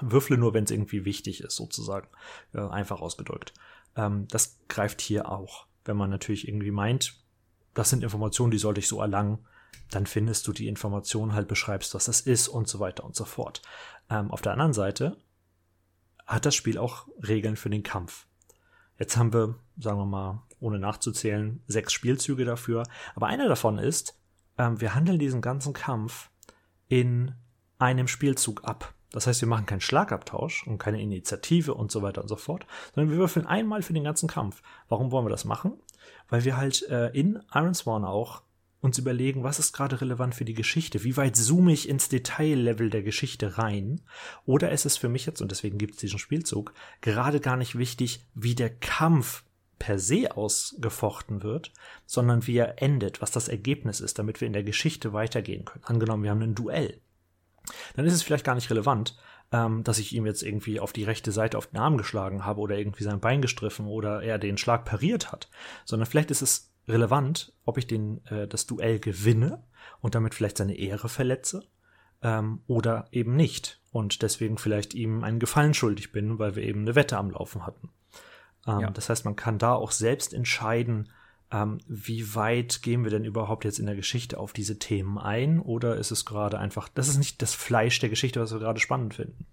würfle 0.00 0.36
nur, 0.36 0.54
wenn 0.54 0.64
es 0.64 0.70
irgendwie 0.70 1.04
wichtig 1.04 1.40
ist, 1.42 1.56
sozusagen, 1.56 2.08
äh, 2.52 2.60
einfach 2.60 3.00
ausgedrückt. 3.00 3.54
Ähm, 3.96 4.26
das 4.28 4.58
greift 4.68 5.00
hier 5.00 5.30
auch. 5.30 5.66
Wenn 5.84 5.96
man 5.96 6.10
natürlich 6.10 6.48
irgendwie 6.48 6.72
meint, 6.72 7.20
das 7.74 7.90
sind 7.90 8.02
Informationen, 8.02 8.50
die 8.50 8.58
sollte 8.58 8.80
ich 8.80 8.88
so 8.88 9.00
erlangen, 9.00 9.38
dann 9.90 10.06
findest 10.06 10.46
du 10.46 10.52
die 10.52 10.68
Informationen 10.68 11.34
halt, 11.34 11.48
beschreibst, 11.48 11.94
was 11.94 12.06
das 12.06 12.20
ist 12.20 12.48
und 12.48 12.68
so 12.68 12.80
weiter 12.80 13.04
und 13.04 13.14
so 13.14 13.24
fort. 13.24 13.62
Ähm, 14.10 14.30
auf 14.30 14.42
der 14.42 14.52
anderen 14.52 14.72
Seite 14.72 15.16
hat 16.26 16.46
das 16.46 16.54
Spiel 16.54 16.78
auch 16.78 17.06
Regeln 17.26 17.56
für 17.56 17.70
den 17.70 17.82
Kampf. 17.82 18.26
Jetzt 18.98 19.16
haben 19.16 19.32
wir, 19.32 19.56
sagen 19.78 19.98
wir 19.98 20.06
mal, 20.06 20.42
ohne 20.60 20.78
nachzuzählen, 20.78 21.62
sechs 21.66 21.92
Spielzüge 21.92 22.44
dafür. 22.44 22.84
Aber 23.14 23.26
einer 23.26 23.48
davon 23.48 23.78
ist, 23.78 24.18
ähm, 24.56 24.80
wir 24.80 24.94
handeln 24.94 25.18
diesen 25.18 25.42
ganzen 25.42 25.72
Kampf 25.72 26.30
in 26.88 27.34
einem 27.78 28.08
Spielzug 28.08 28.64
ab. 28.64 28.94
Das 29.10 29.26
heißt, 29.26 29.40
wir 29.42 29.48
machen 29.48 29.66
keinen 29.66 29.80
Schlagabtausch 29.80 30.66
und 30.66 30.78
keine 30.78 31.00
Initiative 31.00 31.74
und 31.74 31.92
so 31.92 32.02
weiter 32.02 32.22
und 32.22 32.28
so 32.28 32.36
fort, 32.36 32.66
sondern 32.94 33.12
wir 33.12 33.18
würfeln 33.18 33.46
einmal 33.46 33.82
für 33.82 33.92
den 33.92 34.04
ganzen 34.04 34.28
Kampf. 34.28 34.62
Warum 34.88 35.12
wollen 35.12 35.26
wir 35.26 35.30
das 35.30 35.44
machen? 35.44 35.74
Weil 36.28 36.44
wir 36.44 36.56
halt 36.56 36.82
äh, 36.88 37.08
in 37.10 37.40
Iron 37.52 37.74
Sworn 37.74 38.04
auch 38.04 38.42
uns 38.84 38.98
überlegen, 38.98 39.42
was 39.42 39.58
ist 39.58 39.72
gerade 39.72 40.00
relevant 40.02 40.34
für 40.34 40.44
die 40.44 40.52
Geschichte? 40.52 41.04
Wie 41.04 41.16
weit 41.16 41.36
zoome 41.36 41.72
ich 41.72 41.88
ins 41.88 42.10
Detaillevel 42.10 42.90
der 42.90 43.02
Geschichte 43.02 43.56
rein? 43.56 44.02
Oder 44.44 44.70
ist 44.72 44.84
es 44.84 44.98
für 44.98 45.08
mich 45.08 45.24
jetzt, 45.24 45.40
und 45.40 45.50
deswegen 45.50 45.78
gibt 45.78 45.94
es 45.94 46.00
diesen 46.00 46.18
Spielzug, 46.18 46.74
gerade 47.00 47.40
gar 47.40 47.56
nicht 47.56 47.78
wichtig, 47.78 48.26
wie 48.34 48.54
der 48.54 48.68
Kampf 48.68 49.44
per 49.78 49.98
se 49.98 50.36
ausgefochten 50.36 51.42
wird, 51.42 51.72
sondern 52.04 52.46
wie 52.46 52.58
er 52.58 52.82
endet, 52.82 53.22
was 53.22 53.30
das 53.30 53.48
Ergebnis 53.48 54.00
ist, 54.00 54.18
damit 54.18 54.42
wir 54.42 54.46
in 54.46 54.52
der 54.52 54.62
Geschichte 54.62 55.14
weitergehen 55.14 55.64
können. 55.64 55.84
Angenommen, 55.84 56.22
wir 56.22 56.30
haben 56.30 56.42
ein 56.42 56.54
Duell. 56.54 57.00
Dann 57.96 58.04
ist 58.04 58.12
es 58.12 58.22
vielleicht 58.22 58.44
gar 58.44 58.54
nicht 58.54 58.70
relevant, 58.70 59.16
ähm, 59.50 59.82
dass 59.82 59.98
ich 59.98 60.14
ihm 60.14 60.26
jetzt 60.26 60.42
irgendwie 60.42 60.78
auf 60.78 60.92
die 60.92 61.04
rechte 61.04 61.32
Seite 61.32 61.56
auf 61.56 61.68
den 61.68 61.78
Arm 61.78 61.96
geschlagen 61.96 62.44
habe 62.44 62.60
oder 62.60 62.76
irgendwie 62.76 63.04
sein 63.04 63.20
Bein 63.20 63.40
gestriffen 63.40 63.86
oder 63.86 64.22
er 64.22 64.38
den 64.38 64.58
Schlag 64.58 64.84
pariert 64.84 65.32
hat, 65.32 65.48
sondern 65.86 66.06
vielleicht 66.06 66.30
ist 66.30 66.42
es 66.42 66.73
relevant, 66.88 67.52
ob 67.64 67.78
ich 67.78 67.86
den, 67.86 68.24
äh, 68.26 68.46
das 68.46 68.66
Duell 68.66 68.98
gewinne 68.98 69.62
und 70.00 70.14
damit 70.14 70.34
vielleicht 70.34 70.58
seine 70.58 70.76
Ehre 70.76 71.08
verletze 71.08 71.66
ähm, 72.22 72.60
oder 72.66 73.06
eben 73.12 73.36
nicht 73.36 73.80
und 73.90 74.22
deswegen 74.22 74.58
vielleicht 74.58 74.94
ihm 74.94 75.24
einen 75.24 75.38
Gefallen 75.38 75.74
schuldig 75.74 76.12
bin, 76.12 76.38
weil 76.38 76.56
wir 76.56 76.62
eben 76.62 76.80
eine 76.80 76.94
Wette 76.94 77.16
am 77.16 77.30
Laufen 77.30 77.66
hatten. 77.66 77.90
Ähm, 78.66 78.80
ja. 78.80 78.90
Das 78.90 79.08
heißt, 79.08 79.24
man 79.24 79.36
kann 79.36 79.58
da 79.58 79.74
auch 79.74 79.92
selbst 79.92 80.34
entscheiden, 80.34 81.10
ähm, 81.50 81.78
wie 81.86 82.34
weit 82.34 82.82
gehen 82.82 83.04
wir 83.04 83.10
denn 83.10 83.24
überhaupt 83.24 83.64
jetzt 83.64 83.78
in 83.78 83.86
der 83.86 83.94
Geschichte 83.94 84.38
auf 84.38 84.52
diese 84.52 84.78
Themen 84.78 85.18
ein 85.18 85.60
oder 85.60 85.96
ist 85.96 86.10
es 86.10 86.24
gerade 86.24 86.58
einfach, 86.58 86.88
das 86.88 87.08
ist 87.08 87.18
nicht 87.18 87.42
das 87.42 87.54
Fleisch 87.54 87.98
der 88.00 88.08
Geschichte, 88.08 88.40
was 88.40 88.52
wir 88.52 88.58
gerade 88.58 88.80
spannend 88.80 89.14
finden. 89.14 89.46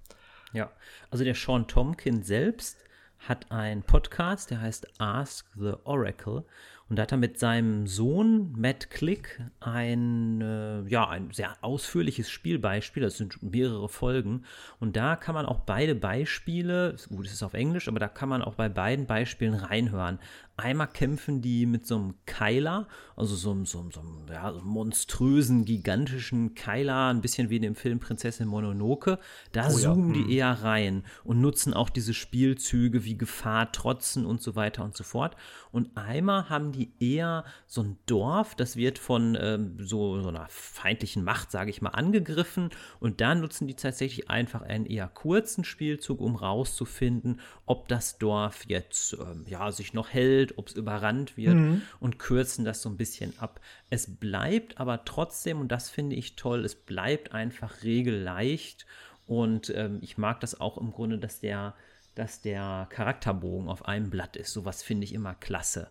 Ja, 0.53 0.71
also 1.09 1.23
der 1.23 1.35
Sean 1.35 1.67
Tomkin 1.67 2.23
selbst 2.23 2.77
hat 3.19 3.51
einen 3.51 3.83
Podcast, 3.83 4.49
der 4.49 4.61
heißt 4.61 4.99
Ask 4.99 5.45
the 5.55 5.73
Oracle 5.83 6.43
und 6.91 6.97
da 6.97 7.03
hat 7.03 7.13
er 7.13 7.17
mit 7.17 7.39
seinem 7.39 7.87
Sohn 7.87 8.51
Matt 8.51 8.89
Click 8.89 9.41
ein, 9.61 10.41
äh, 10.41 10.81
ja, 10.89 11.07
ein 11.07 11.31
sehr 11.31 11.55
ausführliches 11.61 12.29
Spielbeispiel, 12.29 13.01
das 13.01 13.15
sind 13.15 13.41
mehrere 13.41 13.87
Folgen. 13.87 14.43
Und 14.81 14.97
da 14.97 15.15
kann 15.15 15.33
man 15.33 15.45
auch 15.45 15.61
beide 15.61 15.95
Beispiele, 15.95 16.97
gut, 17.07 17.27
es 17.27 17.31
ist 17.31 17.43
auf 17.43 17.53
Englisch, 17.53 17.87
aber 17.87 18.01
da 18.01 18.09
kann 18.09 18.27
man 18.27 18.41
auch 18.41 18.55
bei 18.55 18.67
beiden 18.67 19.05
Beispielen 19.05 19.53
reinhören. 19.53 20.19
Einmal 20.61 20.87
kämpfen 20.87 21.41
die 21.41 21.65
mit 21.65 21.87
so 21.87 21.95
einem 21.95 22.13
Keiler, 22.27 22.87
also 23.15 23.35
so, 23.35 23.65
so, 23.65 23.89
so 23.91 23.99
einem 23.99 24.27
ja, 24.31 24.51
monströsen, 24.63 25.65
gigantischen 25.65 26.53
Keiler, 26.53 27.07
ein 27.07 27.21
bisschen 27.21 27.49
wie 27.49 27.55
in 27.55 27.63
dem 27.63 27.75
Film 27.75 27.99
Prinzessin 27.99 28.47
Mononoke. 28.47 29.17
Da 29.53 29.67
oh, 29.67 29.71
zoomen 29.71 30.09
ja. 30.09 30.13
die 30.13 30.23
hm. 30.23 30.29
eher 30.29 30.51
rein 30.63 31.03
und 31.23 31.41
nutzen 31.41 31.73
auch 31.73 31.89
diese 31.89 32.13
Spielzüge 32.13 33.03
wie 33.05 33.17
Gefahr, 33.17 33.71
Trotzen 33.71 34.23
und 34.23 34.43
so 34.43 34.55
weiter 34.55 34.83
und 34.83 34.95
so 34.95 35.03
fort. 35.03 35.35
Und 35.71 35.97
einmal 35.97 36.49
haben 36.49 36.71
die 36.71 36.91
eher 36.99 37.43
so 37.65 37.81
ein 37.81 37.97
Dorf, 38.05 38.53
das 38.53 38.75
wird 38.75 38.99
von 38.99 39.35
ähm, 39.41 39.77
so, 39.79 40.21
so 40.21 40.29
einer 40.29 40.45
feindlichen 40.49 41.23
Macht, 41.23 41.49
sage 41.49 41.71
ich 41.71 41.81
mal, 41.81 41.89
angegriffen. 41.89 42.69
Und 42.99 43.19
da 43.19 43.33
nutzen 43.33 43.65
die 43.65 43.75
tatsächlich 43.75 44.29
einfach 44.29 44.61
einen 44.61 44.85
eher 44.85 45.07
kurzen 45.07 45.63
Spielzug, 45.63 46.21
um 46.21 46.35
rauszufinden, 46.35 47.39
ob 47.65 47.87
das 47.87 48.19
Dorf 48.19 48.65
jetzt 48.67 49.13
ähm, 49.13 49.45
ja, 49.47 49.71
sich 49.71 49.93
noch 49.93 50.09
hält 50.09 50.50
ob 50.57 50.67
es 50.67 50.75
überrannt 50.75 51.37
wird 51.37 51.55
mhm. 51.55 51.81
und 51.99 52.19
kürzen 52.19 52.65
das 52.65 52.81
so 52.81 52.89
ein 52.89 52.97
bisschen 52.97 53.33
ab. 53.39 53.59
Es 53.89 54.15
bleibt 54.15 54.79
aber 54.79 55.05
trotzdem, 55.05 55.59
und 55.59 55.71
das 55.71 55.89
finde 55.89 56.15
ich 56.15 56.35
toll, 56.35 56.65
es 56.65 56.75
bleibt 56.75 57.33
einfach 57.33 57.83
regelleicht 57.83 58.85
und 59.27 59.71
ähm, 59.75 59.99
ich 60.01 60.17
mag 60.17 60.39
das 60.39 60.59
auch 60.59 60.77
im 60.77 60.91
Grunde, 60.91 61.17
dass 61.17 61.39
der, 61.39 61.75
dass 62.15 62.41
der 62.41 62.87
Charakterbogen 62.89 63.69
auf 63.69 63.85
einem 63.85 64.09
Blatt 64.09 64.35
ist. 64.35 64.53
Sowas 64.53 64.83
finde 64.83 65.05
ich 65.05 65.13
immer 65.13 65.35
klasse. 65.35 65.89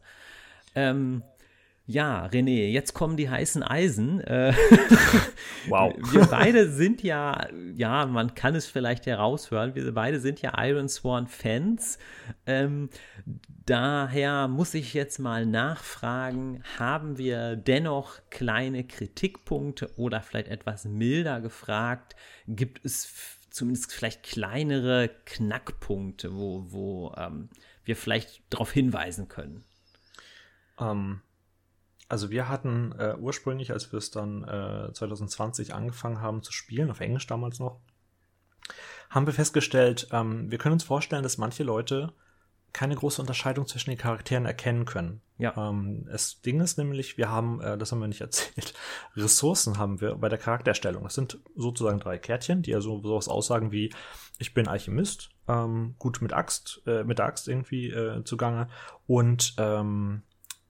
Ähm, 0.75 1.23
ja, 1.91 2.27
René, 2.27 2.69
jetzt 2.69 2.95
kommen 2.95 3.17
die 3.17 3.29
heißen 3.29 3.65
Eisen. 3.65 4.21
Äh, 4.21 4.55
wow. 5.69 5.93
Wir 6.13 6.27
beide 6.27 6.71
sind 6.71 7.03
ja, 7.03 7.49
ja, 7.75 8.07
man 8.07 8.35
kann 8.35 8.55
es 8.55 8.67
vielleicht 8.67 9.07
heraushören, 9.07 9.75
wir 9.75 9.93
beide 9.93 10.21
sind 10.21 10.41
ja 10.41 10.53
Iron 10.65 10.89
Sworn 10.89 11.27
Fans. 11.27 11.99
Ähm, 12.47 12.91
daher 13.71 14.49
muss 14.49 14.75
ich 14.75 14.95
jetzt 14.95 15.21
mal 15.21 15.47
nachfragen, 15.47 16.65
haben 16.77 17.19
wir 17.19 17.55
dennoch 17.55 18.19
kleine 18.29 18.85
Kritikpunkte 18.85 19.97
oder 19.97 20.23
vielleicht 20.23 20.49
etwas 20.49 20.87
milder 20.87 21.41
gefragt? 21.41 22.17
Gibt 22.49 22.85
es 22.85 23.39
zumindest 23.51 23.93
vielleicht 23.93 24.25
kleinere 24.25 25.09
Knackpunkte, 25.25 26.35
wo, 26.35 26.65
wo 26.73 27.15
ähm, 27.17 27.49
wir 27.85 27.95
vielleicht 27.95 28.43
darauf 28.51 28.73
hinweisen 28.73 29.29
können? 29.29 29.65
Ähm, 30.81 31.21
also 32.09 32.31
wir 32.31 32.49
hatten 32.49 32.93
äh, 32.99 33.15
ursprünglich, 33.21 33.71
als 33.71 33.93
wir 33.93 33.99
es 33.99 34.11
dann 34.11 34.43
äh, 34.43 34.93
2020 34.93 35.75
angefangen 35.75 36.21
haben 36.21 36.43
zu 36.43 36.51
spielen, 36.51 36.91
auf 36.91 36.99
Englisch 36.99 37.29
damals 37.29 37.61
noch, 37.61 37.79
haben 39.11 39.27
wir 39.27 39.33
festgestellt, 39.33 40.09
ähm, 40.11 40.51
wir 40.51 40.59
können 40.59 40.73
uns 40.73 40.83
vorstellen, 40.83 41.23
dass 41.23 41.39
manche 41.39 41.63
Leute 41.63 42.13
keine 42.73 42.95
große 42.95 43.21
Unterscheidung 43.21 43.67
zwischen 43.67 43.91
den 43.91 43.99
Charakteren 43.99 44.47
erkennen 44.47 44.85
können. 44.85 45.21
Ja. 45.39 45.55
Ähm, 45.57 46.07
das 46.07 46.41
Ding 46.43 46.61
ist 46.61 46.79
nämlich, 46.79 47.17
wir 47.17 47.31
haben, 47.31 47.61
äh, 47.61 47.79
das 47.79 47.93
haben 47.93 48.01
wir 48.01 48.09
nicht 48.09 48.21
erzählt, 48.21 48.75
Ressourcen 49.17 49.79
haben 49.79 50.01
wir 50.01 50.17
bei 50.17 50.29
der 50.29 50.39
Charakterstellung. 50.39 51.05
Das 51.05 51.15
sind 51.15 51.39
sozusagen 51.57 51.99
drei 51.99 52.19
Kärtchen, 52.19 52.63
die 52.63 52.75
also 52.75 53.03
sowas 53.03 53.29
aussagen 53.29 53.73
wie, 53.73 53.93
ich 54.39 54.55
bin 54.55 54.69
Alchemist, 54.69 55.31
ähm, 55.49 55.95
gut 55.99 56.23
mit 56.23 56.33
Axt, 56.33 56.83
äh, 56.87 57.05
mit 57.05 57.19
der 57.19 57.27
Axt 57.27 57.49
irgendwie 57.49 57.91
äh, 57.91 58.25
zugange 58.25 58.69
und 59.07 59.55
ähm, 59.59 60.23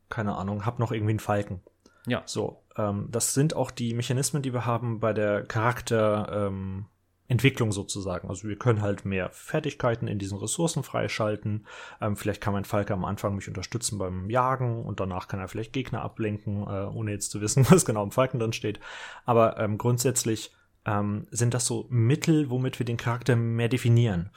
keine 0.08 0.36
Ahnung, 0.36 0.66
hab 0.66 0.78
noch 0.78 0.92
irgendwie 0.92 1.12
einen 1.12 1.20
Falken. 1.20 1.62
Ja. 2.06 2.22
So, 2.26 2.64
ähm, 2.76 3.08
das 3.10 3.34
sind 3.34 3.54
auch 3.54 3.70
die 3.70 3.94
Mechanismen, 3.94 4.42
die 4.42 4.52
wir 4.52 4.66
haben 4.66 5.00
bei 5.00 5.12
der 5.12 5.44
Charakterentwicklung 5.44 6.86
ähm, 7.30 7.72
sozusagen. 7.72 8.28
Also 8.28 8.48
wir 8.48 8.56
können 8.56 8.82
halt 8.82 9.04
mehr 9.04 9.30
Fertigkeiten 9.30 10.08
in 10.08 10.18
diesen 10.18 10.38
Ressourcen 10.38 10.82
freischalten. 10.82 11.66
Ähm, 12.00 12.16
vielleicht 12.16 12.40
kann 12.40 12.52
mein 12.52 12.64
Falke 12.64 12.92
am 12.92 13.04
Anfang 13.04 13.36
mich 13.36 13.48
unterstützen 13.48 13.98
beim 13.98 14.28
Jagen 14.28 14.84
und 14.84 15.00
danach 15.00 15.28
kann 15.28 15.40
er 15.40 15.48
vielleicht 15.48 15.72
Gegner 15.72 16.02
ablenken, 16.02 16.62
äh, 16.62 16.86
ohne 16.92 17.12
jetzt 17.12 17.30
zu 17.30 17.40
wissen, 17.40 17.64
was 17.70 17.84
genau 17.84 18.02
im 18.02 18.10
Falken 18.10 18.40
drin 18.40 18.52
steht. 18.52 18.80
Aber 19.24 19.58
ähm, 19.58 19.78
grundsätzlich 19.78 20.52
ähm, 20.84 21.26
sind 21.30 21.54
das 21.54 21.66
so 21.66 21.86
Mittel, 21.88 22.50
womit 22.50 22.78
wir 22.78 22.86
den 22.86 22.96
Charakter 22.96 23.36
mehr 23.36 23.68
definieren. 23.68 24.30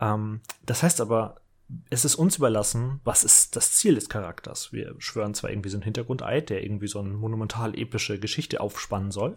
Ähm, 0.00 0.40
das 0.64 0.82
heißt 0.82 1.00
aber, 1.00 1.40
es 1.90 2.06
ist 2.06 2.14
uns 2.14 2.36
überlassen, 2.36 3.00
was 3.04 3.24
ist 3.24 3.54
das 3.54 3.74
Ziel 3.74 3.94
des 3.94 4.08
Charakters. 4.08 4.72
Wir 4.72 4.94
schwören 4.98 5.34
zwar 5.34 5.50
irgendwie 5.50 5.68
so 5.68 5.76
einen 5.76 5.82
Hintergrundeid, 5.82 6.48
der 6.48 6.62
irgendwie 6.62 6.88
so 6.88 6.98
eine 6.98 7.10
monumental 7.10 7.78
epische 7.78 8.18
Geschichte 8.18 8.60
aufspannen 8.60 9.10
soll, 9.10 9.34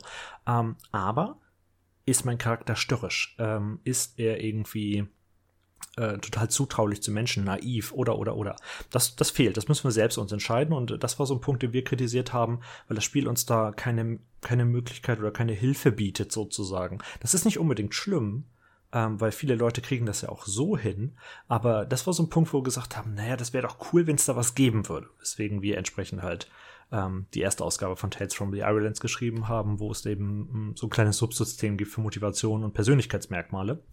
ähm, 0.47 0.78
aber 0.91 1.40
ist 2.12 2.26
mein 2.26 2.38
Charakter 2.38 2.76
störrisch? 2.76 3.36
Ähm, 3.39 3.80
ist 3.84 4.20
er 4.20 4.43
irgendwie 4.43 5.07
äh, 5.97 6.18
total 6.20 6.49
zutraulich 6.49 7.01
zu 7.01 7.12
Menschen, 7.12 7.43
naiv 7.43 7.91
oder 7.91 8.18
oder 8.18 8.36
oder. 8.36 8.55
Das, 8.91 9.16
das 9.16 9.30
fehlt, 9.30 9.57
das 9.57 9.68
müssen 9.68 9.84
wir 9.84 9.91
selbst 9.91 10.18
uns 10.18 10.32
entscheiden 10.32 10.74
und 10.74 11.03
das 11.03 11.20
war 11.20 11.26
so 11.26 11.34
ein 11.34 11.41
Punkt, 11.41 11.64
den 11.64 11.74
wir 11.74 11.84
kritisiert 11.84 12.34
haben, 12.34 12.62
weil 12.88 12.95
das 12.95 13.03
Spiel 13.03 13.28
uns 13.28 13.45
da 13.45 13.72
keine 13.72 14.20
keine 14.41 14.66
Möglichkeit 14.66 15.20
oder 15.20 15.32
keine 15.32 15.53
Hilfe 15.53 15.91
bietet 15.91 16.32
sozusagen. 16.32 16.99
Das 17.20 17.34
ist 17.34 17.45
nicht 17.45 17.59
unbedingt 17.59 17.93
schlimm, 17.93 18.45
ähm, 18.93 19.20
weil 19.20 19.32
viele 19.32 19.55
Leute 19.55 19.82
kriegen 19.82 20.05
das 20.05 20.22
ja 20.22 20.30
auch 20.30 20.45
so 20.45 20.78
hin. 20.78 21.18
Aber 21.47 21.86
das 21.86 22.07
war 22.07 22.14
so 22.14 22.24
ein 22.24 22.30
Punkt, 22.30 22.53
wo 22.53 22.59
wir 22.59 22.64
gesagt 22.64 22.97
haben, 22.97 23.14
naja, 23.14 23.38
das 23.38 23.53
wäre 23.53 23.68
doch 23.68 23.93
cool, 23.93 24.07
wenn 24.07 24.16
es 24.16 24.26
da 24.26 24.36
was 24.36 24.55
geben 24.55 24.88
würde. 24.89 25.09
Weswegen 25.20 25.62
wir 25.62 25.78
entsprechend 25.78 26.22
halt 26.22 26.49
ähm, 26.91 27.27
die 27.33 27.41
erste 27.41 27.63
Ausgabe 27.63 27.95
von 27.95 28.11
Tales 28.11 28.33
from 28.33 28.51
the 28.51 28.59
Irelands 28.59 28.99
geschrieben 28.99 29.47
haben, 29.47 29.79
wo 29.79 29.91
es 29.91 30.05
eben 30.05 30.49
ähm, 30.53 30.73
so 30.75 30.87
ein 30.87 30.89
kleines 30.89 31.17
Subsystem 31.17 31.77
gibt 31.77 31.91
für 31.91 32.01
Motivation 32.01 32.63
und 32.63 32.73
Persönlichkeitsmerkmale, 32.73 33.83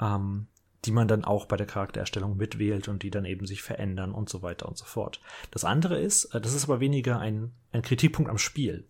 ähm, 0.00 0.46
die 0.84 0.92
man 0.92 1.08
dann 1.08 1.24
auch 1.24 1.46
bei 1.46 1.56
der 1.56 1.66
Charaktererstellung 1.66 2.36
mitwählt 2.36 2.88
und 2.88 3.02
die 3.02 3.10
dann 3.10 3.24
eben 3.24 3.46
sich 3.46 3.62
verändern 3.62 4.12
und 4.12 4.28
so 4.28 4.42
weiter 4.42 4.68
und 4.68 4.76
so 4.76 4.84
fort. 4.84 5.20
Das 5.50 5.64
andere 5.64 5.98
ist, 5.98 6.26
äh, 6.26 6.40
das 6.40 6.54
ist 6.54 6.64
aber 6.64 6.80
weniger 6.80 7.18
ein, 7.18 7.52
ein 7.72 7.82
Kritikpunkt 7.82 8.30
am 8.30 8.38
Spiel. 8.38 8.86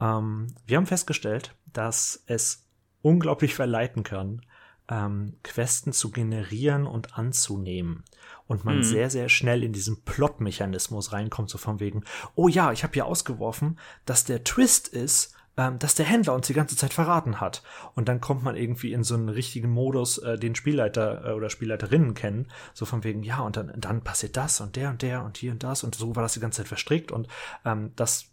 Ähm, 0.00 0.48
wir 0.66 0.76
haben 0.76 0.86
festgestellt, 0.86 1.54
dass 1.72 2.22
es 2.26 2.68
unglaublich 3.02 3.54
verleiten 3.54 4.02
kann, 4.02 4.42
ähm, 4.88 5.34
Questen 5.42 5.92
zu 5.92 6.10
generieren 6.10 6.86
und 6.86 7.18
anzunehmen. 7.18 8.04
Und 8.46 8.64
man 8.64 8.78
mhm. 8.78 8.84
sehr, 8.84 9.10
sehr 9.10 9.28
schnell 9.28 9.64
in 9.64 9.72
diesen 9.72 10.02
Plot-Mechanismus 10.02 11.12
reinkommt, 11.12 11.50
so 11.50 11.58
von 11.58 11.80
wegen, 11.80 12.04
oh 12.34 12.48
ja, 12.48 12.72
ich 12.72 12.84
habe 12.84 12.94
hier 12.94 13.06
ausgeworfen, 13.06 13.78
dass 14.04 14.24
der 14.24 14.44
Twist 14.44 14.88
ist, 14.88 15.34
ähm, 15.56 15.78
dass 15.78 15.94
der 15.94 16.06
Händler 16.06 16.34
uns 16.34 16.46
die 16.46 16.54
ganze 16.54 16.76
Zeit 16.76 16.92
verraten 16.92 17.40
hat. 17.40 17.62
Und 17.94 18.08
dann 18.08 18.20
kommt 18.20 18.42
man 18.42 18.56
irgendwie 18.56 18.92
in 18.92 19.02
so 19.02 19.14
einen 19.14 19.28
richtigen 19.28 19.70
Modus, 19.70 20.18
äh, 20.18 20.38
den 20.38 20.54
Spielleiter 20.54 21.24
äh, 21.26 21.32
oder 21.32 21.50
Spielleiterinnen 21.50 22.14
kennen, 22.14 22.48
so 22.74 22.84
von 22.84 23.04
wegen, 23.04 23.22
ja, 23.22 23.40
und 23.40 23.56
dann, 23.56 23.72
dann 23.76 24.02
passiert 24.02 24.36
das 24.36 24.60
und 24.60 24.76
der 24.76 24.90
und 24.90 25.02
der 25.02 25.24
und 25.24 25.38
hier 25.38 25.52
und 25.52 25.62
das 25.62 25.82
und 25.82 25.94
so 25.94 26.14
war 26.14 26.22
das 26.22 26.34
die 26.34 26.40
ganze 26.40 26.58
Zeit 26.58 26.68
verstrickt 26.68 27.10
und 27.10 27.26
ähm, 27.64 27.92
das 27.96 28.26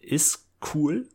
ist 0.00 0.48
cool, 0.74 1.08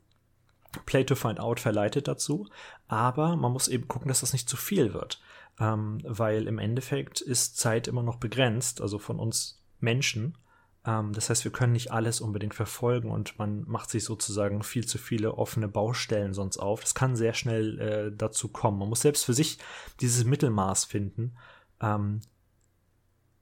Play 0.86 1.04
to 1.04 1.16
Find 1.16 1.40
Out 1.40 1.60
verleitet 1.60 2.08
dazu, 2.08 2.48
aber 2.90 3.38
man 3.38 3.54
muss 3.54 3.70
eben 3.70 3.88
gucken, 3.88 4.10
dass 4.10 4.22
das 4.22 4.34
nicht 4.34 4.50
zu 4.50 4.58
viel 4.58 4.94
wird, 4.94 5.22
ähm, 5.60 6.00
weil 6.04 6.48
im 6.48 6.58
Endeffekt 6.58 7.22
ist 7.22 7.58
Zeit 7.58 7.88
immer 7.88 8.04
noch 8.04 8.18
begrenzt, 8.18 8.82
also 8.82 9.00
von 9.00 9.20
uns 9.20 9.64
Menschen. 9.80 10.38
Ähm, 10.86 11.14
das 11.14 11.30
heißt, 11.30 11.44
wir 11.44 11.52
können 11.52 11.74
nicht 11.74 11.92
alles 11.92 12.20
unbedingt 12.20 12.56
verfolgen 12.56 13.12
und 13.12 13.38
man 13.38 13.64
macht 13.68 13.92
sich 13.92 14.04
sozusagen 14.04 14.64
viel 14.64 14.88
zu 14.88 14.98
viele 14.98 15.36
offene 15.36 15.68
Baustellen 15.68 16.34
sonst 16.34 16.58
auf. 16.58 16.82
Das 16.82 16.96
kann 16.96 17.16
sehr 17.16 17.34
schnell 17.34 17.80
äh, 17.80 18.12
dazu 18.16 18.50
kommen. 18.50 18.80
Man 18.80 18.90
muss 18.90 19.02
selbst 19.02 19.24
für 19.24 19.36
sich 19.36 19.60
dieses 20.02 20.26
Mittelmaß 20.26 20.86
finden. 20.86 21.38
Ähm, 21.80 22.22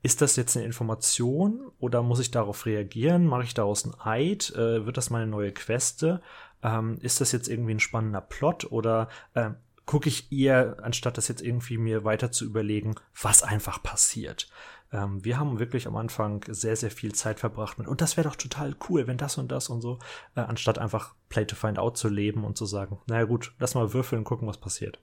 ist 0.04 0.22
das 0.22 0.36
jetzt 0.36 0.56
eine 0.56 0.66
Information 0.66 1.72
oder 1.80 2.04
muss 2.04 2.20
ich 2.20 2.32
darauf 2.32 2.66
reagieren? 2.66 3.26
Mache 3.26 3.44
ich 3.44 3.54
daraus 3.54 3.86
ein 3.86 3.96
Eid? 4.00 4.52
Äh, 4.56 4.86
wird 4.86 4.98
das 4.98 5.10
meine 5.10 5.28
neue 5.28 5.54
Queste? 5.54 6.22
Ähm, 6.64 6.98
ist 7.02 7.22
das 7.22 7.32
jetzt 7.32 7.48
irgendwie 7.48 7.74
ein 7.74 7.80
spannender 7.80 8.22
Plot 8.22 8.72
oder 8.72 9.10
äh, 9.34 9.52
gucke 9.86 10.10
ich 10.10 10.32
eher, 10.32 10.78
anstatt 10.82 11.18
das 11.18 11.30
jetzt 11.30 11.42
irgendwie 11.42 11.78
mir 11.78 12.04
weiter 12.04 12.32
zu 12.32 12.46
überlegen, 12.46 12.96
was 13.20 13.42
einfach 13.42 13.82
passiert. 13.82 14.50
Ähm, 14.92 15.24
wir 15.24 15.40
haben 15.40 15.60
wirklich 15.60 15.88
am 15.88 15.96
Anfang 15.96 16.44
sehr, 16.48 16.76
sehr 16.76 16.92
viel 16.92 17.14
Zeit 17.14 17.40
verbracht 17.40 17.78
mit, 17.78 17.88
und 17.88 18.02
das 18.02 18.18
wäre 18.18 18.28
doch 18.28 18.36
total 18.36 18.76
cool, 18.90 19.08
wenn 19.08 19.18
das 19.18 19.38
und 19.38 19.52
das 19.52 19.70
und 19.70 19.82
so, 19.82 20.00
äh, 20.36 20.42
anstatt 20.42 20.78
einfach 20.78 21.16
Play 21.30 21.46
to 21.46 21.56
Find 21.56 21.80
Out 21.80 21.98
zu 21.98 22.10
leben 22.10 22.44
und 22.44 22.58
zu 22.58 22.66
sagen, 22.66 23.00
naja 23.08 23.26
gut, 23.26 23.54
lass 23.60 23.76
mal 23.76 23.94
würfeln, 23.94 24.24
gucken, 24.24 24.48
was 24.48 24.60
passiert. 24.60 25.00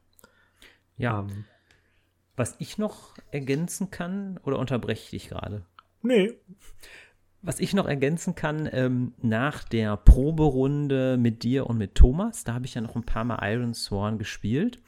Ja. 0.96 1.20
Ähm, 1.20 1.44
was 2.36 2.56
ich 2.58 2.78
noch 2.78 3.14
ergänzen 3.30 3.90
kann, 3.90 4.38
oder 4.42 4.58
unterbreche 4.58 5.04
ich 5.04 5.10
dich 5.10 5.28
gerade? 5.28 5.64
Nee. 6.02 6.32
Was 7.46 7.60
ich 7.60 7.74
noch 7.74 7.84
ergänzen 7.84 8.34
kann, 8.34 8.66
ähm, 8.72 9.12
nach 9.20 9.64
der 9.64 9.98
Proberunde 9.98 11.18
mit 11.18 11.42
dir 11.42 11.66
und 11.66 11.76
mit 11.76 11.94
Thomas, 11.94 12.42
da 12.42 12.54
habe 12.54 12.64
ich 12.64 12.72
ja 12.72 12.80
noch 12.80 12.96
ein 12.96 13.04
paar 13.04 13.24
Mal 13.24 13.38
Iron 13.52 13.74
Sworn 13.74 14.16
gespielt. 14.16 14.80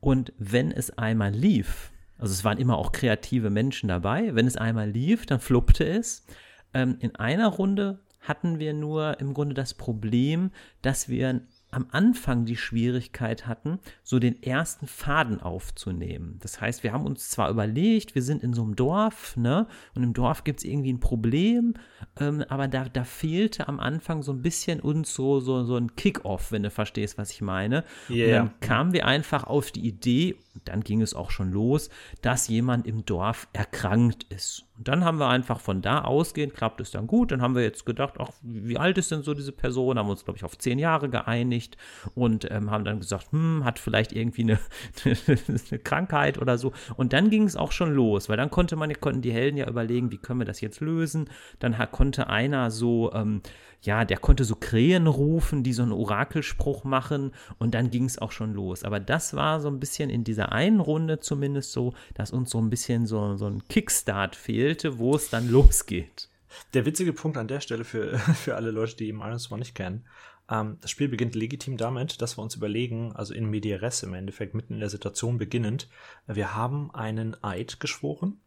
Und 0.00 0.32
wenn 0.36 0.72
es 0.72 0.98
einmal 0.98 1.30
lief, 1.32 1.92
also 2.18 2.32
es 2.32 2.42
waren 2.42 2.58
immer 2.58 2.78
auch 2.78 2.90
kreative 2.90 3.48
Menschen 3.48 3.86
dabei, 3.86 4.34
wenn 4.34 4.48
es 4.48 4.56
einmal 4.56 4.90
lief, 4.90 5.24
dann 5.24 5.38
fluppte 5.38 5.86
es. 5.86 6.26
Ähm, 6.74 6.96
in 6.98 7.14
einer 7.14 7.46
Runde 7.46 8.00
hatten 8.18 8.58
wir 8.58 8.74
nur 8.74 9.20
im 9.20 9.32
Grunde 9.32 9.54
das 9.54 9.74
Problem, 9.74 10.50
dass 10.82 11.08
wir 11.08 11.42
am 11.70 11.86
Anfang 11.90 12.44
die 12.44 12.56
Schwierigkeit 12.56 13.46
hatten, 13.46 13.78
so 14.02 14.18
den 14.18 14.42
ersten 14.42 14.86
Faden 14.86 15.40
aufzunehmen. 15.40 16.38
Das 16.40 16.60
heißt, 16.60 16.82
wir 16.82 16.92
haben 16.92 17.06
uns 17.06 17.30
zwar 17.30 17.50
überlegt, 17.50 18.14
wir 18.14 18.22
sind 18.22 18.42
in 18.42 18.52
so 18.52 18.62
einem 18.62 18.76
Dorf, 18.76 19.36
ne? 19.36 19.66
Und 19.94 20.02
im 20.02 20.12
Dorf 20.12 20.44
gibt 20.44 20.60
es 20.60 20.64
irgendwie 20.64 20.92
ein 20.92 21.00
Problem, 21.00 21.74
ähm, 22.18 22.44
aber 22.48 22.68
da, 22.68 22.88
da 22.88 23.04
fehlte 23.04 23.68
am 23.68 23.78
Anfang 23.78 24.22
so 24.22 24.32
ein 24.32 24.42
bisschen 24.42 24.80
uns 24.80 25.14
so, 25.14 25.40
so, 25.40 25.64
so 25.64 25.76
ein 25.76 25.94
Kick-Off, 25.94 26.52
wenn 26.52 26.62
du 26.62 26.70
verstehst, 26.70 27.18
was 27.18 27.30
ich 27.30 27.40
meine. 27.40 27.84
Yeah. 28.08 28.26
Und 28.26 28.32
dann 28.32 28.60
kamen 28.60 28.92
wir 28.92 29.06
einfach 29.06 29.44
auf 29.44 29.70
die 29.70 29.86
Idee, 29.86 30.36
dann 30.64 30.82
ging 30.82 31.02
es 31.02 31.14
auch 31.14 31.30
schon 31.30 31.50
los, 31.50 31.90
dass 32.22 32.48
jemand 32.48 32.86
im 32.86 33.04
Dorf 33.04 33.48
erkrankt 33.52 34.24
ist. 34.24 34.64
Und 34.80 34.88
dann 34.88 35.04
haben 35.04 35.18
wir 35.18 35.28
einfach 35.28 35.60
von 35.60 35.82
da 35.82 36.02
ausgehend, 36.02 36.54
klappt 36.54 36.80
es 36.80 36.90
dann 36.90 37.06
gut. 37.06 37.32
Dann 37.32 37.42
haben 37.42 37.54
wir 37.54 37.62
jetzt 37.62 37.84
gedacht, 37.84 38.14
ach, 38.18 38.30
wie 38.40 38.78
alt 38.78 38.96
ist 38.96 39.10
denn 39.10 39.22
so 39.22 39.34
diese 39.34 39.52
Person? 39.52 39.98
Haben 39.98 40.08
uns, 40.08 40.24
glaube 40.24 40.38
ich, 40.38 40.44
auf 40.44 40.56
zehn 40.56 40.78
Jahre 40.78 41.10
geeinigt 41.10 41.76
und 42.14 42.50
ähm, 42.50 42.70
haben 42.70 42.86
dann 42.86 42.98
gesagt, 42.98 43.30
hm, 43.30 43.62
hat 43.64 43.78
vielleicht 43.78 44.12
irgendwie 44.12 44.42
eine, 44.42 44.58
eine 45.70 45.78
Krankheit 45.80 46.38
oder 46.38 46.56
so. 46.56 46.72
Und 46.96 47.12
dann 47.12 47.28
ging 47.28 47.42
es 47.42 47.56
auch 47.56 47.72
schon 47.72 47.92
los, 47.94 48.30
weil 48.30 48.38
dann 48.38 48.50
konnte 48.50 48.74
man, 48.76 48.90
konnten 49.00 49.20
die 49.20 49.32
Helden 49.32 49.58
ja 49.58 49.68
überlegen, 49.68 50.10
wie 50.12 50.18
können 50.18 50.40
wir 50.40 50.46
das 50.46 50.62
jetzt 50.62 50.80
lösen. 50.80 51.28
Dann 51.58 51.76
konnte 51.90 52.28
einer 52.28 52.70
so, 52.70 53.12
ähm, 53.12 53.42
ja, 53.82 54.04
der 54.04 54.18
konnte 54.18 54.44
so 54.44 54.56
Krähen 54.56 55.06
rufen, 55.06 55.62
die 55.62 55.72
so 55.72 55.82
einen 55.82 55.92
Orakelspruch 55.92 56.84
machen 56.84 57.32
und 57.58 57.74
dann 57.74 57.90
ging 57.90 58.04
es 58.04 58.18
auch 58.18 58.32
schon 58.32 58.52
los. 58.52 58.84
Aber 58.84 59.00
das 59.00 59.34
war 59.34 59.60
so 59.60 59.68
ein 59.68 59.80
bisschen 59.80 60.10
in 60.10 60.24
dieser 60.24 60.52
einen 60.52 60.80
Runde 60.80 61.20
zumindest 61.20 61.72
so, 61.72 61.94
dass 62.14 62.30
uns 62.30 62.50
so 62.50 62.60
ein 62.60 62.70
bisschen 62.70 63.06
so, 63.06 63.36
so 63.36 63.46
ein 63.46 63.66
Kickstart 63.68 64.36
fehlte, 64.36 64.98
wo 64.98 65.14
es 65.14 65.30
dann 65.30 65.48
losgeht. 65.50 66.28
Der 66.74 66.84
witzige 66.84 67.12
Punkt 67.12 67.36
an 67.36 67.48
der 67.48 67.60
Stelle 67.60 67.84
für, 67.84 68.18
für 68.34 68.56
alle 68.56 68.70
Leute, 68.70 68.96
die 68.96 69.08
Iron 69.08 69.38
Swan 69.38 69.60
nicht 69.60 69.74
kennen, 69.74 70.04
ähm, 70.50 70.78
das 70.80 70.90
Spiel 70.90 71.08
beginnt 71.08 71.34
legitim 71.34 71.76
damit, 71.76 72.20
dass 72.20 72.36
wir 72.36 72.42
uns 72.42 72.56
überlegen, 72.56 73.12
also 73.14 73.32
in 73.32 73.48
Media 73.48 73.78
Res 73.78 74.02
im 74.02 74.14
Endeffekt, 74.14 74.54
mitten 74.54 74.74
in 74.74 74.80
der 74.80 74.90
Situation 74.90 75.38
beginnend, 75.38 75.88
wir 76.26 76.54
haben 76.54 76.90
einen 76.92 77.42
Eid 77.42 77.80
geschworen, 77.80 78.40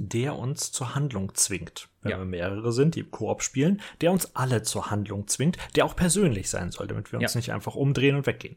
der 0.00 0.36
uns 0.36 0.72
zur 0.72 0.94
Handlung 0.94 1.34
zwingt. 1.34 1.88
Wenn 2.00 2.12
ja. 2.12 2.18
wir 2.18 2.24
mehrere 2.24 2.72
sind, 2.72 2.94
die 2.94 3.04
Koop 3.04 3.42
spielen, 3.42 3.82
der 4.00 4.10
uns 4.10 4.34
alle 4.34 4.62
zur 4.62 4.90
Handlung 4.90 5.28
zwingt, 5.28 5.58
der 5.76 5.84
auch 5.84 5.94
persönlich 5.94 6.48
sein 6.48 6.70
soll, 6.70 6.86
damit 6.86 7.12
wir 7.12 7.18
uns 7.18 7.34
ja. 7.34 7.38
nicht 7.38 7.52
einfach 7.52 7.74
umdrehen 7.74 8.16
und 8.16 8.26
weggehen. 8.26 8.56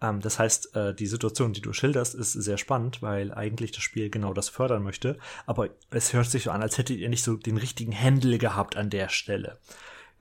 Ähm, 0.00 0.20
das 0.20 0.38
heißt, 0.38 0.76
äh, 0.76 0.94
die 0.94 1.08
Situation, 1.08 1.52
die 1.52 1.60
du 1.60 1.72
schilderst, 1.72 2.14
ist 2.14 2.32
sehr 2.32 2.58
spannend, 2.58 3.02
weil 3.02 3.34
eigentlich 3.34 3.72
das 3.72 3.82
Spiel 3.82 4.08
genau 4.08 4.32
das 4.32 4.48
fördern 4.48 4.84
möchte. 4.84 5.18
Aber 5.46 5.70
es 5.90 6.12
hört 6.12 6.30
sich 6.30 6.44
so 6.44 6.52
an, 6.52 6.62
als 6.62 6.78
hättet 6.78 6.98
ihr 6.98 7.08
nicht 7.08 7.24
so 7.24 7.34
den 7.34 7.56
richtigen 7.56 7.92
Händel 7.92 8.38
gehabt 8.38 8.76
an 8.76 8.88
der 8.88 9.08
Stelle 9.08 9.58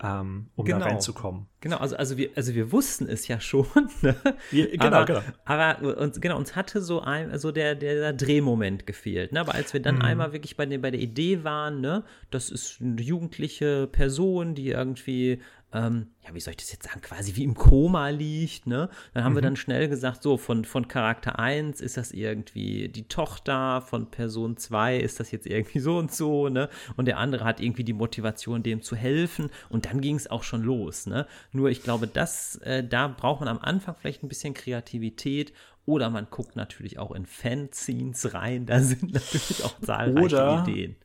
ähm, 0.03 0.47
um 0.55 0.65
genau. 0.65 0.79
da 0.79 0.85
reinzukommen. 0.85 1.47
Genau, 1.59 1.77
also, 1.77 1.95
also, 1.95 2.17
wir, 2.17 2.29
also 2.35 2.53
wir 2.53 2.71
wussten 2.71 3.07
es 3.07 3.27
ja 3.27 3.39
schon. 3.39 3.65
Ne? 4.01 4.15
Ja, 4.51 4.65
genau, 4.67 4.85
aber, 4.85 5.05
genau. 5.05 5.21
Aber 5.45 5.97
uns, 5.97 6.21
genau, 6.21 6.37
uns 6.37 6.55
hatte 6.55 6.81
so 6.81 7.01
ein, 7.01 7.31
also 7.31 7.51
der, 7.51 7.73
der, 7.73 8.13
Drehmoment 8.13 8.85
gefehlt. 8.85 9.31
Ne? 9.31 9.39
Aber 9.39 9.55
als 9.55 9.73
wir 9.73 9.81
dann 9.81 9.95
mhm. 9.95 10.01
einmal 10.03 10.33
wirklich 10.33 10.55
bei, 10.55 10.65
den, 10.67 10.81
bei 10.81 10.91
der 10.91 10.99
Idee 10.99 11.43
waren, 11.43 11.81
ne, 11.81 12.03
das 12.29 12.51
ist 12.51 12.79
eine 12.79 13.01
jugendliche 13.01 13.87
Person, 13.87 14.53
die 14.53 14.69
irgendwie 14.69 15.41
ähm, 15.73 16.07
ja, 16.25 16.33
wie 16.33 16.39
soll 16.39 16.51
ich 16.51 16.57
das 16.57 16.71
jetzt 16.71 16.85
sagen, 16.85 17.01
quasi 17.01 17.35
wie 17.35 17.43
im 17.43 17.53
Koma 17.53 18.09
liegt, 18.09 18.67
ne? 18.67 18.89
Dann 19.13 19.23
haben 19.23 19.33
mhm. 19.33 19.37
wir 19.37 19.41
dann 19.41 19.55
schnell 19.57 19.89
gesagt, 19.89 20.23
so, 20.23 20.37
von, 20.37 20.63
von 20.63 20.87
Charakter 20.87 21.39
1 21.39 21.81
ist 21.81 21.97
das 21.97 22.11
irgendwie 22.11 22.87
die 22.87 23.07
Tochter, 23.07 23.81
von 23.81 24.09
Person 24.09 24.55
2 24.55 24.97
ist 24.97 25.19
das 25.19 25.31
jetzt 25.31 25.45
irgendwie 25.45 25.79
so 25.79 25.97
und 25.97 26.11
so, 26.11 26.47
ne? 26.47 26.69
Und 26.95 27.05
der 27.05 27.17
andere 27.17 27.43
hat 27.43 27.59
irgendwie 27.59 27.83
die 27.83 27.93
Motivation, 27.93 28.63
dem 28.63 28.81
zu 28.81 28.95
helfen. 28.95 29.49
Und 29.69 29.85
dann 29.85 29.99
ging 29.99 30.15
es 30.15 30.31
auch 30.31 30.43
schon 30.43 30.63
los, 30.63 31.05
ne? 31.05 31.27
Nur 31.51 31.69
ich 31.69 31.83
glaube, 31.83 32.07
das, 32.07 32.55
äh, 32.57 32.87
da 32.87 33.09
braucht 33.09 33.41
man 33.41 33.49
am 33.49 33.59
Anfang 33.59 33.95
vielleicht 33.99 34.23
ein 34.23 34.29
bisschen 34.29 34.53
Kreativität 34.53 35.53
oder 35.85 36.09
man 36.09 36.27
guckt 36.29 36.55
natürlich 36.55 36.99
auch 36.99 37.11
in 37.11 37.25
Fanzines 37.25 38.33
rein, 38.33 38.65
da 38.65 38.79
sind 38.81 39.13
natürlich 39.13 39.63
auch 39.63 39.79
zahlreiche 39.81 40.25
oder, 40.25 40.65
Ideen. 40.67 40.95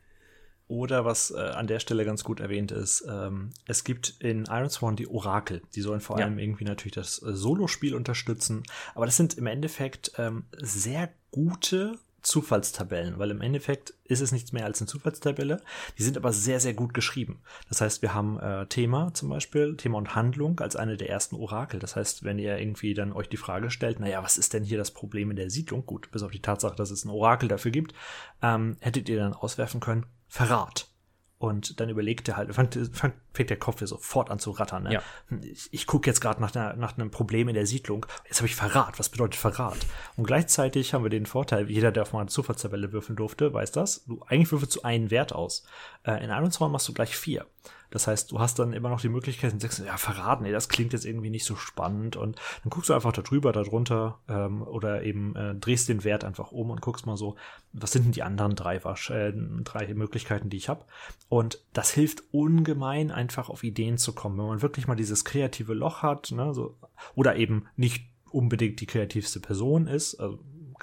Oder 0.73 1.05
was 1.05 1.31
äh, 1.31 1.39
an 1.39 1.67
der 1.67 1.81
Stelle 1.81 2.07
ganz 2.07 2.25
gut 2.25 2.41
erwähnt 2.41 2.73
ist, 2.73 3.05
ähm, 3.07 3.51
es 3.67 3.85
gibt 3.85 4.15
in 4.21 4.47
Iron 4.47 4.71
Sworn 4.71 4.97
die 4.97 5.07
Orakel. 5.07 5.61
Die 5.75 5.83
sollen 5.83 6.01
vor 6.01 6.19
ja. 6.19 6.25
allem 6.25 6.39
irgendwie 6.39 6.65
natürlich 6.65 6.95
das 6.95 7.23
äh, 7.23 7.35
Solospiel 7.35 7.95
unterstützen. 7.95 8.63
Aber 8.95 9.05
das 9.05 9.19
sind 9.19 9.35
im 9.35 9.47
Endeffekt 9.47 10.13
ähm, 10.17 10.47
sehr 10.57 11.11
gute 11.31 11.99
Zufallstabellen, 12.23 13.19
weil 13.19 13.33
im 13.33 13.43
Endeffekt 13.43 13.93
ist 14.05 14.23
es 14.23 14.33
nichts 14.33 14.53
mehr 14.53 14.65
als 14.65 14.81
eine 14.81 14.89
Zufallstabelle. 14.89 15.61
Die 15.99 16.03
sind 16.03 16.17
aber 16.17 16.33
sehr, 16.33 16.59
sehr 16.59 16.73
gut 16.73 16.95
geschrieben. 16.95 17.43
Das 17.69 17.83
heißt, 17.83 18.01
wir 18.01 18.15
haben 18.15 18.41
äh, 18.41 18.65
Thema 18.65 19.13
zum 19.13 19.29
Beispiel, 19.29 19.77
Thema 19.77 19.99
und 19.99 20.15
Handlung 20.15 20.59
als 20.61 20.75
eine 20.75 20.97
der 20.97 21.11
ersten 21.11 21.37
Orakel. 21.37 21.81
Das 21.81 21.97
heißt, 21.97 22.25
wenn 22.25 22.39
ihr 22.39 22.57
irgendwie 22.57 22.95
dann 22.95 23.13
euch 23.13 23.29
die 23.29 23.37
Frage 23.37 23.71
stellt, 23.71 24.01
naja, 24.01 24.23
was 24.23 24.39
ist 24.39 24.55
denn 24.55 24.65
hier 24.65 24.79
das 24.79 24.93
Problem 24.93 25.31
in 25.31 25.37
der 25.37 25.51
Siedlung? 25.51 25.85
Gut, 25.85 26.11
bis 26.13 26.23
auf 26.23 26.31
die 26.31 26.41
Tatsache, 26.41 26.77
dass 26.77 26.91
es 26.91 27.05
ein 27.05 27.11
Orakel 27.11 27.51
dafür 27.51 27.73
gibt, 27.73 27.93
ähm, 28.41 28.79
hättet 28.81 29.11
ihr 29.11 29.19
dann 29.19 29.35
auswerfen 29.35 29.81
können, 29.81 30.07
Verrat. 30.33 30.89
Und 31.37 31.79
dann 31.79 31.91
überlegt 31.91 32.27
er 32.27 32.39
halt, 32.39 32.55
fängt, 32.55 32.79
fängt 32.95 33.51
der 33.51 33.59
Kopf 33.59 33.83
sofort 33.85 34.31
an 34.31 34.39
zu 34.39 34.51
rattern. 34.53 34.85
Ne? 34.85 34.95
Ja. 34.95 35.03
Ich, 35.43 35.69
ich 35.73 35.87
gucke 35.87 36.09
jetzt 36.09 36.23
gerade 36.23 36.41
nach, 36.41 36.55
nach 36.55 36.97
einem 36.97 37.11
Problem 37.11 37.49
in 37.49 37.55
der 37.55 37.67
Siedlung. 37.67 38.07
Jetzt 38.27 38.39
habe 38.39 38.47
ich 38.47 38.57
Verrat. 38.57 38.99
Was 38.99 39.11
bedeutet 39.11 39.35
Verrat? 39.35 39.77
Und 40.17 40.25
gleichzeitig 40.25 40.95
haben 40.95 41.03
wir 41.03 41.11
den 41.11 41.27
Vorteil, 41.27 41.71
jeder, 41.71 41.93
der 41.93 42.05
auf 42.05 42.15
mal 42.15 42.21
eine 42.21 42.31
Zufallstabelle 42.31 42.93
würfeln 42.93 43.17
durfte, 43.17 43.53
weiß 43.53 43.73
das. 43.73 44.05
Du 44.07 44.23
eigentlich 44.27 44.51
würfelst 44.53 44.77
du 44.77 44.83
einen 44.83 45.11
Wert 45.11 45.35
aus. 45.35 45.65
Äh, 46.05 46.25
in 46.25 46.31
21 46.31 46.73
machst 46.73 46.89
du 46.89 46.95
gleich 46.95 47.15
vier. 47.15 47.45
Das 47.93 48.07
heißt, 48.07 48.33
du 48.33 48.41
hast 48.41 48.59
dann 48.59 48.73
immer 48.73 48.89
noch 48.89 49.01
die 49.01 49.11
Möglichkeit, 49.11 49.53
und 49.53 49.61
sagst, 49.61 49.79
ja, 49.79 49.97
verraten, 49.99 50.45
ey, 50.47 50.53
das 50.53 50.69
klingt 50.69 50.95
jetzt 50.95 51.05
irgendwie 51.05 51.31
nicht 51.31 51.45
so 51.45 51.57
spannend. 51.57 52.17
Und 52.17 52.41
dann 52.63 52.71
guckst 52.71 52.89
du 52.89 52.95
einfach 52.95 53.13
da 53.13 53.23
drüber, 53.23 53.53
da 53.53 53.63
drunter 53.63 54.19
ähm, 54.29 54.63
oder 54.63 55.03
eben 55.03 55.37
äh, 55.37 55.55
drehst 55.55 55.89
den 55.89 56.03
Wert 56.03 56.25
einfach 56.25 56.53
um 56.53 56.71
und 56.71 56.81
guckst 56.81 57.07
mal 57.07 57.17
so, 57.17 57.37
was 57.73 57.93
sind 57.93 58.07
denn 58.07 58.13
die 58.13 58.23
anderen 58.23 58.57
drei, 58.57 58.77
äh, 58.77 59.33
drei 59.63 59.95
Möglichkeiten, 59.95 60.49
die 60.49 60.57
ich 60.57 60.69
habe. 60.71 60.85
Und 61.29 61.63
das 61.75 61.91
hilft 61.91 62.25
ungemein, 62.33 63.11
einfach 63.11 63.51
auf 63.51 63.63
Ideen 63.63 63.99
zu 63.99 64.15
kommen. 64.15 64.39
Wenn 64.39 64.47
man 64.47 64.63
wirklich 64.63 64.89
mal 64.89 64.95
dieses 64.95 65.25
kreative 65.25 65.75
Loch 65.75 66.03
hat, 66.03 66.33
ne, 66.33 66.55
so, 66.55 66.79
oder 67.15 67.37
eben 67.37 67.67
nicht 67.77 68.07
unbedingt 68.31 68.81
die 68.81 68.87
kreativste 68.87 69.41
Person 69.41 69.87
ist, 69.87 70.15
also 70.15 70.39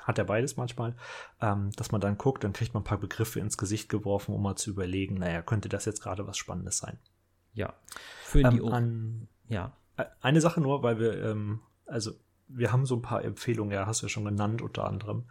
hat 0.10 0.18
er 0.18 0.26
beides 0.26 0.58
manchmal, 0.58 0.96
ähm, 1.40 1.70
dass 1.76 1.92
man 1.92 2.02
dann 2.02 2.18
guckt, 2.18 2.44
dann 2.44 2.52
kriegt 2.52 2.74
man 2.74 2.82
ein 2.82 2.86
paar 2.86 2.98
Begriffe 2.98 3.40
ins 3.40 3.58
Gesicht 3.58 3.90
geworfen, 3.90 4.34
um 4.34 4.42
mal 4.42 4.56
zu 4.56 4.72
überlegen, 4.72 5.20
naja, 5.20 5.44
könnte 5.44 5.70
das 5.70 5.86
jetzt 5.86 6.02
gerade 6.02 6.26
was 6.26 6.38
Spannendes 6.38 6.80
sein. 6.80 6.98
Ja. 7.54 7.76
Für 8.24 8.44
die 8.44 8.58
ähm, 8.58 8.74
an, 8.74 9.28
ja. 9.48 9.74
Eine 10.22 10.42
Sache 10.42 10.62
nur, 10.62 10.82
weil 10.82 11.00
wir, 11.00 11.24
ähm, 11.24 11.60
also 11.86 12.14
wir 12.48 12.72
haben 12.72 12.88
so 12.88 12.96
ein 12.96 13.04
paar 13.04 13.24
Empfehlungen, 13.24 13.72
ja, 13.72 13.86
hast 13.86 14.02
du 14.02 14.08
ja 14.08 14.10
schon 14.10 14.26
genannt, 14.26 14.62
unter 14.64 14.86
anderem 14.86 15.26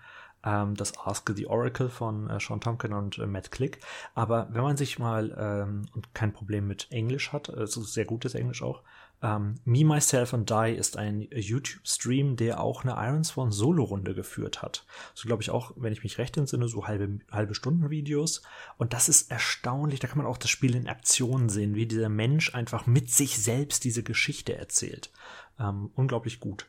ähm, 0.44 0.74
das 0.76 0.96
Ask 0.98 1.32
the 1.34 1.46
Oracle 1.46 1.88
von 1.88 2.30
äh, 2.30 2.38
Sean 2.38 2.60
Tompkin 2.60 2.92
und 2.92 3.18
äh, 3.18 3.26
Matt 3.26 3.50
Click. 3.50 3.80
Aber 4.14 4.48
wenn 4.52 4.62
man 4.62 4.76
sich 4.76 4.98
mal 4.98 5.36
ähm, 5.36 5.86
und 5.94 6.14
kein 6.14 6.32
Problem 6.32 6.68
mit 6.68 6.86
Englisch 6.90 7.32
hat, 7.32 7.50
also 7.50 7.82
sehr 7.82 8.04
gutes 8.04 8.34
Englisch 8.34 8.62
auch, 8.62 8.82
ähm, 9.22 9.56
Me, 9.64 9.84
Myself 9.84 10.32
and 10.32 10.48
Die 10.48 10.74
ist 10.76 10.96
ein 10.96 11.26
YouTube-Stream, 11.30 12.36
der 12.36 12.60
auch 12.60 12.84
eine 12.84 12.92
Iron 12.92 13.24
Swan 13.24 13.50
Solo-Runde 13.50 14.14
geführt 14.14 14.62
hat. 14.62 14.84
So 15.14 15.26
glaube 15.26 15.42
ich 15.42 15.50
auch, 15.50 15.72
wenn 15.76 15.92
ich 15.92 16.02
mich 16.02 16.18
recht 16.18 16.36
entsinne, 16.36 16.68
so 16.68 16.86
halbe, 16.86 17.18
halbe 17.30 17.54
Stunden 17.54 17.90
Videos. 17.90 18.42
Und 18.76 18.92
das 18.92 19.08
ist 19.08 19.30
erstaunlich. 19.30 20.00
Da 20.00 20.08
kann 20.08 20.18
man 20.18 20.26
auch 20.26 20.38
das 20.38 20.50
Spiel 20.50 20.74
in 20.76 20.88
Aktion 20.88 21.48
sehen, 21.48 21.74
wie 21.74 21.86
dieser 21.86 22.08
Mensch 22.08 22.54
einfach 22.54 22.86
mit 22.86 23.10
sich 23.10 23.38
selbst 23.38 23.84
diese 23.84 24.02
Geschichte 24.02 24.56
erzählt. 24.56 25.10
Ähm, 25.58 25.90
unglaublich 25.94 26.38
gut. 26.38 26.66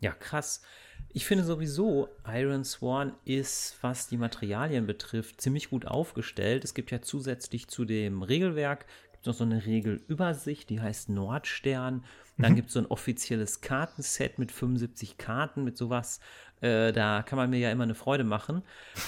Ja, 0.00 0.12
krass. 0.12 0.62
Ich 1.10 1.26
finde 1.26 1.42
sowieso, 1.42 2.08
Iron 2.26 2.64
Swan 2.64 3.14
ist, 3.24 3.76
was 3.80 4.08
die 4.08 4.18
Materialien 4.18 4.86
betrifft, 4.86 5.40
ziemlich 5.40 5.70
gut 5.70 5.86
aufgestellt. 5.86 6.64
Es 6.64 6.74
gibt 6.74 6.90
ja 6.90 7.00
zusätzlich 7.00 7.66
zu 7.66 7.84
dem 7.84 8.22
Regelwerk 8.22 8.86
noch 9.28 9.34
so 9.34 9.44
eine 9.44 9.64
Regelübersicht, 9.64 10.68
die 10.68 10.80
heißt 10.80 11.08
Nordstern. 11.08 12.04
Dann 12.36 12.52
mhm. 12.52 12.56
gibt 12.56 12.68
es 12.68 12.74
so 12.74 12.80
ein 12.80 12.86
offizielles 12.86 13.60
Kartenset 13.60 14.38
mit 14.38 14.50
75 14.52 15.18
Karten, 15.18 15.64
mit 15.64 15.76
sowas. 15.76 16.20
Äh, 16.60 16.92
da 16.92 17.22
kann 17.22 17.36
man 17.36 17.50
mir 17.50 17.58
ja 17.58 17.70
immer 17.70 17.84
eine 17.84 17.94
Freude 17.94 18.24
machen. 18.24 18.62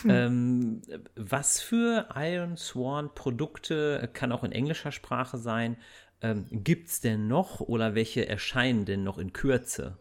Mhm. 0.05 0.11
Ähm, 0.21 0.83
was 1.17 1.61
für 1.61 2.09
Iron 2.15 2.57
Swan 2.57 3.15
Produkte, 3.15 4.09
kann 4.13 4.33
auch 4.33 4.45
in 4.45 4.53
englischer 4.53 4.93
Sprache 4.93 5.39
sein, 5.39 5.77
ähm, 6.21 6.47
gibt 6.51 6.89
es 6.89 7.01
denn 7.01 7.29
noch 7.29 7.61
oder 7.61 7.95
welche 7.95 8.29
erscheinen 8.29 8.85
denn 8.85 9.05
noch 9.05 9.19
in 9.19 9.33
Kürze? 9.33 9.99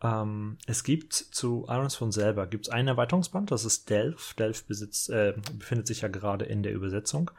Ähm, 0.00 0.58
es 0.66 0.84
gibt 0.84 1.12
zu 1.12 1.66
Irons 1.68 1.96
von 1.96 2.12
selber 2.12 2.46
gibt's 2.46 2.68
einen 2.68 2.88
Erweiterungsband, 2.88 3.50
das 3.50 3.64
ist 3.64 3.90
Delph. 3.90 4.34
Delph 4.34 4.64
besitzt, 4.64 5.10
äh, 5.10 5.34
befindet 5.58 5.86
sich 5.86 6.02
ja 6.02 6.08
gerade 6.08 6.44
in 6.44 6.62
der 6.62 6.72
Übersetzung. 6.72 7.30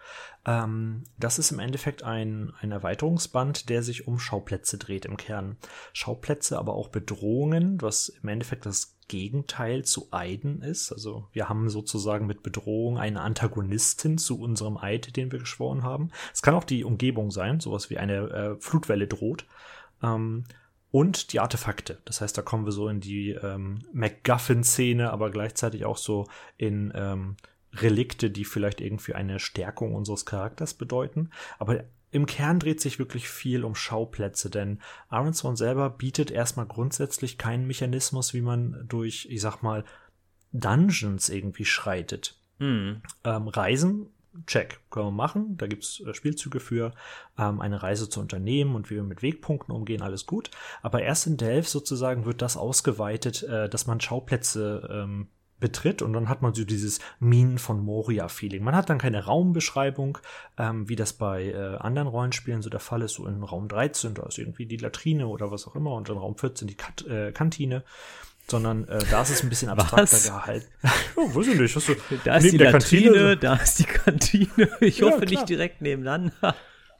Ähm, 0.45 1.03
das 1.17 1.39
ist 1.39 1.51
im 1.51 1.59
Endeffekt 1.59 2.03
ein, 2.03 2.51
ein 2.59 2.71
Erweiterungsband, 2.71 3.69
der 3.69 3.81
sich 3.81 4.07
um 4.07 4.19
Schauplätze 4.19 4.77
dreht 4.77 5.05
im 5.05 5.15
Kern. 5.15 5.57
Schauplätze, 5.93 6.59
aber 6.59 6.73
auch 6.73 6.89
Bedrohungen, 6.89 7.81
was 7.81 8.09
im 8.09 8.27
Endeffekt 8.27 8.65
das 8.65 8.97
Gegenteil 9.07 9.85
zu 9.85 10.07
Eiden 10.11 10.61
ist. 10.61 10.91
Also 10.91 11.27
wir 11.31 11.49
haben 11.49 11.69
sozusagen 11.69 12.27
mit 12.27 12.43
Bedrohung 12.43 12.97
eine 12.97 13.21
Antagonistin 13.21 14.17
zu 14.17 14.39
unserem 14.39 14.77
Eid, 14.77 15.15
den 15.15 15.31
wir 15.31 15.39
geschworen 15.39 15.83
haben. 15.83 16.11
Es 16.33 16.41
kann 16.41 16.55
auch 16.55 16.63
die 16.63 16.83
Umgebung 16.83 17.31
sein, 17.31 17.59
sowas 17.59 17.89
wie 17.89 17.97
eine 17.97 18.29
äh, 18.29 18.55
Flutwelle 18.59 19.07
droht. 19.07 19.45
Ähm, 20.03 20.43
und 20.91 21.33
die 21.33 21.39
Artefakte. 21.39 21.99
Das 22.05 22.21
heißt, 22.21 22.37
da 22.37 22.41
kommen 22.41 22.65
wir 22.65 22.71
so 22.71 22.87
in 22.87 22.99
die 22.99 23.31
ähm, 23.31 23.79
MacGuffin-Szene, 23.93 25.11
aber 25.11 25.29
gleichzeitig 25.29 25.85
auch 25.85 25.97
so 25.97 26.27
in 26.57 26.91
ähm, 26.95 27.37
Relikte, 27.73 28.31
die 28.31 28.45
vielleicht 28.45 28.81
irgendwie 28.81 29.13
eine 29.13 29.39
Stärkung 29.39 29.93
unseres 29.93 30.25
Charakters 30.25 30.73
bedeuten. 30.73 31.29
Aber 31.59 31.83
im 32.11 32.25
Kern 32.25 32.59
dreht 32.59 32.81
sich 32.81 32.97
wirklich 32.97 33.29
viel 33.29 33.63
um 33.63 33.75
Schauplätze, 33.75 34.49
denn 34.49 34.79
Aronswan 35.09 35.55
selber 35.55 35.91
bietet 35.91 36.31
erstmal 36.31 36.65
grundsätzlich 36.65 37.37
keinen 37.37 37.67
Mechanismus, 37.67 38.33
wie 38.33 38.41
man 38.41 38.83
durch, 38.87 39.27
ich 39.29 39.41
sag 39.41 39.61
mal, 39.61 39.85
Dungeons 40.51 41.29
irgendwie 41.29 41.65
schreitet. 41.65 42.39
Mhm. 42.57 43.03
Ähm, 43.23 43.47
Reisen 43.47 44.09
check, 44.45 44.79
können 44.89 45.07
wir 45.07 45.11
machen. 45.11 45.57
Da 45.57 45.67
gibt's 45.67 45.99
äh, 46.01 46.13
Spielzüge 46.13 46.59
für, 46.59 46.93
ähm, 47.37 47.61
eine 47.61 47.81
Reise 47.81 48.09
zu 48.09 48.19
unternehmen 48.19 48.75
und 48.75 48.89
wie 48.89 48.95
wir 48.95 49.03
mit 49.03 49.21
Wegpunkten 49.21 49.73
umgehen, 49.73 50.01
alles 50.01 50.25
gut. 50.25 50.51
Aber 50.81 51.01
erst 51.01 51.27
in 51.27 51.37
Delft 51.37 51.69
sozusagen 51.69 52.25
wird 52.25 52.41
das 52.41 52.57
ausgeweitet, 52.57 53.43
äh, 53.43 53.69
dass 53.69 53.87
man 53.87 54.01
Schauplätze 54.01 54.87
ähm, 54.91 55.27
betritt 55.59 56.01
und 56.01 56.13
dann 56.13 56.29
hat 56.29 56.41
man 56.41 56.53
so 56.53 56.63
dieses 56.63 56.99
Minen 57.19 57.57
von 57.57 57.83
Moria-Feeling. 57.83 58.63
Man 58.63 58.75
hat 58.75 58.89
dann 58.89 58.97
keine 58.97 59.25
Raumbeschreibung, 59.25 60.17
ähm, 60.57 60.87
wie 60.87 60.95
das 60.95 61.13
bei 61.13 61.47
äh, 61.47 61.75
anderen 61.77 62.07
Rollenspielen 62.07 62.61
so 62.61 62.69
der 62.69 62.79
Fall 62.79 63.01
ist. 63.01 63.15
So 63.15 63.27
in 63.27 63.43
Raum 63.43 63.67
13, 63.67 64.13
da 64.13 64.23
ist 64.23 64.37
irgendwie 64.37 64.65
die 64.65 64.77
Latrine 64.77 65.27
oder 65.27 65.51
was 65.51 65.67
auch 65.67 65.75
immer 65.75 65.93
und 65.93 66.09
in 66.09 66.17
Raum 66.17 66.37
14 66.37 66.67
die 66.67 66.75
Kat 66.75 67.05
äh, 67.07 67.31
Kantine 67.31 67.83
sondern 68.51 68.87
äh, 68.87 68.99
da 69.09 69.21
ist 69.21 69.29
es 69.29 69.43
ein 69.43 69.49
bisschen 69.49 69.69
abstrakter 69.77 70.17
gehalten. 70.17 70.67
oh, 71.15 71.33
weiß 71.33 71.47
ich 71.47 71.59
nicht. 71.59 71.75
Hast 71.75 71.89
du 71.89 71.95
da 72.23 72.37
ist 72.37 72.51
die 72.51 72.57
Latrine, 72.57 73.11
Kantine, 73.11 73.37
da 73.37 73.55
ist 73.55 73.79
die 73.79 73.83
Kantine. 73.83 74.49
Ich 74.79 74.99
ja, 74.99 75.07
hoffe 75.07 75.25
klar. 75.25 75.41
nicht 75.41 75.49
direkt 75.49 75.81
nebeneinander. 75.81 76.55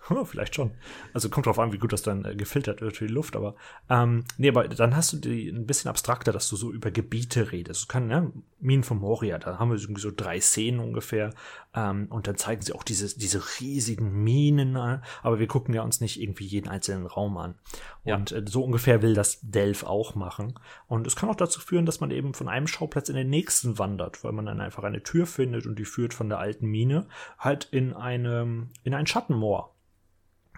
Oh, 0.10 0.26
vielleicht 0.26 0.56
schon. 0.56 0.72
Also 1.14 1.30
kommt 1.30 1.46
drauf 1.46 1.60
an, 1.60 1.72
wie 1.72 1.78
gut 1.78 1.94
das 1.94 2.02
dann 2.02 2.26
äh, 2.26 2.36
gefiltert 2.36 2.82
wird 2.82 2.98
für 2.98 3.08
die 3.08 3.14
Luft, 3.14 3.36
aber 3.36 3.56
ähm, 3.90 4.24
nee, 4.38 4.50
aber 4.50 4.68
dann 4.68 4.96
hast 4.96 5.14
du 5.14 5.18
die 5.18 5.50
ein 5.50 5.68
bisschen 5.68 5.90
abstrakter, 5.90 6.32
dass 6.32 6.50
du 6.50 6.56
so 6.56 6.72
über 6.72 6.92
Gebiete 6.92 7.52
redest. 7.52 7.84
Du 7.84 7.88
kann, 7.88 8.10
ja, 8.10 8.26
Minen 8.60 8.84
von 8.84 9.00
Moria, 9.00 9.38
da 9.38 9.60
haben 9.60 9.70
wir 9.70 9.80
irgendwie 9.80 10.02
so 10.02 10.12
drei 10.16 10.40
Szenen 10.40 10.80
ungefähr. 10.80 11.34
Ähm, 11.76 12.08
und 12.10 12.28
dann 12.28 12.36
zeigen 12.36 12.62
sie 12.62 12.74
auch 12.74 12.84
diese, 12.84 13.18
diese 13.18 13.42
riesigen 13.60 14.24
Minen, 14.24 14.76
äh, 14.76 15.00
aber 15.22 15.40
wir 15.40 15.48
gucken 15.48 15.74
ja 15.74 15.84
uns 15.84 16.02
nicht 16.02 16.20
irgendwie 16.20 16.46
jeden 16.46 16.68
einzelnen 16.68 17.06
Raum 17.06 17.38
an. 17.38 17.56
Und 18.04 18.32
ja. 18.32 18.38
äh, 18.38 18.46
so 18.48 18.64
ungefähr 18.64 19.02
will 19.02 19.14
das 19.14 19.40
Delph 19.42 19.84
auch 19.84 20.16
machen. 20.16 20.60
Und 20.88 21.06
es 21.06 21.16
kann 21.16 21.30
auch 21.30 21.36
dazu 21.36 21.60
führen, 21.60 21.86
dass 21.86 22.00
man 22.00 22.10
eben 22.12 22.34
von 22.34 22.48
einem 22.48 22.68
Schauplatz 22.68 23.10
in 23.10 23.16
den 23.16 23.30
nächsten 23.30 23.78
wandert, 23.78 24.24
weil 24.24 24.32
man 24.32 24.48
dann 24.48 24.62
einfach 24.62 24.84
eine 24.84 25.04
Tür 25.04 25.28
findet 25.28 25.68
und 25.68 25.78
die 25.78 25.86
führt 25.86 26.14
von 26.14 26.30
der 26.30 26.40
alten 26.40 26.66
Mine 26.66 27.08
halt 27.38 27.66
in 27.72 27.94
eine, 27.94 28.68
in 28.84 28.94
ein 28.94 29.08
Schattenmoor 29.08 29.76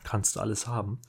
kannst 0.03 0.35
du 0.35 0.39
alles 0.39 0.67
haben. 0.67 0.99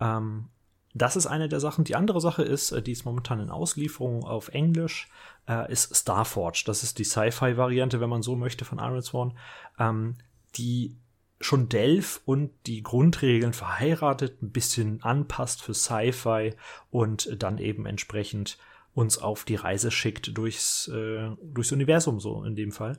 Ähm, 0.00 0.48
das 0.92 1.16
ist 1.16 1.26
eine 1.26 1.48
der 1.48 1.60
Sachen. 1.60 1.84
Die 1.84 1.94
andere 1.94 2.20
Sache 2.20 2.42
ist, 2.42 2.72
äh, 2.72 2.82
die 2.82 2.92
ist 2.92 3.04
momentan 3.04 3.40
in 3.40 3.50
Auslieferung 3.50 4.24
auf 4.24 4.48
Englisch, 4.48 5.08
äh, 5.48 5.70
ist 5.70 5.96
Starforge. 5.96 6.62
Das 6.66 6.82
ist 6.82 6.98
die 6.98 7.04
Sci-Fi-Variante, 7.04 8.00
wenn 8.00 8.10
man 8.10 8.22
so 8.22 8.36
möchte, 8.36 8.64
von 8.64 8.78
Iron 8.78 9.02
Sworn, 9.02 9.38
ähm, 9.78 10.16
die 10.56 10.96
schon 11.40 11.68
Delph 11.68 12.20
und 12.26 12.50
die 12.66 12.82
Grundregeln 12.82 13.52
verheiratet, 13.52 14.42
ein 14.42 14.50
bisschen 14.50 15.02
anpasst 15.02 15.62
für 15.62 15.74
Sci-Fi 15.74 16.54
und 16.90 17.42
dann 17.42 17.58
eben 17.58 17.86
entsprechend 17.86 18.58
uns 18.92 19.18
auf 19.18 19.44
die 19.44 19.54
Reise 19.54 19.90
schickt 19.90 20.36
durchs, 20.36 20.88
äh, 20.88 21.30
durchs 21.42 21.72
Universum, 21.72 22.20
so 22.20 22.44
in 22.44 22.56
dem 22.56 22.72
Fall. 22.72 22.98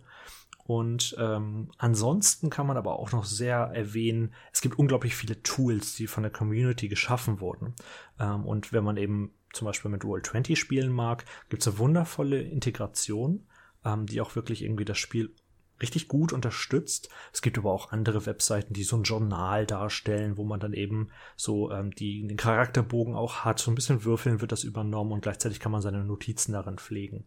Und 0.64 1.16
ähm, 1.20 1.72
ansonsten 1.78 2.50
kann 2.50 2.68
man 2.68 2.78
aber 2.78 3.00
auch 3.00 3.12
noch 3.12 3.26
sehr 3.26 3.58
erwähnen, 3.58 4.34
es 4.54 4.62
gibt 4.62 4.78
unglaublich 4.78 5.16
viele 5.16 5.42
Tools, 5.44 5.96
die 5.96 6.08
von 6.08 6.24
der 6.24 6.32
Community 6.32 6.88
geschaffen 6.88 7.40
wurden. 7.40 7.76
Ähm, 8.20 8.46
und 8.46 8.72
wenn 8.72 8.84
man 8.84 8.98
eben 8.98 9.34
zum 9.54 9.66
Beispiel 9.66 9.92
mit 9.92 10.04
World 10.04 10.26
20 10.26 10.58
spielen 10.58 10.92
mag, 10.92 11.26
gibt 11.50 11.64
es 11.64 11.68
eine 11.68 11.78
wundervolle 11.78 12.42
Integration, 12.42 13.48
ähm, 13.84 14.06
die 14.06 14.22
auch 14.22 14.36
wirklich 14.36 14.64
irgendwie 14.64 14.86
das 14.86 14.98
Spiel 14.98 15.36
richtig 15.82 16.08
gut 16.08 16.32
unterstützt. 16.32 17.10
Es 17.34 17.42
gibt 17.42 17.58
aber 17.58 17.72
auch 17.72 17.92
andere 17.92 18.26
Webseiten, 18.26 18.74
die 18.74 18.84
so 18.84 18.96
ein 18.98 19.04
Journal 19.04 19.66
darstellen, 19.66 20.38
wo 20.38 20.44
man 20.44 20.60
dann 20.60 20.74
eben 20.74 21.10
so 21.36 21.72
ähm, 21.72 21.92
die, 21.92 22.26
den 22.28 22.38
Charakterbogen 22.38 23.16
auch 23.16 23.40
hat. 23.40 23.60
So 23.60 23.72
ein 23.72 23.76
bisschen 23.76 24.04
würfeln 24.04 24.42
wird 24.42 24.52
das 24.52 24.64
übernommen 24.64 25.12
und 25.12 25.22
gleichzeitig 25.22 25.60
kann 25.60 25.72
man 25.72 25.82
seine 25.82 26.06
Notizen 26.06 26.54
darin 26.54 26.78
pflegen. 26.78 27.26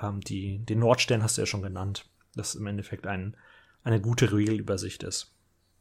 Ähm, 0.00 0.20
die, 0.20 0.58
den 0.64 0.78
Nordstern 0.78 1.22
hast 1.22 1.36
du 1.36 1.42
ja 1.42 1.46
schon 1.46 1.62
genannt 1.62 2.08
das 2.36 2.54
im 2.54 2.66
Endeffekt 2.66 3.06
ein, 3.06 3.36
eine 3.82 4.00
gute 4.00 4.32
Regelübersicht 4.32 5.02
ist. 5.02 5.32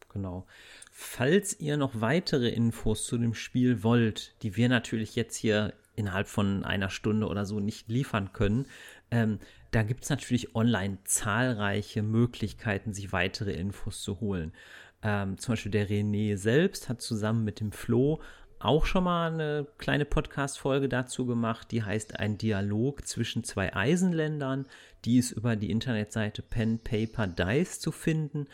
Genau. 0.09 0.47
Falls 0.91 1.59
ihr 1.59 1.75
noch 1.75 1.99
weitere 1.99 2.49
Infos 2.49 3.05
zu 3.05 3.17
dem 3.17 3.33
Spiel 3.33 3.83
wollt, 3.83 4.33
die 4.43 4.55
wir 4.55 4.69
natürlich 4.69 5.15
jetzt 5.15 5.35
hier 5.35 5.73
innerhalb 5.95 6.27
von 6.27 6.63
einer 6.63 6.89
Stunde 6.89 7.27
oder 7.27 7.45
so 7.45 7.59
nicht 7.59 7.89
liefern 7.89 8.31
können, 8.31 8.65
ähm, 9.11 9.39
da 9.71 9.83
gibt 9.83 10.05
es 10.05 10.09
natürlich 10.09 10.55
online 10.55 10.99
zahlreiche 11.03 12.01
Möglichkeiten, 12.01 12.93
sich 12.93 13.11
weitere 13.11 13.53
Infos 13.53 14.01
zu 14.01 14.21
holen. 14.21 14.53
Ähm, 15.01 15.37
zum 15.37 15.51
Beispiel 15.51 15.71
der 15.71 15.89
René 15.89 16.37
selbst 16.37 16.87
hat 16.87 17.01
zusammen 17.01 17.43
mit 17.43 17.59
dem 17.59 17.73
Flo 17.73 18.21
auch 18.59 18.85
schon 18.85 19.03
mal 19.03 19.31
eine 19.31 19.67
kleine 19.77 20.05
Podcast-Folge 20.05 20.89
dazu 20.89 21.25
gemacht, 21.25 21.71
die 21.71 21.83
heißt 21.83 22.19
Ein 22.19 22.37
Dialog 22.37 23.07
zwischen 23.07 23.43
zwei 23.43 23.75
Eisenländern. 23.75 24.67
Die 25.03 25.17
ist 25.17 25.31
über 25.31 25.55
die 25.55 25.71
Internetseite 25.71 26.41
Pen 26.41 26.79
Paper 26.79 27.27
Dice 27.27 27.79
zu 27.79 27.91
finden. 27.91 28.47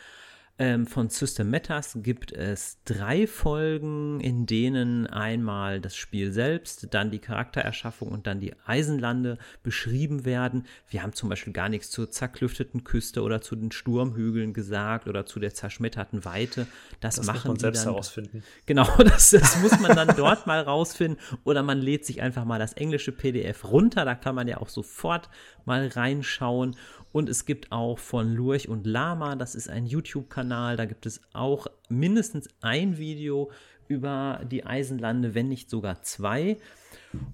Ähm, 0.58 0.86
von 0.86 1.08
System 1.08 1.50
Matters 1.50 1.98
gibt 2.02 2.30
es 2.30 2.78
drei 2.84 3.26
Folgen, 3.26 4.20
in 4.20 4.44
denen 4.44 5.06
einmal 5.06 5.80
das 5.80 5.96
Spiel 5.96 6.30
selbst, 6.30 6.88
dann 6.90 7.10
die 7.10 7.20
Charaktererschaffung 7.20 8.08
und 8.08 8.26
dann 8.26 8.38
die 8.38 8.54
Eisenlande 8.66 9.38
beschrieben 9.62 10.26
werden. 10.26 10.66
Wir 10.90 11.02
haben 11.02 11.14
zum 11.14 11.30
Beispiel 11.30 11.54
gar 11.54 11.70
nichts 11.70 11.90
zur 11.90 12.10
zerklüfteten 12.10 12.84
Küste 12.84 13.22
oder 13.22 13.40
zu 13.40 13.56
den 13.56 13.72
Sturmhügeln 13.72 14.52
gesagt 14.52 15.08
oder 15.08 15.24
zu 15.24 15.40
der 15.40 15.54
zerschmetterten 15.54 16.26
Weite. 16.26 16.66
Das, 17.00 17.16
das 17.16 17.26
machen 17.26 17.38
muss 17.38 17.44
man 17.46 17.58
selbst 17.58 17.86
dann, 17.86 17.92
herausfinden. 17.92 18.44
Genau, 18.66 18.86
das, 18.98 19.30
das 19.30 19.60
muss 19.62 19.80
man 19.80 19.96
dann 19.96 20.14
dort 20.16 20.46
mal 20.46 20.60
rausfinden. 20.60 21.18
Oder 21.44 21.62
man 21.62 21.78
lädt 21.78 22.04
sich 22.04 22.20
einfach 22.20 22.44
mal 22.44 22.58
das 22.58 22.74
englische 22.74 23.12
PDF 23.12 23.64
runter. 23.64 24.04
Da 24.04 24.14
kann 24.14 24.34
man 24.34 24.46
ja 24.48 24.58
auch 24.58 24.68
sofort 24.68 25.30
mal 25.64 25.88
reinschauen. 25.88 26.76
Und 27.12 27.28
es 27.28 27.44
gibt 27.44 27.72
auch 27.72 27.98
von 27.98 28.32
Lurch 28.34 28.68
und 28.68 28.86
Lama, 28.86 29.36
das 29.36 29.54
ist 29.54 29.68
ein 29.68 29.84
YouTube-Kanal, 29.84 30.41
da 30.76 30.84
gibt 30.84 31.06
es 31.06 31.20
auch 31.32 31.66
mindestens 31.88 32.48
ein 32.60 32.98
Video 32.98 33.50
über 33.88 34.40
die 34.50 34.64
Eisenlande, 34.64 35.34
wenn 35.34 35.48
nicht 35.48 35.70
sogar 35.70 36.02
zwei. 36.02 36.56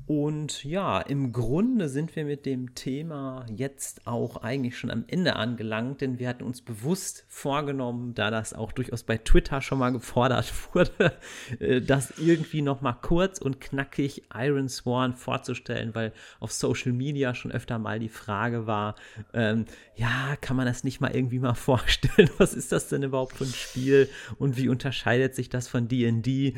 Und 0.07 0.65
ja, 0.65 1.01
im 1.01 1.33
Grunde 1.33 1.89
sind 1.89 2.17
wir 2.17 2.25
mit 2.25 2.47
dem 2.47 2.75
Thema 2.75 3.45
jetzt 3.55 4.07
auch 4.07 4.39
eigentlich 4.39 4.79
schon 4.79 4.91
am 4.91 5.05
Ende 5.07 5.37
angelangt, 5.37 6.01
denn 6.01 6.19
wir 6.19 6.29
hatten 6.29 6.45
uns 6.45 6.63
bewusst 6.63 7.25
vorgenommen, 7.29 8.15
da 8.15 8.31
das 8.31 8.55
auch 8.55 8.73
durchaus 8.73 9.03
bei 9.03 9.19
Twitter 9.19 9.61
schon 9.61 9.79
mal 9.79 9.91
gefordert 9.91 10.53
wurde, 10.75 11.13
äh, 11.61 11.81
das 11.81 12.15
irgendwie 12.19 12.63
noch 12.63 12.81
mal 12.81 12.95
kurz 12.95 13.39
und 13.39 13.61
knackig 13.61 14.25
Iron 14.35 14.69
Sworn 14.69 15.15
vorzustellen, 15.15 15.95
weil 15.95 16.13
auf 16.41 16.53
Social 16.53 16.93
Media 16.93 17.35
schon 17.35 17.53
öfter 17.53 17.79
mal 17.79 17.99
die 17.99 18.09
Frage 18.09 18.67
war, 18.67 18.97
ähm, 19.35 19.67
ja, 19.95 20.37
kann 20.41 20.57
man 20.57 20.67
das 20.67 20.85
nicht 20.85 21.01
mal 21.01 21.15
irgendwie 21.15 21.39
mal 21.39 21.55
vorstellen? 21.55 22.31
Was 22.39 22.55
ist 22.55 22.73
das 22.73 22.89
denn 22.89 23.03
überhaupt 23.03 23.37
für 23.37 23.45
ein 23.45 23.53
Spiel 23.53 24.09
und 24.39 24.57
wie 24.57 24.69
unterscheidet 24.69 25.35
sich 25.35 25.51
das 25.51 25.69
von 25.69 25.87
D&D? 25.87 26.55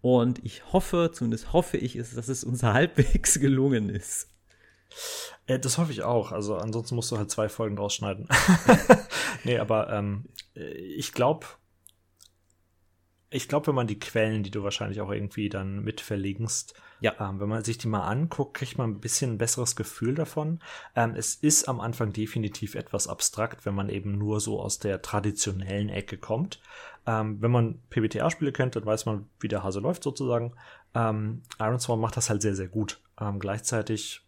Und 0.00 0.44
ich 0.44 0.72
hoffe, 0.72 1.10
zumindest 1.12 1.52
hoffe 1.52 1.76
ich, 1.76 1.96
ist, 1.96 2.16
dass 2.16 2.28
es 2.28 2.44
uns 2.44 2.63
halbwegs 2.72 3.34
gelungen 3.40 3.88
ist. 3.88 4.28
Äh, 5.46 5.58
das 5.58 5.78
hoffe 5.78 5.92
ich 5.92 6.02
auch. 6.02 6.32
Also 6.32 6.56
ansonsten 6.56 6.94
musst 6.94 7.10
du 7.10 7.18
halt 7.18 7.30
zwei 7.30 7.48
Folgen 7.48 7.76
draus 7.76 7.94
schneiden. 7.94 8.28
nee, 9.44 9.58
aber 9.58 9.92
ähm, 9.92 10.26
ich 10.54 11.12
glaube, 11.12 11.46
ich 13.34 13.48
glaube, 13.48 13.66
wenn 13.66 13.74
man 13.74 13.88
die 13.88 13.98
Quellen, 13.98 14.44
die 14.44 14.52
du 14.52 14.62
wahrscheinlich 14.62 15.00
auch 15.00 15.10
irgendwie 15.10 15.48
dann 15.48 15.82
mit 15.82 16.00
verlinkst, 16.00 16.74
ja. 17.00 17.14
ähm, 17.18 17.40
wenn 17.40 17.48
man 17.48 17.64
sich 17.64 17.78
die 17.78 17.88
mal 17.88 18.06
anguckt, 18.06 18.54
kriegt 18.54 18.78
man 18.78 18.90
ein 18.90 19.00
bisschen 19.00 19.32
ein 19.32 19.38
besseres 19.38 19.74
Gefühl 19.74 20.14
davon. 20.14 20.60
Ähm, 20.94 21.14
es 21.16 21.34
ist 21.34 21.68
am 21.68 21.80
Anfang 21.80 22.12
definitiv 22.12 22.76
etwas 22.76 23.08
abstrakt, 23.08 23.66
wenn 23.66 23.74
man 23.74 23.88
eben 23.88 24.16
nur 24.16 24.38
so 24.38 24.60
aus 24.60 24.78
der 24.78 25.02
traditionellen 25.02 25.88
Ecke 25.88 26.16
kommt. 26.16 26.60
Ähm, 27.06 27.42
wenn 27.42 27.50
man 27.50 27.82
PBTA-Spiele 27.90 28.52
kennt, 28.52 28.76
dann 28.76 28.86
weiß 28.86 29.04
man, 29.06 29.28
wie 29.40 29.48
der 29.48 29.64
Hase 29.64 29.80
läuft 29.80 30.04
sozusagen. 30.04 30.54
Ähm, 30.94 31.42
Iron 31.58 31.80
Sworn 31.80 32.00
macht 32.00 32.16
das 32.16 32.30
halt 32.30 32.42
sehr, 32.42 32.54
sehr 32.54 32.68
gut. 32.68 33.00
Ähm, 33.20 33.38
gleichzeitig 33.38 34.22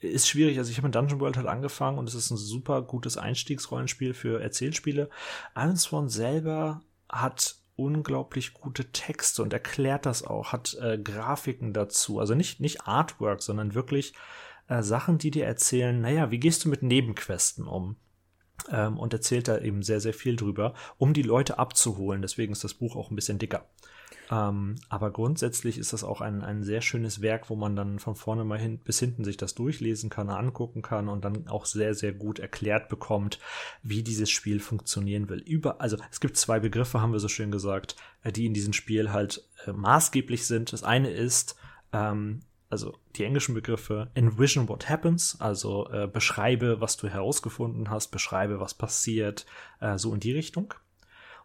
ist 0.00 0.28
schwierig. 0.28 0.58
Also 0.58 0.70
ich 0.70 0.76
habe 0.76 0.88
in 0.88 0.92
Dungeon 0.92 1.20
World 1.20 1.36
halt 1.36 1.46
angefangen 1.46 1.98
und 1.98 2.08
es 2.08 2.14
ist 2.14 2.30
ein 2.30 2.36
super 2.36 2.82
gutes 2.82 3.16
Einstiegsrollenspiel 3.16 4.14
für 4.14 4.40
Erzählspiele. 4.40 5.10
Iron 5.56 5.76
Sworn 5.76 6.08
selber 6.08 6.82
hat 7.08 7.56
unglaublich 7.76 8.54
gute 8.54 8.90
Texte 8.90 9.42
und 9.42 9.52
erklärt 9.52 10.04
das 10.04 10.24
auch, 10.24 10.52
hat 10.52 10.76
äh, 10.80 10.98
Grafiken 10.98 11.72
dazu. 11.72 12.18
Also 12.18 12.34
nicht, 12.34 12.60
nicht 12.60 12.86
Artwork, 12.86 13.42
sondern 13.42 13.74
wirklich 13.74 14.14
äh, 14.68 14.82
Sachen, 14.82 15.18
die 15.18 15.30
dir 15.30 15.46
erzählen, 15.46 16.00
naja, 16.00 16.30
wie 16.30 16.40
gehst 16.40 16.64
du 16.64 16.68
mit 16.68 16.82
Nebenquesten 16.82 17.66
um? 17.66 17.96
Ähm, 18.70 18.98
und 18.98 19.12
erzählt 19.12 19.46
da 19.46 19.58
eben 19.58 19.82
sehr, 19.82 20.00
sehr 20.00 20.12
viel 20.12 20.34
drüber, 20.34 20.74
um 20.98 21.14
die 21.14 21.22
Leute 21.22 21.58
abzuholen. 21.58 22.20
Deswegen 22.22 22.52
ist 22.52 22.64
das 22.64 22.74
Buch 22.74 22.96
auch 22.96 23.10
ein 23.10 23.16
bisschen 23.16 23.38
dicker. 23.38 23.66
Ähm, 24.30 24.76
aber 24.90 25.10
grundsätzlich 25.10 25.78
ist 25.78 25.92
das 25.92 26.04
auch 26.04 26.20
ein, 26.20 26.42
ein 26.42 26.62
sehr 26.62 26.82
schönes 26.82 27.22
Werk, 27.22 27.48
wo 27.48 27.56
man 27.56 27.76
dann 27.76 27.98
von 27.98 28.14
vorne 28.14 28.44
mal 28.44 28.58
hin, 28.58 28.78
bis 28.78 28.98
hinten 28.98 29.24
sich 29.24 29.38
das 29.38 29.54
durchlesen 29.54 30.10
kann, 30.10 30.28
angucken 30.28 30.82
kann 30.82 31.08
und 31.08 31.24
dann 31.24 31.48
auch 31.48 31.64
sehr, 31.64 31.94
sehr 31.94 32.12
gut 32.12 32.38
erklärt 32.38 32.88
bekommt, 32.90 33.38
wie 33.82 34.02
dieses 34.02 34.30
Spiel 34.30 34.60
funktionieren 34.60 35.30
will. 35.30 35.38
Über, 35.38 35.80
also 35.80 35.96
es 36.10 36.20
gibt 36.20 36.36
zwei 36.36 36.60
Begriffe, 36.60 37.00
haben 37.00 37.12
wir 37.12 37.20
so 37.20 37.28
schön 37.28 37.50
gesagt, 37.50 37.96
äh, 38.22 38.30
die 38.30 38.46
in 38.46 38.54
diesem 38.54 38.74
Spiel 38.74 39.12
halt 39.12 39.48
äh, 39.66 39.72
maßgeblich 39.72 40.46
sind. 40.46 40.74
Das 40.74 40.82
eine 40.82 41.10
ist, 41.10 41.56
ähm, 41.94 42.40
also 42.68 42.98
die 43.16 43.24
englischen 43.24 43.54
Begriffe 43.54 44.10
envision 44.12 44.68
what 44.68 44.90
happens, 44.90 45.40
also 45.40 45.88
äh, 45.88 46.06
beschreibe, 46.06 46.82
was 46.82 46.98
du 46.98 47.08
herausgefunden 47.08 47.88
hast, 47.88 48.08
beschreibe, 48.08 48.60
was 48.60 48.74
passiert, 48.74 49.46
äh, 49.80 49.96
so 49.96 50.12
in 50.12 50.20
die 50.20 50.32
Richtung. 50.32 50.74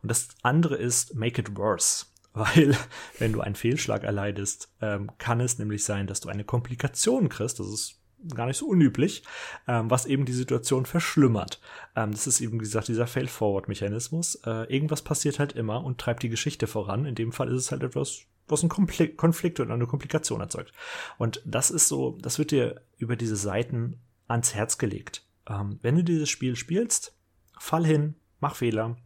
Und 0.02 0.12
das 0.12 0.28
andere 0.42 0.76
ist 0.76 1.16
make 1.16 1.40
it 1.40 1.56
worse 1.56 2.08
weil 2.34 2.76
wenn 3.20 3.34
du 3.34 3.42
einen 3.42 3.56
Fehlschlag 3.56 4.04
erleidest, 4.04 4.72
ähm, 4.82 5.12
kann 5.18 5.40
es 5.40 5.60
nämlich 5.60 5.84
sein, 5.84 6.08
dass 6.08 6.22
du 6.22 6.30
eine 6.30 6.44
Komplikation 6.44 7.30
kriegst. 7.30 7.60
Das 7.60 7.68
ist 7.68 8.00
gar 8.36 8.46
nicht 8.46 8.58
so 8.58 8.68
unüblich, 8.68 9.24
ähm, 9.68 9.90
was 9.90 10.06
eben 10.06 10.26
die 10.26 10.34
Situation 10.34 10.86
verschlimmert. 10.86 11.60
Ähm, 11.96 12.12
das 12.12 12.28
ist 12.28 12.42
eben, 12.42 12.54
wie 12.54 12.64
gesagt, 12.64 12.88
dieser 12.88 13.08
Fail-Forward-Mechanismus. 13.08 14.36
Äh, 14.46 14.74
irgendwas 14.74 15.02
passiert 15.02 15.40
halt 15.40 15.54
immer 15.54 15.84
und 15.84 16.00
treibt 16.00 16.24
die 16.24 16.30
Geschichte 16.30 16.68
voran. 16.68 17.06
In 17.06 17.16
dem 17.16 17.32
Fall 17.32 17.50
ist 17.50 17.62
es 17.62 17.72
halt 17.72 17.84
etwas, 17.84 18.22
was 18.48 18.62
einen 18.62 18.70
Kompl 18.70 19.10
Konflikt 19.10 19.60
oder 19.60 19.74
eine 19.74 19.88
Komplikation 19.88 20.42
erzeugt. 20.42 20.74
Und 21.18 21.42
das 21.46 21.72
ist 21.72 21.88
so, 21.88 22.18
das 22.22 22.40
wird 22.40 22.52
dir 22.52 22.82
über 22.98 23.16
diese 23.16 23.36
Seiten 23.36 24.00
ans 24.28 24.54
Herz 24.54 24.78
gelegt. 24.78 25.26
Ähm, 25.48 25.80
wenn 25.82 25.96
du 25.96 26.04
dieses 26.04 26.30
Spiel 26.30 26.56
spielst, 26.56 27.18
fall 27.58 27.86
hin, 27.86 28.16
mach 28.40 28.56
Fehler, 28.56 28.98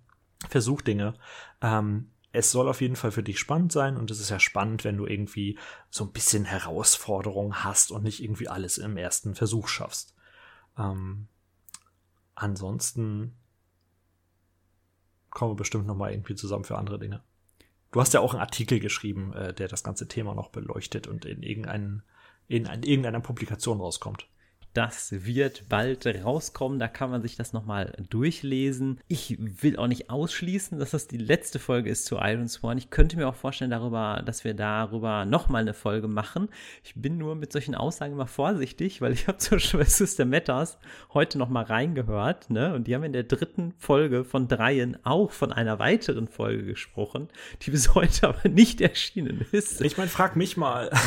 versuch 0.50 0.82
Dinge. 0.82 1.16
Ähm, 1.62 2.12
es 2.38 2.52
soll 2.52 2.70
auf 2.70 2.82
jeden 2.82 2.96
Fall 2.96 3.12
für 3.12 3.24
dich 3.24 3.40
spannend 3.40 3.72
sein 3.72 3.98
und 3.98 4.12
es 4.12 4.20
ist 4.20 4.30
ja 4.30 4.40
spannend, 4.40 4.84
wenn 4.84 4.96
du 4.96 5.08
irgendwie 5.08 5.58
so 5.90 6.04
ein 6.04 6.12
bisschen 6.12 6.46
Herausforderung 6.46 7.64
hast 7.64 7.92
und 7.92 8.04
nicht 8.04 8.22
irgendwie 8.24 8.48
alles 8.48 8.78
im 8.78 8.96
ersten 8.96 9.34
Versuch 9.34 9.68
schaffst. 9.68 10.16
Ähm, 10.78 11.28
ansonsten 12.36 13.36
kommen 15.32 15.52
wir 15.52 15.58
bestimmt 15.58 15.88
noch 15.88 15.96
mal 15.96 16.12
irgendwie 16.12 16.36
zusammen 16.36 16.64
für 16.64 16.78
andere 16.78 17.00
Dinge. 17.00 17.24
Du 17.92 18.00
hast 18.00 18.14
ja 18.14 18.20
auch 18.20 18.34
einen 18.34 18.42
Artikel 18.42 18.80
geschrieben, 18.80 19.34
äh, 19.34 19.54
der 19.54 19.68
das 19.68 19.84
ganze 19.84 20.08
Thema 20.08 20.36
noch 20.36 20.50
beleuchtet 20.50 21.08
und 21.08 21.26
in, 21.26 21.42
irgendein, 21.42 22.04
in, 22.48 22.66
in 22.66 22.84
irgendeiner 22.84 23.22
Publikation 23.22 23.82
rauskommt. 23.82 24.28
Das 24.78 25.26
wird 25.26 25.70
bald 25.70 26.06
rauskommen. 26.06 26.78
Da 26.78 26.88
kann 26.88 27.10
man 27.10 27.24
sich 27.24 27.36
das 27.36 27.52
nochmal 27.52 27.94
durchlesen. 28.12 29.00
Ich 29.08 29.36
will 29.40 29.76
auch 29.76 29.88
nicht 29.88 30.12
ausschließen, 30.12 30.78
dass 30.78 30.92
das 30.92 31.08
die 31.08 31.18
letzte 31.18 31.58
Folge 31.58 31.90
ist 31.90 32.06
zu 32.06 32.18
Iron 32.18 32.48
Sworn. 32.48 32.78
Ich 32.78 32.92
könnte 32.92 33.18
mir 33.18 33.28
auch 33.28 33.34
vorstellen, 33.34 33.72
darüber, 33.72 34.22
dass 34.24 34.44
wir 34.44 34.54
darüber 34.54 35.26
nochmal 35.26 35.64
eine 35.64 35.74
Folge 35.74 36.08
machen. 36.08 36.50
Ich 36.84 36.94
bin 36.94 37.18
nur 37.18 37.34
mit 37.34 37.52
solchen 37.52 37.74
Aussagen 37.74 38.14
immer 38.14 38.28
vorsichtig, 38.28 39.02
weil 39.02 39.14
ich 39.14 39.28
habe 39.28 39.40
bei 39.74 39.84
System 39.84 40.30
Matters 40.30 40.78
heute 41.12 41.40
nochmal 41.40 41.64
reingehört. 41.64 42.52
Ne? 42.52 42.76
Und 42.76 42.86
die 42.86 42.94
haben 42.94 43.04
in 43.04 43.14
der 43.14 43.24
dritten 43.24 43.74
Folge 43.80 44.26
von 44.26 44.48
dreien 44.48 45.04
auch 45.04 45.32
von 45.32 45.52
einer 45.52 45.80
weiteren 45.80 46.28
Folge 46.28 46.66
gesprochen, 46.66 47.30
die 47.64 47.72
bis 47.72 47.96
heute 47.96 48.28
aber 48.28 48.48
nicht 48.48 48.80
erschienen 48.82 49.44
ist. 49.52 49.82
Ich 49.82 49.98
meine, 49.98 50.12
frag 50.12 50.36
mich 50.36 50.56
mal. 50.56 50.92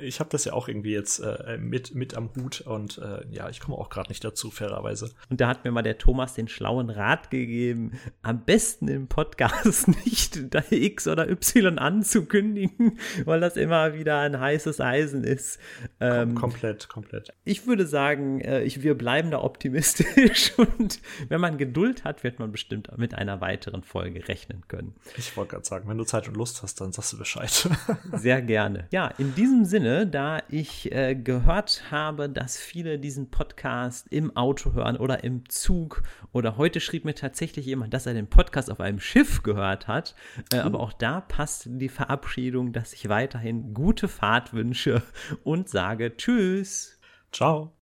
ich 0.00 0.20
habe 0.20 0.30
das 0.30 0.44
ja 0.44 0.52
auch 0.52 0.68
irgendwie 0.68 0.92
jetzt 0.92 1.20
äh, 1.20 1.56
mit, 1.58 1.94
mit 1.94 2.16
am 2.16 2.30
Hut 2.34 2.60
und 2.60 2.98
äh, 2.98 3.24
ja, 3.30 3.48
ich 3.48 3.60
komme 3.60 3.76
auch 3.76 3.88
gerade 3.88 4.08
nicht 4.08 4.24
dazu, 4.24 4.50
fairerweise. 4.50 5.10
Und 5.30 5.40
da 5.40 5.48
hat 5.48 5.64
mir 5.64 5.70
mal 5.70 5.82
der 5.82 5.98
Thomas 5.98 6.34
den 6.34 6.48
schlauen 6.48 6.90
Rat 6.90 7.30
gegeben, 7.30 7.92
am 8.22 8.44
besten 8.44 8.88
im 8.88 9.08
Podcast 9.08 9.88
nicht 10.04 10.52
da 10.52 10.62
X 10.70 11.06
oder 11.06 11.30
Y 11.30 11.78
anzukündigen, 11.78 12.98
weil 13.24 13.40
das 13.40 13.56
immer 13.56 13.94
wieder 13.94 14.18
ein 14.18 14.38
heißes 14.38 14.80
Eisen 14.80 15.24
ist. 15.24 15.58
Ähm, 16.00 16.34
Kom 16.34 16.48
komplett, 16.48 16.88
komplett. 16.88 17.32
Ich 17.44 17.66
würde 17.66 17.86
sagen, 17.86 18.40
äh, 18.40 18.62
ich, 18.62 18.82
wir 18.82 18.96
bleiben 18.96 19.30
da 19.30 19.42
optimistisch 19.42 20.52
und 20.56 21.00
wenn 21.28 21.40
man 21.40 21.58
Geduld 21.58 22.04
hat, 22.04 22.24
wird 22.24 22.38
man 22.38 22.50
bestimmt 22.52 22.96
mit 22.96 23.14
einer 23.14 23.40
weiteren 23.40 23.82
Folge 23.82 24.26
rechnen 24.28 24.64
können. 24.68 24.94
Ich 25.16 25.36
wollte 25.36 25.52
gerade 25.52 25.66
sagen, 25.66 25.88
wenn 25.88 25.98
du 25.98 26.04
Zeit 26.04 26.28
und 26.28 26.36
Lust 26.36 26.62
hast, 26.62 26.80
dann 26.80 26.92
sagst 26.92 27.12
du 27.12 27.18
Bescheid. 27.18 27.68
Sehr 28.12 28.42
gerne. 28.42 28.86
Ja, 28.90 29.08
in 29.18 29.34
diesem 29.38 29.64
Sinne, 29.64 30.04
da 30.04 30.42
ich 30.48 30.90
äh, 30.90 31.14
gehört 31.14 31.92
habe, 31.92 32.28
dass 32.28 32.58
viele 32.58 32.98
diesen 32.98 33.30
Podcast 33.30 34.08
im 34.10 34.36
Auto 34.36 34.72
hören 34.72 34.96
oder 34.96 35.22
im 35.22 35.48
Zug 35.48 36.02
oder 36.32 36.56
heute 36.56 36.80
schrieb 36.80 37.04
mir 37.04 37.14
tatsächlich 37.14 37.64
jemand, 37.64 37.94
dass 37.94 38.06
er 38.06 38.14
den 38.14 38.26
Podcast 38.26 38.68
auf 38.68 38.80
einem 38.80 38.98
Schiff 38.98 39.44
gehört 39.44 39.86
hat. 39.86 40.16
Äh, 40.52 40.58
aber 40.58 40.80
auch 40.80 40.92
da 40.92 41.20
passt 41.20 41.68
die 41.70 41.88
Verabschiedung, 41.88 42.72
dass 42.72 42.92
ich 42.92 43.08
weiterhin 43.08 43.74
gute 43.74 44.08
Fahrt 44.08 44.54
wünsche 44.54 45.02
und 45.44 45.68
sage 45.68 46.16
Tschüss. 46.16 46.98
Ciao. 47.30 47.78